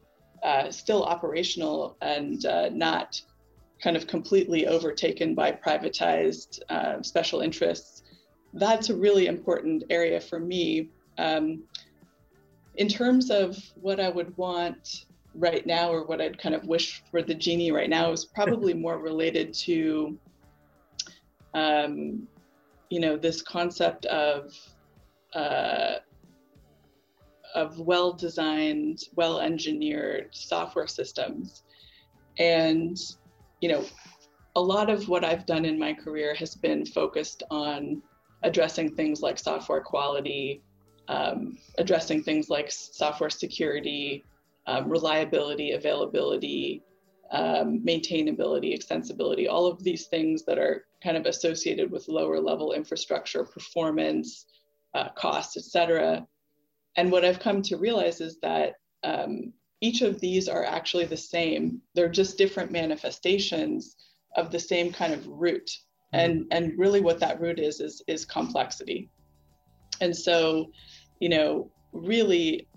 uh, 0.43 0.71
still 0.71 1.03
operational 1.03 1.97
and 2.01 2.45
uh, 2.45 2.69
not 2.69 3.21
kind 3.81 3.95
of 3.95 4.07
completely 4.07 4.67
overtaken 4.67 5.35
by 5.35 5.51
privatized 5.51 6.59
uh, 6.69 7.01
special 7.01 7.41
interests. 7.41 8.03
That's 8.53 8.89
a 8.89 8.95
really 8.95 9.27
important 9.27 9.83
area 9.89 10.19
for 10.19 10.39
me. 10.39 10.89
Um, 11.17 11.63
in 12.75 12.87
terms 12.87 13.29
of 13.29 13.57
what 13.75 13.99
I 13.99 14.09
would 14.09 14.35
want 14.37 15.05
right 15.35 15.65
now, 15.65 15.91
or 15.91 16.05
what 16.05 16.21
I'd 16.21 16.39
kind 16.39 16.55
of 16.55 16.65
wish 16.65 17.03
for 17.11 17.21
the 17.21 17.35
genie 17.35 17.71
right 17.71 17.89
now, 17.89 18.11
is 18.11 18.25
probably 18.25 18.73
more 18.85 18.99
related 18.99 19.53
to, 19.55 20.17
um, 21.53 22.27
you 22.89 22.99
know, 22.99 23.17
this 23.17 23.41
concept 23.41 24.05
of 24.05 24.53
uh, 25.33 25.95
of 27.55 27.79
well 27.79 28.13
designed, 28.13 29.03
well 29.15 29.39
engineered 29.39 30.29
software 30.31 30.87
systems. 30.87 31.63
And, 32.37 32.97
you 33.61 33.69
know, 33.69 33.85
a 34.55 34.61
lot 34.61 34.89
of 34.89 35.07
what 35.07 35.23
I've 35.23 35.45
done 35.45 35.65
in 35.65 35.77
my 35.77 35.93
career 35.93 36.33
has 36.35 36.55
been 36.55 36.85
focused 36.85 37.43
on 37.51 38.01
addressing 38.43 38.95
things 38.95 39.21
like 39.21 39.37
software 39.37 39.81
quality, 39.81 40.61
um, 41.07 41.57
addressing 41.77 42.23
things 42.23 42.49
like 42.49 42.71
software 42.71 43.29
security, 43.29 44.25
um, 44.67 44.89
reliability, 44.89 45.71
availability, 45.71 46.83
um, 47.31 47.81
maintainability, 47.85 48.77
extensibility, 48.77 49.47
all 49.49 49.65
of 49.65 49.83
these 49.83 50.07
things 50.07 50.43
that 50.45 50.57
are 50.57 50.85
kind 51.03 51.17
of 51.17 51.25
associated 51.25 51.91
with 51.91 52.07
lower 52.07 52.39
level 52.39 52.73
infrastructure, 52.73 53.43
performance, 53.43 54.45
uh, 54.93 55.09
cost, 55.09 55.57
et 55.57 55.63
cetera. 55.63 56.25
And 56.95 57.11
what 57.11 57.25
I've 57.25 57.39
come 57.39 57.61
to 57.63 57.77
realize 57.77 58.21
is 58.21 58.39
that 58.41 58.75
um, 59.03 59.53
each 59.81 60.01
of 60.01 60.19
these 60.19 60.47
are 60.49 60.65
actually 60.65 61.05
the 61.05 61.17
same. 61.17 61.81
They're 61.93 62.09
just 62.09 62.37
different 62.37 62.71
manifestations 62.71 63.95
of 64.35 64.51
the 64.51 64.59
same 64.59 64.91
kind 64.91 65.13
of 65.13 65.27
root. 65.27 65.69
Mm-hmm. 66.13 66.19
And, 66.19 66.45
and 66.51 66.79
really 66.79 67.01
what 67.01 67.19
that 67.19 67.39
root 67.39 67.59
is, 67.59 67.79
is, 67.79 68.01
is 68.07 68.25
complexity. 68.25 69.09
And 70.01 70.15
so, 70.15 70.71
you 71.19 71.29
know, 71.29 71.71
really 71.91 72.67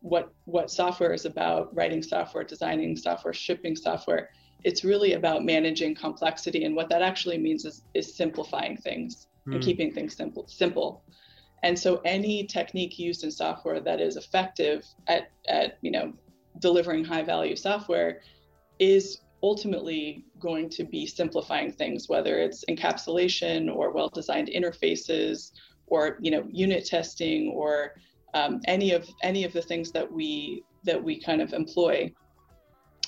what, 0.00 0.32
what 0.44 0.70
software 0.70 1.12
is 1.12 1.24
about, 1.24 1.74
writing 1.74 2.02
software, 2.02 2.44
designing 2.44 2.96
software, 2.96 3.34
shipping 3.34 3.76
software, 3.76 4.30
it's 4.64 4.84
really 4.84 5.14
about 5.14 5.44
managing 5.44 5.94
complexity. 5.94 6.64
And 6.64 6.74
what 6.74 6.88
that 6.90 7.02
actually 7.02 7.38
means 7.38 7.64
is, 7.64 7.82
is 7.94 8.14
simplifying 8.14 8.76
things 8.76 9.28
mm. 9.46 9.54
and 9.54 9.62
keeping 9.62 9.92
things 9.92 10.16
simple, 10.16 10.46
simple. 10.48 11.02
And 11.62 11.78
so 11.78 12.00
any 12.04 12.44
technique 12.44 12.98
used 12.98 13.24
in 13.24 13.30
software 13.30 13.80
that 13.80 14.00
is 14.00 14.16
effective 14.16 14.84
at, 15.06 15.30
at 15.48 15.78
you 15.82 15.90
know, 15.90 16.12
delivering 16.60 17.04
high 17.04 17.22
value 17.22 17.56
software 17.56 18.20
is 18.78 19.20
ultimately 19.42 20.24
going 20.40 20.68
to 20.70 20.84
be 20.84 21.06
simplifying 21.06 21.70
things, 21.72 22.08
whether 22.08 22.38
it's 22.38 22.64
encapsulation 22.68 23.74
or 23.74 23.92
well-designed 23.92 24.48
interfaces 24.48 25.52
or 25.88 26.18
you 26.20 26.30
know 26.30 26.44
unit 26.50 26.84
testing 26.84 27.50
or 27.50 27.94
um, 28.34 28.60
any 28.66 28.92
of 28.92 29.08
any 29.22 29.44
of 29.44 29.52
the 29.52 29.62
things 29.62 29.92
that 29.92 30.10
we 30.10 30.62
that 30.84 31.02
we 31.02 31.20
kind 31.20 31.40
of 31.40 31.52
employ. 31.52 32.12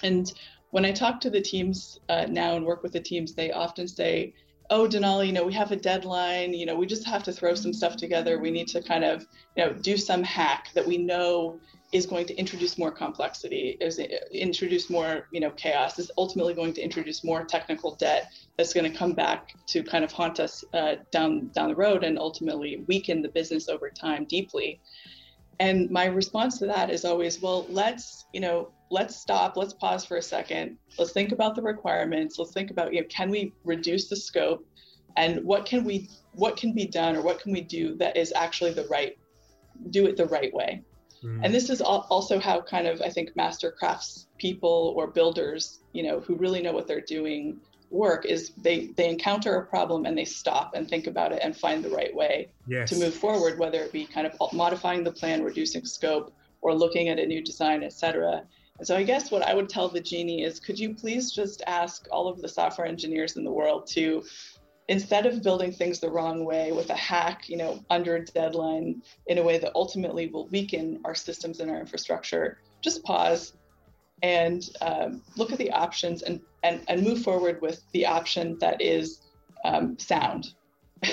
And 0.02 0.32
when 0.70 0.84
I 0.84 0.92
talk 0.92 1.20
to 1.22 1.30
the 1.30 1.40
teams 1.40 1.98
uh, 2.08 2.26
now 2.28 2.54
and 2.56 2.64
work 2.64 2.82
with 2.82 2.92
the 2.92 3.00
teams, 3.00 3.34
they 3.34 3.50
often 3.50 3.88
say, 3.88 4.34
oh 4.70 4.86
denali 4.86 5.26
you 5.26 5.32
know 5.32 5.44
we 5.44 5.52
have 5.52 5.72
a 5.72 5.76
deadline 5.76 6.52
you 6.52 6.66
know 6.66 6.76
we 6.76 6.86
just 6.86 7.06
have 7.06 7.22
to 7.22 7.32
throw 7.32 7.54
some 7.54 7.72
stuff 7.72 7.96
together 7.96 8.38
we 8.38 8.50
need 8.50 8.68
to 8.68 8.82
kind 8.82 9.04
of 9.04 9.26
you 9.56 9.64
know 9.64 9.72
do 9.72 9.96
some 9.96 10.22
hack 10.22 10.68
that 10.74 10.86
we 10.86 10.98
know 10.98 11.58
is 11.92 12.06
going 12.06 12.26
to 12.26 12.36
introduce 12.36 12.76
more 12.76 12.90
complexity 12.90 13.76
is 13.80 13.98
introduce 13.98 14.90
more 14.90 15.26
you 15.30 15.40
know 15.40 15.50
chaos 15.52 15.98
is 15.98 16.10
ultimately 16.18 16.52
going 16.52 16.72
to 16.72 16.82
introduce 16.82 17.24
more 17.24 17.44
technical 17.44 17.94
debt 17.96 18.30
that's 18.56 18.74
going 18.74 18.90
to 18.90 18.96
come 18.96 19.12
back 19.12 19.54
to 19.66 19.82
kind 19.82 20.04
of 20.04 20.12
haunt 20.12 20.38
us 20.38 20.64
uh, 20.74 20.96
down 21.10 21.48
down 21.54 21.68
the 21.68 21.74
road 21.74 22.04
and 22.04 22.18
ultimately 22.18 22.84
weaken 22.88 23.22
the 23.22 23.28
business 23.28 23.68
over 23.68 23.88
time 23.88 24.26
deeply 24.26 24.80
and 25.60 25.90
my 25.90 26.04
response 26.04 26.58
to 26.58 26.66
that 26.66 26.90
is 26.90 27.04
always 27.04 27.40
well 27.40 27.66
let's 27.70 28.26
you 28.32 28.40
know 28.40 28.70
let's 28.90 29.16
stop, 29.16 29.56
let's 29.56 29.74
pause 29.74 30.04
for 30.04 30.16
a 30.16 30.22
second. 30.22 30.76
Let's 30.98 31.12
think 31.12 31.32
about 31.32 31.54
the 31.54 31.62
requirements. 31.62 32.38
Let's 32.38 32.52
think 32.52 32.70
about, 32.70 32.92
you 32.92 33.00
know, 33.00 33.06
can 33.08 33.30
we 33.30 33.52
reduce 33.64 34.08
the 34.08 34.16
scope 34.16 34.66
and 35.16 35.44
what 35.44 35.66
can 35.66 35.84
we 35.84 36.08
what 36.32 36.56
can 36.56 36.72
be 36.72 36.86
done 36.86 37.16
or 37.16 37.22
what 37.22 37.40
can 37.40 37.52
we 37.52 37.60
do 37.60 37.96
that 37.96 38.16
is 38.16 38.32
actually 38.36 38.72
the 38.72 38.86
right 38.88 39.18
do 39.90 40.06
it 40.06 40.16
the 40.16 40.26
right 40.26 40.52
way. 40.54 40.82
Mm. 41.22 41.44
And 41.44 41.54
this 41.54 41.70
is 41.70 41.80
also 41.80 42.38
how 42.38 42.60
kind 42.60 42.86
of 42.86 43.00
I 43.02 43.10
think 43.10 43.34
master 43.36 43.70
crafts 43.70 44.26
people 44.38 44.94
or 44.96 45.06
builders, 45.06 45.80
you 45.92 46.02
know, 46.02 46.20
who 46.20 46.36
really 46.36 46.62
know 46.62 46.72
what 46.72 46.86
they're 46.86 47.00
doing 47.00 47.60
work 47.90 48.26
is 48.26 48.50
they 48.58 48.88
they 48.96 49.08
encounter 49.08 49.56
a 49.56 49.64
problem 49.64 50.04
and 50.04 50.16
they 50.16 50.24
stop 50.24 50.74
and 50.74 50.88
think 50.88 51.06
about 51.06 51.32
it 51.32 51.40
and 51.42 51.56
find 51.56 51.82
the 51.82 51.88
right 51.88 52.14
way 52.14 52.48
yes. 52.66 52.90
to 52.90 52.96
move 52.96 53.14
forward 53.14 53.58
whether 53.58 53.80
it 53.80 53.92
be 53.92 54.04
kind 54.04 54.26
of 54.26 54.52
modifying 54.52 55.02
the 55.02 55.10
plan 55.10 55.42
reducing 55.42 55.84
scope 55.84 56.32
or 56.60 56.74
looking 56.74 57.08
at 57.08 57.18
a 57.18 57.26
new 57.26 57.42
design 57.42 57.82
etc 57.82 58.42
and 58.78 58.86
so 58.86 58.96
I 58.96 59.02
guess 59.02 59.30
what 59.30 59.42
I 59.42 59.54
would 59.54 59.68
tell 59.68 59.88
the 59.88 60.00
genie 60.00 60.42
is 60.42 60.60
could 60.60 60.78
you 60.78 60.94
please 60.94 61.32
just 61.32 61.62
ask 61.66 62.06
all 62.10 62.28
of 62.28 62.40
the 62.40 62.48
software 62.48 62.86
engineers 62.86 63.36
in 63.36 63.44
the 63.44 63.50
world 63.50 63.86
to 63.88 64.22
instead 64.88 65.26
of 65.26 65.42
building 65.42 65.70
things 65.70 66.00
the 66.00 66.10
wrong 66.10 66.44
way 66.44 66.72
with 66.72 66.90
a 66.90 66.96
hack, 66.96 67.48
you 67.48 67.56
know, 67.56 67.84
under 67.90 68.16
a 68.16 68.24
deadline 68.24 69.02
in 69.26 69.38
a 69.38 69.42
way 69.42 69.58
that 69.58 69.72
ultimately 69.74 70.28
will 70.28 70.48
weaken 70.48 71.00
our 71.04 71.14
systems 71.14 71.60
and 71.60 71.70
our 71.70 71.78
infrastructure, 71.78 72.58
just 72.80 73.04
pause 73.04 73.52
and 74.22 74.70
um, 74.80 75.22
look 75.36 75.52
at 75.52 75.58
the 75.58 75.70
options 75.70 76.22
and, 76.22 76.40
and, 76.62 76.80
and 76.88 77.02
move 77.02 77.22
forward 77.22 77.60
with 77.60 77.82
the 77.92 78.06
option 78.06 78.58
that 78.58 78.80
is 78.80 79.20
um, 79.64 79.98
sound 79.98 80.54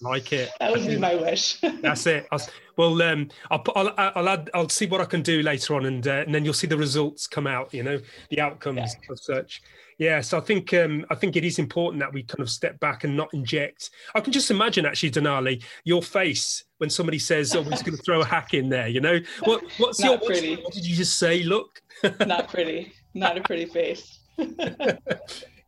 like 0.00 0.32
it. 0.32 0.50
that 0.60 0.72
would 0.72 0.86
be 0.86 0.98
my 0.98 1.14
wish. 1.14 1.60
That's 1.82 2.06
it. 2.06 2.26
I'll, 2.30 2.40
well, 2.76 3.00
um, 3.02 3.28
I'll, 3.50 3.62
I'll, 3.74 3.94
I'll, 3.96 4.28
add, 4.28 4.50
I'll 4.54 4.68
see 4.68 4.86
what 4.86 5.00
I 5.00 5.04
can 5.04 5.22
do 5.22 5.42
later 5.42 5.74
on, 5.74 5.86
and 5.86 6.06
uh, 6.06 6.24
and 6.26 6.34
then 6.34 6.44
you'll 6.44 6.54
see 6.54 6.66
the 6.66 6.76
results 6.76 7.26
come 7.26 7.46
out. 7.46 7.72
You 7.72 7.82
know, 7.82 8.00
the 8.30 8.40
outcomes 8.40 8.76
yeah. 8.76 9.12
of 9.12 9.18
such. 9.20 9.62
Yeah, 10.02 10.20
so 10.20 10.36
I 10.36 10.40
think 10.40 10.74
um, 10.74 11.06
I 11.10 11.14
think 11.14 11.36
it 11.36 11.44
is 11.44 11.60
important 11.60 12.00
that 12.00 12.12
we 12.12 12.24
kind 12.24 12.40
of 12.40 12.50
step 12.50 12.80
back 12.80 13.04
and 13.04 13.16
not 13.16 13.32
inject. 13.32 13.90
I 14.16 14.20
can 14.20 14.32
just 14.32 14.50
imagine 14.50 14.84
actually, 14.84 15.12
Denali, 15.12 15.62
your 15.84 16.02
face 16.02 16.64
when 16.78 16.90
somebody 16.90 17.20
says, 17.20 17.54
"Oh, 17.54 17.62
we're 17.62 17.70
just 17.70 17.84
going 17.84 17.96
to 17.96 18.02
throw 18.02 18.20
a 18.20 18.24
hack 18.24 18.52
in 18.52 18.68
there." 18.68 18.88
You 18.88 19.00
know, 19.00 19.20
what 19.44 19.62
what's 19.78 20.00
not 20.00 20.08
your 20.08 20.18
pretty? 20.18 20.56
What 20.56 20.72
did 20.72 20.84
you 20.84 20.96
just 20.96 21.20
say? 21.20 21.44
Look, 21.44 21.80
not 22.26 22.48
pretty. 22.48 22.92
Not 23.14 23.38
a 23.38 23.42
pretty 23.42 23.66
face. 23.66 24.18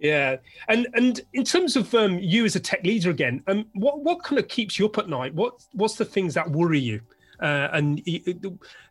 Yeah, 0.00 0.36
and 0.68 0.86
and 0.92 1.20
in 1.32 1.44
terms 1.44 1.76
of 1.76 1.94
um, 1.94 2.18
you 2.18 2.44
as 2.44 2.56
a 2.56 2.60
tech 2.60 2.84
leader 2.84 3.08
again, 3.10 3.42
um, 3.46 3.64
what 3.72 4.00
what 4.00 4.22
kind 4.22 4.38
of 4.38 4.48
keeps 4.48 4.78
you 4.78 4.84
up 4.84 4.98
at 4.98 5.08
night? 5.08 5.32
What 5.32 5.64
what's 5.72 5.94
the 5.94 6.04
things 6.04 6.34
that 6.34 6.50
worry 6.50 6.80
you, 6.80 7.00
uh, 7.40 7.68
and 7.72 8.02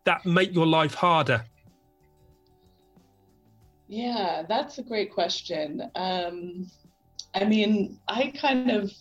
that 0.05 0.25
make 0.25 0.55
your 0.55 0.65
life 0.65 0.95
harder? 0.95 1.43
Yeah, 3.87 4.43
that's 4.47 4.77
a 4.77 4.83
great 4.83 5.13
question. 5.13 5.83
Um, 5.95 6.69
I 7.35 7.45
mean, 7.45 7.99
I 8.07 8.33
kind 8.35 8.71
of, 8.71 8.91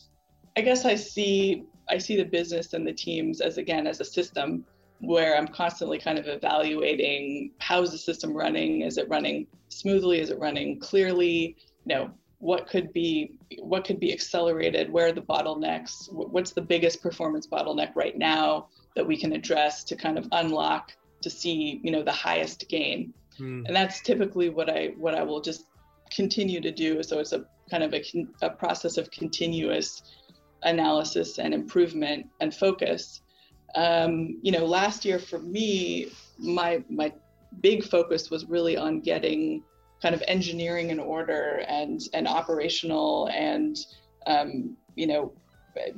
I 0.57 0.61
guess 0.61 0.85
I 0.85 0.95
see 0.95 1.65
I 1.89 1.99
see 1.99 2.17
the 2.17 2.25
business 2.25 2.73
and 2.73 2.87
the 2.87 2.93
teams 2.93 3.41
as 3.41 3.59
again 3.59 3.87
as 3.87 4.01
a 4.01 4.05
system, 4.05 4.65
where 5.01 5.37
I'm 5.37 5.49
constantly 5.49 5.99
kind 5.99 6.19
of 6.19 6.27
evaluating 6.27 7.53
how 7.59 7.83
is 7.83 7.91
the 7.91 7.99
system 7.99 8.33
running? 8.33 8.83
Is 8.83 8.99
it 8.99 9.09
running 9.09 9.47
smoothly? 9.69 10.21
Is 10.21 10.31
it 10.31 10.39
running 10.39 10.79
clearly? 10.79 11.57
You 11.85 11.95
know, 11.95 12.11
what 12.39 12.67
could 12.69 12.93
be 12.93 13.39
what 13.61 13.85
could 13.85 14.01
be 14.01 14.13
accelerated? 14.13 14.91
Where 14.93 15.07
are 15.07 15.13
the 15.13 15.23
bottlenecks? 15.23 16.13
What's 16.13 16.53
the 16.53 16.63
biggest 16.63 17.03
performance 17.03 17.47
bottleneck 17.47 17.95
right 17.95 18.17
now 18.17 18.69
that 18.97 19.07
we 19.07 19.17
can 19.17 19.33
address 19.33 19.85
to 19.85 19.97
kind 19.97 20.19
of 20.19 20.27
unlock 20.33 20.93
to 21.23 21.31
see 21.31 21.81
you 21.83 21.91
know 21.91 22.03
the 22.03 22.13
highest 22.13 22.69
gain? 22.69 23.13
Mm. 23.43 23.67
And 23.67 23.77
that's 23.77 24.01
typically 24.01 24.49
what 24.49 24.71
I 24.71 24.93
what 24.97 25.15
I 25.15 25.23
will 25.23 25.41
just 25.41 25.67
continue 26.15 26.61
to 26.61 26.71
do. 26.71 27.03
So 27.03 27.19
it's 27.19 27.33
a 27.33 27.45
kind 27.71 27.83
of 27.83 27.95
a, 27.95 28.03
a 28.43 28.51
process 28.51 28.97
of 28.97 29.11
continuous 29.11 30.03
analysis 30.63 31.39
and 31.39 31.53
improvement 31.53 32.27
and 32.41 32.55
focus 32.55 33.23
um, 33.75 34.39
you 34.43 34.53
know, 34.53 34.65
last 34.65 35.05
year 35.05 35.19
for 35.19 35.39
me, 35.39 36.13
my 36.39 36.85
my 36.91 37.13
big 37.61 37.85
focus 37.85 38.31
was 38.31 38.47
really 38.47 38.77
on 38.77 39.01
getting 39.01 39.63
kind 40.01 40.15
of 40.15 40.23
engineering 40.29 40.91
in 40.91 40.99
order 40.99 41.65
and 41.69 42.01
and 42.13 42.27
operational 42.27 43.29
and 43.33 43.79
um, 44.27 44.77
you 44.97 45.07
know 45.07 45.33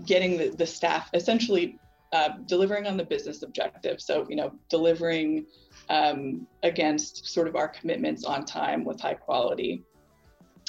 getting 0.07 0.39
the, 0.39 0.51
the 0.51 0.67
staff 0.67 1.11
essentially 1.15 1.79
uh, 2.13 2.31
delivering 2.47 2.87
on 2.87 2.97
the 2.97 3.03
business 3.03 3.43
objective 3.43 4.01
so 4.01 4.25
you 4.29 4.37
know 4.37 4.53
delivering 4.69 5.45
um, 5.89 6.47
against 6.63 7.27
sort 7.27 7.49
of 7.49 7.57
our 7.57 7.69
commitments 7.69 8.25
on 8.25 8.45
time 8.45 8.85
with 8.85 9.01
high 9.01 9.15
quality 9.15 9.83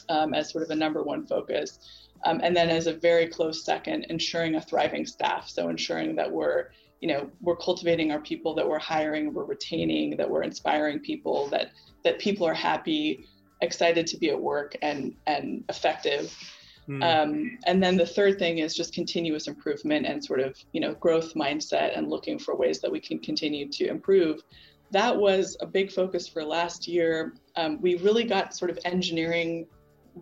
um, 0.10 0.34
as 0.34 0.52
sort 0.52 0.64
of 0.64 0.72
a 0.72 0.76
number 0.76 1.04
one 1.04 1.26
focus. 1.26 1.80
Um, 2.26 2.42
and 2.44 2.56
then 2.56 2.70
as 2.70 2.88
a 2.88 2.94
very 2.94 3.28
close 3.28 3.64
second 3.64 4.06
ensuring 4.10 4.56
a 4.56 4.62
thriving 4.62 5.06
staff. 5.06 5.48
So 5.50 5.70
ensuring 5.70 6.16
that 6.16 6.32
we're 6.32 6.70
you 7.02 7.10
know 7.10 7.30
we're 7.42 7.58
cultivating 7.58 8.12
our 8.12 8.20
people 8.20 8.56
that 8.56 8.68
we're 8.68 8.80
hiring 8.80 9.34
we're 9.34 9.44
retaining 9.44 10.16
that 10.18 10.30
we're 10.30 10.44
inspiring 10.44 11.00
people 11.00 11.48
that 11.50 11.72
that 12.04 12.20
people 12.20 12.48
are 12.48 12.54
happy 12.54 13.28
excited 13.62 14.08
to 14.08 14.18
be 14.18 14.30
at 14.30 14.42
work 14.42 14.76
and 14.82 15.14
and 15.28 15.64
effective. 15.70 16.36
Mm. 16.88 17.04
um, 17.04 17.58
and 17.66 17.82
then 17.82 17.98
the 17.98 18.06
third 18.06 18.38
thing 18.38 18.60
is 18.60 18.76
just 18.76 18.94
continuous 18.94 19.48
improvement 19.48 20.06
and 20.06 20.24
sort 20.24 20.40
of 20.40 20.56
you 20.72 20.80
know 20.80 20.94
growth 20.94 21.34
mindset 21.34 21.98
and 21.98 22.10
looking 22.10 22.38
for 22.38 22.56
ways 22.56 22.80
that 22.82 22.92
we 22.92 23.00
can 23.00 23.18
continue 23.20 23.68
to 23.70 23.88
improve 23.88 24.42
that 24.96 25.16
was 25.16 25.58
a 25.60 25.66
big 25.66 25.92
focus 25.92 26.28
for 26.28 26.44
last 26.44 26.88
year 26.88 27.34
um, 27.56 27.80
we 27.82 27.96
really 27.96 28.24
got 28.24 28.56
sort 28.56 28.72
of 28.72 28.80
engineering 28.86 29.68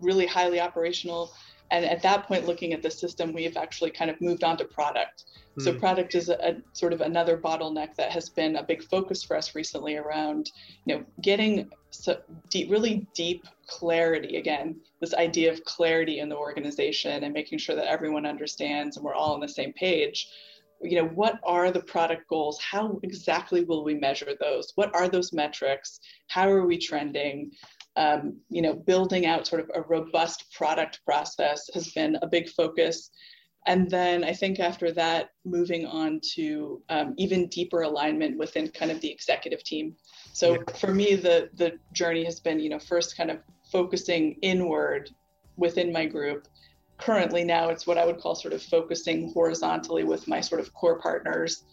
really 0.00 0.26
highly 0.26 0.60
operational 0.60 1.32
and 1.70 1.84
at 1.84 2.02
that 2.02 2.26
point 2.26 2.46
looking 2.46 2.72
at 2.72 2.82
the 2.82 2.90
system 2.90 3.32
we've 3.32 3.56
actually 3.56 3.90
kind 3.90 4.10
of 4.10 4.20
moved 4.20 4.44
on 4.44 4.56
to 4.56 4.64
product 4.64 5.24
so 5.58 5.72
hmm. 5.72 5.78
product 5.78 6.14
is 6.14 6.28
a, 6.28 6.34
a, 6.34 6.56
sort 6.72 6.92
of 6.92 7.00
another 7.00 7.38
bottleneck 7.38 7.94
that 7.96 8.10
has 8.10 8.28
been 8.28 8.56
a 8.56 8.62
big 8.62 8.82
focus 8.82 9.22
for 9.22 9.36
us 9.36 9.54
recently 9.54 9.96
around, 9.96 10.50
you 10.84 10.96
know, 10.96 11.04
getting 11.20 11.70
so 11.90 12.20
deep, 12.50 12.70
really 12.70 13.06
deep 13.14 13.46
clarity. 13.66 14.36
Again, 14.36 14.76
this 15.00 15.14
idea 15.14 15.52
of 15.52 15.64
clarity 15.64 16.18
in 16.18 16.28
the 16.28 16.36
organization 16.36 17.22
and 17.22 17.32
making 17.32 17.58
sure 17.58 17.76
that 17.76 17.86
everyone 17.86 18.26
understands 18.26 18.96
and 18.96 19.04
we're 19.04 19.14
all 19.14 19.34
on 19.34 19.40
the 19.40 19.48
same 19.48 19.72
page. 19.72 20.28
You 20.82 21.02
know, 21.02 21.08
what 21.08 21.40
are 21.44 21.70
the 21.70 21.82
product 21.82 22.28
goals? 22.28 22.60
How 22.60 22.98
exactly 23.02 23.64
will 23.64 23.84
we 23.84 23.94
measure 23.94 24.32
those? 24.40 24.72
What 24.74 24.94
are 24.94 25.08
those 25.08 25.32
metrics? 25.32 26.00
How 26.28 26.48
are 26.50 26.66
we 26.66 26.78
trending? 26.78 27.52
Um, 27.96 28.38
you 28.50 28.60
know, 28.60 28.74
building 28.74 29.24
out 29.24 29.46
sort 29.46 29.62
of 29.62 29.70
a 29.74 29.82
robust 29.82 30.52
product 30.52 31.00
process 31.06 31.70
has 31.74 31.92
been 31.92 32.18
a 32.22 32.26
big 32.26 32.48
focus 32.48 33.10
and 33.66 33.90
then 33.90 34.24
I 34.24 34.32
think 34.32 34.60
after 34.60 34.92
that, 34.92 35.30
moving 35.44 35.86
on 35.86 36.20
to 36.34 36.82
um, 36.90 37.14
even 37.16 37.48
deeper 37.48 37.82
alignment 37.82 38.36
within 38.36 38.68
kind 38.68 38.90
of 38.90 39.00
the 39.00 39.10
executive 39.10 39.64
team. 39.64 39.96
So 40.32 40.54
yeah. 40.54 40.76
for 40.76 40.92
me, 40.92 41.14
the 41.14 41.48
the 41.54 41.78
journey 41.92 42.24
has 42.24 42.40
been, 42.40 42.60
you 42.60 42.68
know, 42.68 42.78
first 42.78 43.16
kind 43.16 43.30
of 43.30 43.38
focusing 43.72 44.36
inward 44.42 45.10
within 45.56 45.92
my 45.92 46.04
group. 46.04 46.46
Currently, 47.04 47.44
now 47.44 47.68
it's 47.68 47.86
what 47.86 47.98
I 47.98 48.06
would 48.06 48.18
call 48.18 48.34
sort 48.34 48.54
of 48.54 48.62
focusing 48.62 49.30
horizontally 49.32 50.04
with 50.04 50.26
my 50.26 50.40
sort 50.40 50.60
of 50.60 50.72
core 50.72 50.98
partners. 50.98 51.64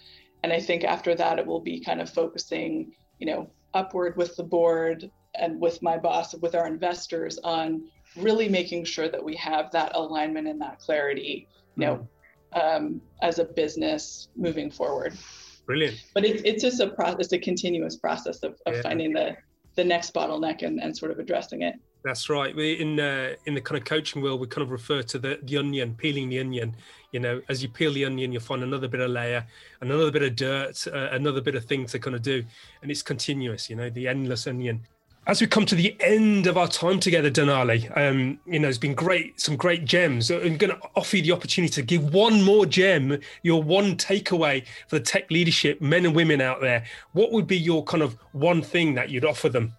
And 0.44 0.52
I 0.52 0.60
think 0.60 0.84
after 0.84 1.16
that, 1.16 1.40
it 1.40 1.46
will 1.46 1.62
be 1.62 1.80
kind 1.80 2.02
of 2.02 2.10
focusing, 2.10 2.92
you 3.20 3.28
know, 3.28 3.50
upward 3.74 4.18
with 4.18 4.36
the 4.36 4.44
board 4.44 5.10
and 5.36 5.62
with 5.62 5.82
my 5.82 5.98
boss, 5.98 6.36
with 6.36 6.54
our 6.54 6.68
investors 6.68 7.40
on 7.46 7.88
really 8.18 8.50
making 8.50 8.84
sure 8.84 9.08
that 9.08 9.24
we 9.24 9.34
have 9.38 9.72
that 9.72 9.96
alignment 9.96 10.50
and 10.50 10.60
that 10.60 10.80
clarity 10.80 11.48
you 11.78 11.86
know, 11.86 12.08
um, 12.52 13.02
as 13.22 13.40
a 13.40 13.46
business 13.46 14.28
moving 14.36 14.70
forward. 14.70 15.18
Brilliant. 15.66 16.04
But 16.14 16.26
it's 16.26 16.42
it's 16.44 16.62
just 16.62 16.82
a 16.82 16.88
process, 16.88 17.32
a 17.32 17.40
continuous 17.40 17.96
process 17.96 18.44
of, 18.44 18.60
of 18.66 18.76
yeah. 18.76 18.82
finding 18.82 19.14
the 19.14 19.38
the 19.76 19.84
next 19.86 20.14
bottleneck 20.14 20.64
and, 20.64 20.82
and 20.82 20.98
sort 20.98 21.12
of 21.12 21.20
addressing 21.20 21.62
it. 21.62 21.76
That's 22.04 22.30
right. 22.30 22.56
We 22.56 22.74
in 22.74 23.00
uh, 23.00 23.36
in 23.46 23.54
the 23.54 23.62
kind 23.62 23.78
of 23.80 23.86
coaching 23.86 24.22
world, 24.22 24.40
we 24.40 24.48
kind 24.48 24.64
of 24.64 24.72
refer 24.72 25.04
to 25.04 25.20
the 25.20 25.40
the 25.44 25.58
onion, 25.58 25.96
peeling 25.96 26.30
the 26.30 26.40
onion. 26.40 26.76
You 27.12 27.20
know, 27.20 27.42
as 27.48 27.62
you 27.62 27.70
peel 27.70 27.94
the 27.94 28.06
onion, 28.06 28.32
you'll 28.32 28.42
find 28.42 28.64
another 28.64 28.88
bit 28.88 29.02
of 29.02 29.12
layer, 29.12 29.46
another 29.82 30.10
bit 30.10 30.24
of 30.24 30.36
dirt, 30.36 30.88
uh, 30.88 31.10
another 31.12 31.42
bit 31.42 31.56
of 31.56 31.66
thing 31.66 31.86
to 31.88 32.00
kind 32.00 32.16
of 32.16 32.24
do, 32.24 32.44
and 32.82 32.90
it's 32.90 33.04
continuous. 33.04 33.70
You 33.70 33.76
know, 33.76 33.90
the 33.90 34.08
endless 34.08 34.48
onion 34.48 34.82
as 35.28 35.40
we 35.40 35.46
come 35.46 35.66
to 35.68 35.76
the 35.76 35.96
end 36.00 36.48
of 36.48 36.58
our 36.58 36.68
time 36.68 37.00
together, 37.00 37.30
Denali, 37.30 37.96
um, 37.96 38.40
you 38.48 38.60
know, 38.60 38.68
it's 38.68 38.80
been 38.80 38.96
great, 38.96 39.40
some 39.40 39.56
great 39.56 39.86
gems. 39.86 40.32
I'm 40.32 40.58
going 40.58 40.72
to 40.72 40.80
offer 40.96 41.18
you 41.18 41.24
the 41.24 41.32
opportunity 41.32 41.72
to 41.74 41.84
give 41.84 42.12
one 42.12 42.42
more 42.42 42.66
gem, 42.66 43.20
your 43.44 43.62
one 43.62 43.98
takeaway 43.98 44.66
for 44.88 44.98
the 44.98 45.06
tech 45.06 45.30
leadership, 45.30 45.80
men 45.80 46.08
and 46.08 46.16
women 46.16 46.42
out 46.42 46.60
there. 46.60 46.86
What 47.14 47.32
would 47.34 47.46
be 47.46 47.58
your 47.58 47.84
kind 47.84 48.02
of 48.02 48.18
one 48.32 48.64
thing 48.64 48.96
that 48.96 49.10
you'd 49.12 49.26
offer 49.26 49.48
them? 49.48 49.74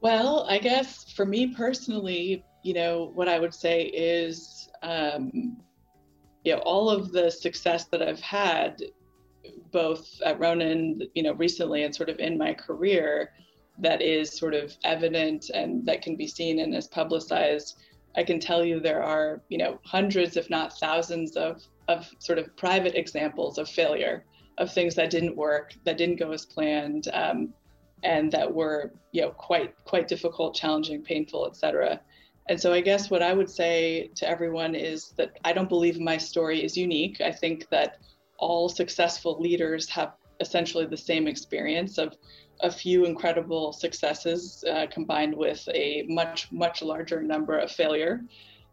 Well, 0.00 0.46
I 0.48 0.58
guess 0.58 1.12
for 1.12 1.26
me 1.26 1.48
personally, 1.54 2.44
you 2.62 2.74
know, 2.74 3.10
what 3.14 3.28
I 3.28 3.38
would 3.38 3.54
say 3.54 3.82
is, 3.82 4.68
um, 4.82 5.56
you 6.44 6.54
know, 6.54 6.60
all 6.60 6.88
of 6.88 7.12
the 7.12 7.30
success 7.30 7.86
that 7.86 8.02
I've 8.02 8.20
had, 8.20 8.80
both 9.72 10.06
at 10.24 10.38
Ronin, 10.38 11.02
you 11.14 11.22
know, 11.22 11.32
recently 11.34 11.82
and 11.82 11.94
sort 11.94 12.10
of 12.10 12.18
in 12.20 12.38
my 12.38 12.54
career, 12.54 13.32
that 13.78 14.00
is 14.02 14.36
sort 14.36 14.54
of 14.54 14.76
evident 14.84 15.50
and 15.50 15.84
that 15.86 16.02
can 16.02 16.16
be 16.16 16.26
seen 16.26 16.60
and 16.60 16.74
is 16.74 16.86
publicized, 16.86 17.80
I 18.16 18.24
can 18.24 18.40
tell 18.40 18.64
you 18.64 18.80
there 18.80 19.02
are, 19.02 19.42
you 19.48 19.58
know, 19.58 19.78
hundreds, 19.84 20.36
if 20.36 20.50
not 20.50 20.78
thousands 20.78 21.36
of, 21.36 21.62
of 21.88 22.08
sort 22.18 22.38
of 22.38 22.56
private 22.56 22.94
examples 22.94 23.58
of 23.58 23.68
failure, 23.68 24.24
of 24.58 24.72
things 24.72 24.94
that 24.96 25.10
didn't 25.10 25.36
work, 25.36 25.74
that 25.84 25.98
didn't 25.98 26.18
go 26.18 26.32
as 26.32 26.46
planned, 26.46 27.08
um, 27.12 27.52
and 28.02 28.30
that 28.32 28.52
were, 28.52 28.92
you 29.12 29.22
know, 29.22 29.30
quite 29.30 29.74
quite 29.84 30.08
difficult, 30.08 30.54
challenging, 30.54 31.02
painful, 31.02 31.46
etc. 31.46 32.00
And 32.48 32.60
so 32.60 32.72
I 32.72 32.80
guess 32.80 33.10
what 33.10 33.22
I 33.22 33.32
would 33.32 33.50
say 33.50 34.10
to 34.16 34.28
everyone 34.28 34.74
is 34.74 35.12
that 35.16 35.38
I 35.44 35.52
don't 35.52 35.68
believe 35.68 36.00
my 36.00 36.16
story 36.16 36.64
is 36.64 36.76
unique. 36.76 37.20
I 37.20 37.32
think 37.32 37.68
that 37.70 37.98
all 38.38 38.68
successful 38.68 39.38
leaders 39.40 39.88
have 39.90 40.12
essentially 40.40 40.86
the 40.86 40.96
same 40.96 41.26
experience 41.26 41.98
of 41.98 42.16
a 42.60 42.70
few 42.70 43.04
incredible 43.04 43.72
successes 43.72 44.64
uh, 44.70 44.86
combined 44.90 45.34
with 45.34 45.68
a 45.74 46.04
much 46.08 46.50
much 46.52 46.82
larger 46.82 47.22
number 47.22 47.58
of 47.58 47.70
failure 47.70 48.22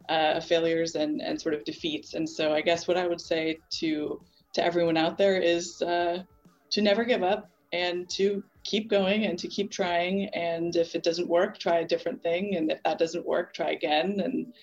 uh, 0.09 0.39
failures 0.39 0.95
and 0.95 1.21
and 1.21 1.39
sort 1.39 1.53
of 1.53 1.63
defeats 1.65 2.13
and 2.13 2.27
so 2.27 2.53
i 2.53 2.61
guess 2.61 2.87
what 2.87 2.97
i 2.97 3.07
would 3.07 3.21
say 3.21 3.57
to 3.69 4.19
to 4.53 4.63
everyone 4.63 4.97
out 4.97 5.17
there 5.17 5.39
is 5.39 5.81
uh, 5.81 6.23
to 6.69 6.81
never 6.81 7.03
give 7.03 7.23
up 7.23 7.49
and 7.75 8.09
to 8.09 8.43
keep 8.63 8.89
going 8.89 9.25
and 9.25 9.37
to 9.37 9.47
keep 9.47 9.69
trying 9.69 10.25
and 10.29 10.75
if 10.75 10.95
it 10.95 11.03
doesn't 11.03 11.27
work 11.27 11.57
try 11.57 11.77
a 11.79 11.87
different 11.87 12.21
thing 12.23 12.55
and 12.55 12.71
if 12.71 12.81
that 12.83 12.97
doesn't 12.97 13.25
work 13.25 13.53
try 13.53 13.71
again 13.71 14.21
and 14.25 14.53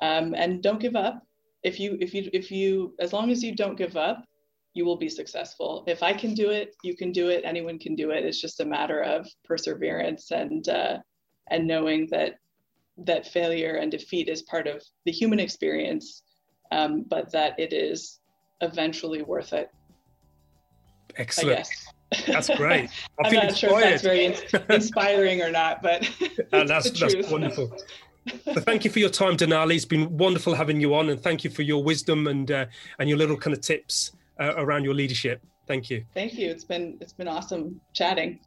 um, 0.00 0.34
and 0.34 0.62
don't 0.62 0.80
give 0.80 0.96
up 0.96 1.26
if 1.62 1.80
you 1.80 1.96
if 2.00 2.14
you 2.14 2.30
if 2.32 2.50
you 2.52 2.94
as 3.00 3.12
long 3.12 3.30
as 3.30 3.42
you 3.42 3.54
don't 3.54 3.76
give 3.76 3.96
up 3.96 4.24
you 4.78 4.84
will 4.84 4.96
be 4.96 5.08
successful. 5.08 5.82
If 5.86 6.02
I 6.02 6.12
can 6.12 6.34
do 6.34 6.50
it, 6.50 6.76
you 6.84 6.96
can 6.96 7.10
do 7.10 7.28
it. 7.28 7.42
Anyone 7.44 7.78
can 7.78 7.96
do 7.96 8.10
it. 8.10 8.24
It's 8.24 8.40
just 8.40 8.60
a 8.60 8.64
matter 8.64 9.02
of 9.02 9.26
perseverance 9.44 10.30
and 10.30 10.66
uh, 10.68 10.98
and 11.50 11.66
knowing 11.66 12.06
that 12.12 12.36
that 12.98 13.26
failure 13.26 13.74
and 13.74 13.90
defeat 13.90 14.28
is 14.28 14.42
part 14.42 14.66
of 14.66 14.82
the 15.04 15.12
human 15.12 15.40
experience, 15.40 16.22
um, 16.70 17.04
but 17.08 17.32
that 17.32 17.58
it 17.58 17.72
is 17.72 18.20
eventually 18.60 19.22
worth 19.22 19.52
it. 19.52 19.70
Excellent. 21.16 21.68
That's 22.26 22.48
great. 22.56 22.90
I 23.24 23.28
am 23.28 23.34
not 23.34 23.56
sure 23.56 23.78
if 23.78 23.84
that's 23.84 24.02
very 24.02 24.36
inspiring 24.70 25.42
or 25.42 25.50
not, 25.50 25.82
but 25.82 26.08
uh, 26.52 26.64
that's, 26.64 26.90
that's 27.00 27.30
wonderful. 27.30 27.76
so 28.44 28.60
thank 28.60 28.84
you 28.84 28.90
for 28.90 28.98
your 28.98 29.10
time, 29.10 29.36
Denali. 29.36 29.76
It's 29.76 29.84
been 29.84 30.16
wonderful 30.16 30.54
having 30.54 30.80
you 30.80 30.94
on, 30.94 31.10
and 31.10 31.20
thank 31.20 31.44
you 31.44 31.50
for 31.50 31.62
your 31.62 31.82
wisdom 31.82 32.26
and 32.26 32.50
uh, 32.50 32.66
and 32.98 33.08
your 33.08 33.18
little 33.18 33.36
kind 33.36 33.54
of 33.54 33.60
tips 33.60 34.12
uh, 34.40 34.54
around 34.56 34.84
your 34.84 34.94
leadership. 34.94 35.42
Thank 35.66 35.90
you. 35.90 36.04
Thank 36.14 36.34
you. 36.34 36.50
It's 36.50 36.64
been 36.64 36.96
it's 37.00 37.12
been 37.12 37.28
awesome 37.28 37.80
chatting. 37.92 38.40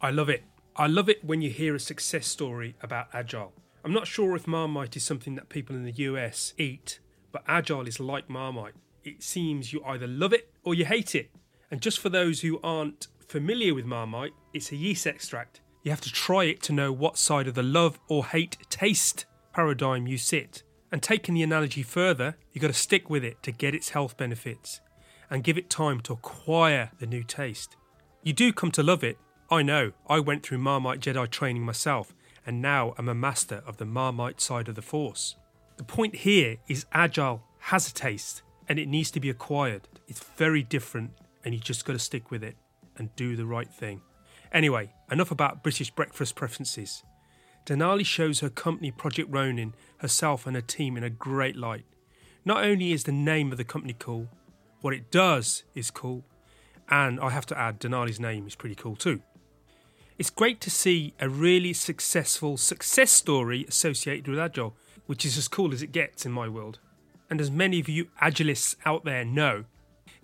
I 0.00 0.10
love 0.10 0.28
it. 0.28 0.42
I 0.74 0.86
love 0.86 1.08
it 1.08 1.24
when 1.24 1.42
you 1.42 1.50
hear 1.50 1.74
a 1.74 1.80
success 1.80 2.26
story 2.26 2.74
about 2.82 3.08
agile. 3.12 3.52
I'm 3.84 3.92
not 3.92 4.06
sure 4.06 4.34
if 4.34 4.46
Marmite 4.46 4.96
is 4.96 5.04
something 5.04 5.34
that 5.34 5.48
people 5.48 5.76
in 5.76 5.84
the 5.84 5.92
US 5.92 6.54
eat, 6.56 6.98
but 7.30 7.42
agile 7.46 7.86
is 7.86 8.00
like 8.00 8.28
Marmite. 8.28 8.74
It 9.04 9.22
seems 9.22 9.72
you 9.72 9.82
either 9.84 10.06
love 10.06 10.32
it 10.32 10.52
or 10.64 10.74
you 10.74 10.84
hate 10.84 11.14
it. 11.14 11.30
And 11.72 11.80
just 11.80 11.98
for 11.98 12.10
those 12.10 12.42
who 12.42 12.60
aren't 12.62 13.08
familiar 13.26 13.74
with 13.74 13.86
Marmite, 13.86 14.34
it's 14.52 14.70
a 14.70 14.76
yeast 14.76 15.06
extract. 15.06 15.62
You 15.82 15.90
have 15.90 16.02
to 16.02 16.12
try 16.12 16.44
it 16.44 16.62
to 16.64 16.72
know 16.72 16.92
what 16.92 17.16
side 17.16 17.48
of 17.48 17.54
the 17.54 17.62
love 17.62 17.98
or 18.08 18.26
hate 18.26 18.58
taste 18.68 19.24
paradigm 19.54 20.06
you 20.06 20.18
sit. 20.18 20.62
And 20.92 21.02
taking 21.02 21.34
the 21.34 21.42
analogy 21.42 21.82
further, 21.82 22.36
you've 22.52 22.60
got 22.60 22.68
to 22.68 22.74
stick 22.74 23.08
with 23.08 23.24
it 23.24 23.42
to 23.42 23.52
get 23.52 23.74
its 23.74 23.88
health 23.88 24.18
benefits 24.18 24.82
and 25.30 25.42
give 25.42 25.56
it 25.56 25.70
time 25.70 26.00
to 26.00 26.12
acquire 26.12 26.90
the 26.98 27.06
new 27.06 27.24
taste. 27.24 27.74
You 28.22 28.34
do 28.34 28.52
come 28.52 28.70
to 28.72 28.82
love 28.82 29.02
it. 29.02 29.16
I 29.50 29.62
know, 29.62 29.92
I 30.06 30.20
went 30.20 30.42
through 30.42 30.58
Marmite 30.58 31.00
Jedi 31.00 31.30
training 31.30 31.64
myself, 31.64 32.14
and 32.46 32.60
now 32.60 32.94
I'm 32.98 33.08
a 33.08 33.14
master 33.14 33.62
of 33.66 33.78
the 33.78 33.86
Marmite 33.86 34.42
side 34.42 34.68
of 34.68 34.74
the 34.74 34.82
Force. 34.82 35.36
The 35.78 35.84
point 35.84 36.16
here 36.16 36.58
is 36.68 36.84
Agile 36.92 37.42
has 37.60 37.88
a 37.88 37.94
taste 37.94 38.42
and 38.68 38.78
it 38.78 38.88
needs 38.88 39.10
to 39.12 39.20
be 39.20 39.30
acquired. 39.30 39.88
It's 40.06 40.22
very 40.36 40.62
different, 40.62 41.12
and 41.44 41.54
you 41.54 41.60
just 41.60 41.84
got 41.84 41.94
to 41.94 41.98
stick 41.98 42.30
with 42.30 42.42
it 42.42 42.56
and 42.96 43.14
do 43.16 43.36
the 43.36 43.46
right 43.46 43.68
thing. 43.68 44.00
Anyway, 44.52 44.92
enough 45.10 45.30
about 45.30 45.62
British 45.62 45.90
breakfast 45.90 46.34
preferences. 46.34 47.02
Denali 47.64 48.04
shows 48.04 48.40
her 48.40 48.50
company 48.50 48.90
Project 48.90 49.30
Ronin, 49.30 49.74
herself 49.98 50.46
and 50.46 50.56
her 50.56 50.62
team 50.62 50.96
in 50.96 51.04
a 51.04 51.10
great 51.10 51.56
light. 51.56 51.84
Not 52.44 52.64
only 52.64 52.92
is 52.92 53.04
the 53.04 53.12
name 53.12 53.52
of 53.52 53.58
the 53.58 53.64
company 53.64 53.94
cool, 53.98 54.28
what 54.80 54.94
it 54.94 55.10
does 55.10 55.62
is 55.74 55.90
cool, 55.90 56.24
and 56.88 57.20
I 57.20 57.30
have 57.30 57.46
to 57.46 57.58
add, 57.58 57.80
Denali's 57.80 58.18
name 58.18 58.46
is 58.46 58.56
pretty 58.56 58.74
cool 58.74 58.96
too. 58.96 59.22
It's 60.18 60.28
great 60.28 60.60
to 60.62 60.70
see 60.70 61.14
a 61.20 61.28
really 61.28 61.72
successful 61.72 62.56
success 62.56 63.10
story 63.10 63.64
associated 63.68 64.28
with 64.28 64.38
Agile, 64.38 64.76
which 65.06 65.24
is 65.24 65.38
as 65.38 65.48
cool 65.48 65.72
as 65.72 65.82
it 65.82 65.92
gets 65.92 66.26
in 66.26 66.32
my 66.32 66.48
world. 66.48 66.80
And 67.30 67.40
as 67.40 67.50
many 67.50 67.80
of 67.80 67.88
you 67.88 68.08
Agilists 68.20 68.76
out 68.84 69.04
there 69.04 69.24
know, 69.24 69.64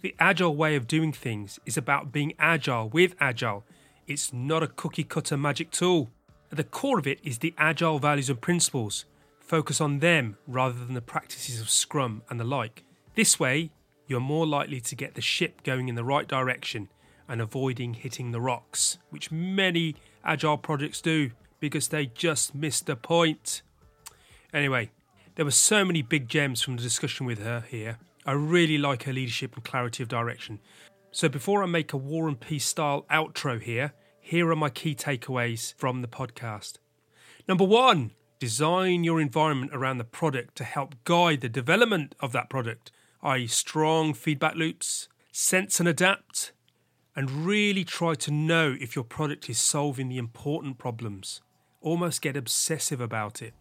the 0.00 0.14
Agile 0.20 0.54
way 0.54 0.76
of 0.76 0.86
doing 0.86 1.12
things 1.12 1.58
is 1.66 1.76
about 1.76 2.12
being 2.12 2.32
agile 2.38 2.88
with 2.88 3.16
Agile. 3.18 3.64
It's 4.06 4.32
not 4.32 4.62
a 4.62 4.68
cookie 4.68 5.02
cutter 5.02 5.36
magic 5.36 5.72
tool. 5.72 6.08
At 6.52 6.56
the 6.56 6.64
core 6.64 7.00
of 7.00 7.06
it 7.06 7.18
is 7.24 7.38
the 7.38 7.52
Agile 7.58 7.98
values 7.98 8.30
and 8.30 8.40
principles. 8.40 9.06
Focus 9.40 9.80
on 9.80 9.98
them 9.98 10.36
rather 10.46 10.78
than 10.78 10.94
the 10.94 11.00
practices 11.00 11.60
of 11.60 11.68
Scrum 11.68 12.22
and 12.30 12.38
the 12.38 12.44
like. 12.44 12.84
This 13.16 13.40
way, 13.40 13.70
you're 14.06 14.20
more 14.20 14.46
likely 14.46 14.80
to 14.80 14.94
get 14.94 15.14
the 15.14 15.20
ship 15.20 15.64
going 15.64 15.88
in 15.88 15.96
the 15.96 16.04
right 16.04 16.28
direction 16.28 16.88
and 17.28 17.40
avoiding 17.40 17.94
hitting 17.94 18.30
the 18.30 18.40
rocks, 18.40 18.98
which 19.10 19.32
many 19.32 19.96
Agile 20.24 20.58
projects 20.58 21.00
do 21.00 21.32
because 21.58 21.88
they 21.88 22.06
just 22.06 22.54
miss 22.54 22.80
the 22.80 22.94
point. 22.94 23.62
Anyway, 24.54 24.90
there 25.34 25.44
were 25.44 25.50
so 25.50 25.84
many 25.84 26.02
big 26.02 26.28
gems 26.28 26.62
from 26.62 26.76
the 26.76 26.82
discussion 26.82 27.26
with 27.26 27.42
her 27.42 27.64
here. 27.68 27.98
I 28.28 28.32
really 28.32 28.76
like 28.76 29.04
her 29.04 29.12
leadership 29.14 29.54
and 29.54 29.64
clarity 29.64 30.02
of 30.02 30.10
direction. 30.10 30.60
So 31.12 31.30
before 31.30 31.62
I 31.62 31.66
make 31.66 31.94
a 31.94 31.96
War 31.96 32.28
and 32.28 32.38
Peace 32.38 32.66
style 32.66 33.06
outro 33.10 33.58
here, 33.58 33.94
here 34.20 34.50
are 34.50 34.54
my 34.54 34.68
key 34.68 34.94
takeaways 34.94 35.72
from 35.78 36.02
the 36.02 36.08
podcast. 36.08 36.74
Number 37.48 37.64
one, 37.64 38.10
design 38.38 39.02
your 39.02 39.18
environment 39.18 39.70
around 39.72 39.96
the 39.96 40.04
product 40.04 40.56
to 40.56 40.64
help 40.64 40.94
guide 41.04 41.40
the 41.40 41.48
development 41.48 42.14
of 42.20 42.32
that 42.32 42.50
product, 42.50 42.92
i.e., 43.22 43.46
strong 43.46 44.12
feedback 44.12 44.56
loops, 44.56 45.08
sense 45.32 45.80
and 45.80 45.88
adapt, 45.88 46.52
and 47.16 47.46
really 47.46 47.82
try 47.82 48.14
to 48.16 48.30
know 48.30 48.76
if 48.78 48.94
your 48.94 49.06
product 49.06 49.48
is 49.48 49.56
solving 49.56 50.10
the 50.10 50.18
important 50.18 50.76
problems. 50.76 51.40
Almost 51.80 52.20
get 52.20 52.36
obsessive 52.36 53.00
about 53.00 53.40
it. 53.40 53.54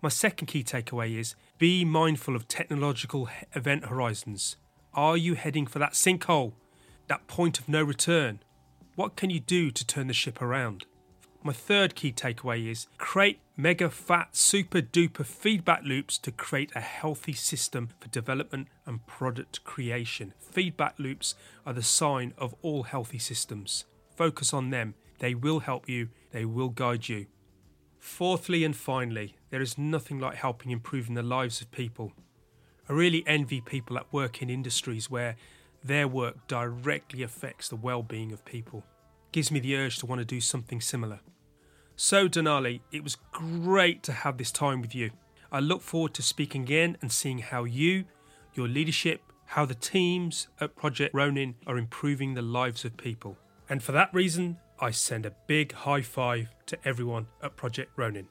My 0.00 0.08
second 0.08 0.46
key 0.46 0.64
takeaway 0.64 1.18
is 1.18 1.36
be 1.62 1.84
mindful 1.84 2.34
of 2.34 2.48
technological 2.48 3.28
event 3.54 3.84
horizons. 3.84 4.56
Are 4.94 5.16
you 5.16 5.36
heading 5.36 5.64
for 5.64 5.78
that 5.78 5.92
sinkhole, 5.92 6.54
that 7.06 7.28
point 7.28 7.60
of 7.60 7.68
no 7.68 7.84
return? 7.84 8.40
What 8.96 9.14
can 9.14 9.30
you 9.30 9.38
do 9.38 9.70
to 9.70 9.86
turn 9.86 10.08
the 10.08 10.12
ship 10.12 10.42
around? 10.42 10.86
My 11.44 11.52
third 11.52 11.94
key 11.94 12.10
takeaway 12.10 12.68
is 12.68 12.88
create 12.98 13.38
mega 13.56 13.90
fat 13.90 14.34
super 14.34 14.80
duper 14.80 15.24
feedback 15.24 15.84
loops 15.84 16.18
to 16.18 16.32
create 16.32 16.72
a 16.74 16.80
healthy 16.80 17.32
system 17.32 17.90
for 18.00 18.08
development 18.08 18.66
and 18.84 19.06
product 19.06 19.62
creation. 19.62 20.34
Feedback 20.40 20.98
loops 20.98 21.36
are 21.64 21.74
the 21.74 21.80
sign 21.80 22.34
of 22.36 22.56
all 22.62 22.82
healthy 22.82 23.20
systems. 23.20 23.84
Focus 24.16 24.52
on 24.52 24.70
them, 24.70 24.94
they 25.20 25.32
will 25.32 25.60
help 25.60 25.88
you, 25.88 26.08
they 26.32 26.44
will 26.44 26.70
guide 26.70 27.08
you. 27.08 27.26
Fourthly 28.02 28.64
and 28.64 28.74
finally, 28.74 29.36
there 29.50 29.62
is 29.62 29.78
nothing 29.78 30.18
like 30.18 30.34
helping 30.34 30.72
improving 30.72 31.14
the 31.14 31.22
lives 31.22 31.60
of 31.60 31.70
people. 31.70 32.12
I 32.88 32.94
really 32.94 33.22
envy 33.28 33.60
people 33.60 33.94
that 33.94 34.12
work 34.12 34.42
in 34.42 34.50
industries 34.50 35.08
where 35.08 35.36
their 35.84 36.08
work 36.08 36.48
directly 36.48 37.22
affects 37.22 37.68
the 37.68 37.76
well 37.76 38.02
being 38.02 38.32
of 38.32 38.44
people. 38.44 38.82
Gives 39.30 39.52
me 39.52 39.60
the 39.60 39.76
urge 39.76 39.98
to 39.98 40.06
want 40.06 40.18
to 40.18 40.24
do 40.24 40.40
something 40.40 40.80
similar. 40.80 41.20
So, 41.94 42.28
Denali, 42.28 42.80
it 42.90 43.04
was 43.04 43.18
great 43.30 44.02
to 44.02 44.12
have 44.12 44.36
this 44.36 44.50
time 44.50 44.80
with 44.80 44.96
you. 44.96 45.12
I 45.52 45.60
look 45.60 45.80
forward 45.80 46.12
to 46.14 46.22
speaking 46.22 46.62
again 46.62 46.96
and 47.02 47.12
seeing 47.12 47.38
how 47.38 47.62
you, 47.62 48.06
your 48.52 48.66
leadership, 48.66 49.22
how 49.46 49.64
the 49.64 49.76
teams 49.76 50.48
at 50.60 50.74
Project 50.74 51.14
Ronin 51.14 51.54
are 51.68 51.78
improving 51.78 52.34
the 52.34 52.42
lives 52.42 52.84
of 52.84 52.96
people. 52.96 53.38
And 53.68 53.80
for 53.80 53.92
that 53.92 54.12
reason, 54.12 54.58
I 54.82 54.90
send 54.90 55.24
a 55.24 55.32
big 55.46 55.72
high 55.72 56.02
five 56.02 56.48
to 56.66 56.76
everyone 56.84 57.28
at 57.40 57.54
Project 57.54 57.92
Ronin. 57.94 58.26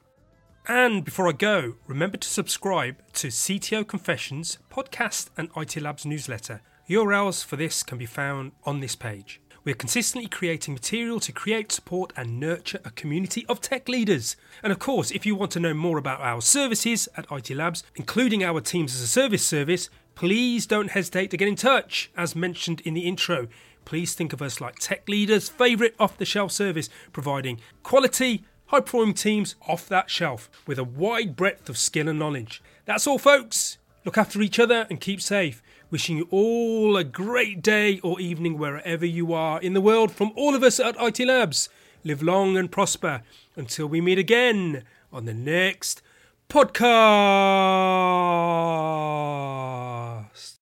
And 0.68 1.02
before 1.02 1.26
I 1.26 1.32
go, 1.32 1.76
remember 1.86 2.18
to 2.18 2.28
subscribe 2.28 2.96
to 3.14 3.28
CTO 3.28 3.88
Confessions 3.88 4.58
podcast 4.70 5.30
and 5.38 5.48
IT 5.56 5.80
Labs 5.80 6.04
newsletter 6.04 6.60
URLs 6.90 7.42
for 7.42 7.56
this 7.56 7.82
can 7.82 7.96
be 7.96 8.04
found 8.04 8.52
on 8.64 8.80
this 8.80 8.94
page. 8.94 9.40
We 9.64 9.72
are 9.72 9.76
consistently 9.76 10.28
creating 10.28 10.74
material 10.74 11.20
to 11.20 11.32
create, 11.32 11.72
support, 11.72 12.12
and 12.16 12.38
nurture 12.38 12.80
a 12.84 12.90
community 12.90 13.46
of 13.48 13.62
tech 13.62 13.88
leaders. 13.88 14.36
And 14.62 14.72
of 14.72 14.78
course, 14.78 15.10
if 15.10 15.24
you 15.24 15.34
want 15.34 15.52
to 15.52 15.60
know 15.60 15.72
more 15.72 15.96
about 15.96 16.20
our 16.20 16.42
services 16.42 17.08
at 17.16 17.30
IT 17.30 17.48
Labs, 17.50 17.82
including 17.94 18.44
our 18.44 18.60
Teams 18.60 18.94
as 18.94 19.00
a 19.00 19.06
Service 19.06 19.46
service, 19.46 19.88
please 20.14 20.66
don't 20.66 20.90
hesitate 20.90 21.30
to 21.30 21.38
get 21.38 21.48
in 21.48 21.56
touch. 21.56 22.10
As 22.14 22.36
mentioned 22.36 22.82
in 22.82 22.92
the 22.92 23.08
intro, 23.08 23.48
please 23.84 24.14
think 24.14 24.32
of 24.32 24.42
us 24.42 24.60
like 24.60 24.78
tech 24.78 25.08
leaders' 25.08 25.48
favourite 25.48 25.94
off 25.98 26.18
the 26.18 26.24
shelf 26.24 26.52
service, 26.52 26.88
providing 27.12 27.60
quality, 27.82 28.44
high 28.66 28.80
performing 28.80 29.14
teams 29.14 29.54
off 29.68 29.88
that 29.88 30.10
shelf 30.10 30.48
with 30.66 30.78
a 30.78 30.84
wide 30.84 31.36
breadth 31.36 31.68
of 31.68 31.76
skill 31.76 32.08
and 32.08 32.18
knowledge. 32.18 32.62
That's 32.84 33.06
all, 33.06 33.18
folks. 33.18 33.78
Look 34.04 34.18
after 34.18 34.42
each 34.42 34.58
other 34.58 34.86
and 34.90 35.00
keep 35.00 35.20
safe. 35.20 35.62
Wishing 35.90 36.16
you 36.16 36.26
all 36.30 36.96
a 36.96 37.04
great 37.04 37.62
day 37.62 38.00
or 38.00 38.18
evening 38.18 38.58
wherever 38.58 39.06
you 39.06 39.32
are 39.32 39.60
in 39.60 39.74
the 39.74 39.80
world 39.80 40.10
from 40.10 40.32
all 40.34 40.54
of 40.54 40.62
us 40.62 40.80
at 40.80 40.96
IT 40.98 41.20
Labs. 41.26 41.68
Live 42.02 42.22
long 42.22 42.56
and 42.56 42.72
prosper 42.72 43.22
until 43.54 43.86
we 43.86 44.00
meet 44.00 44.18
again 44.18 44.82
on 45.12 45.26
the 45.26 45.34
next 45.34 46.02
podcast. 46.48 46.82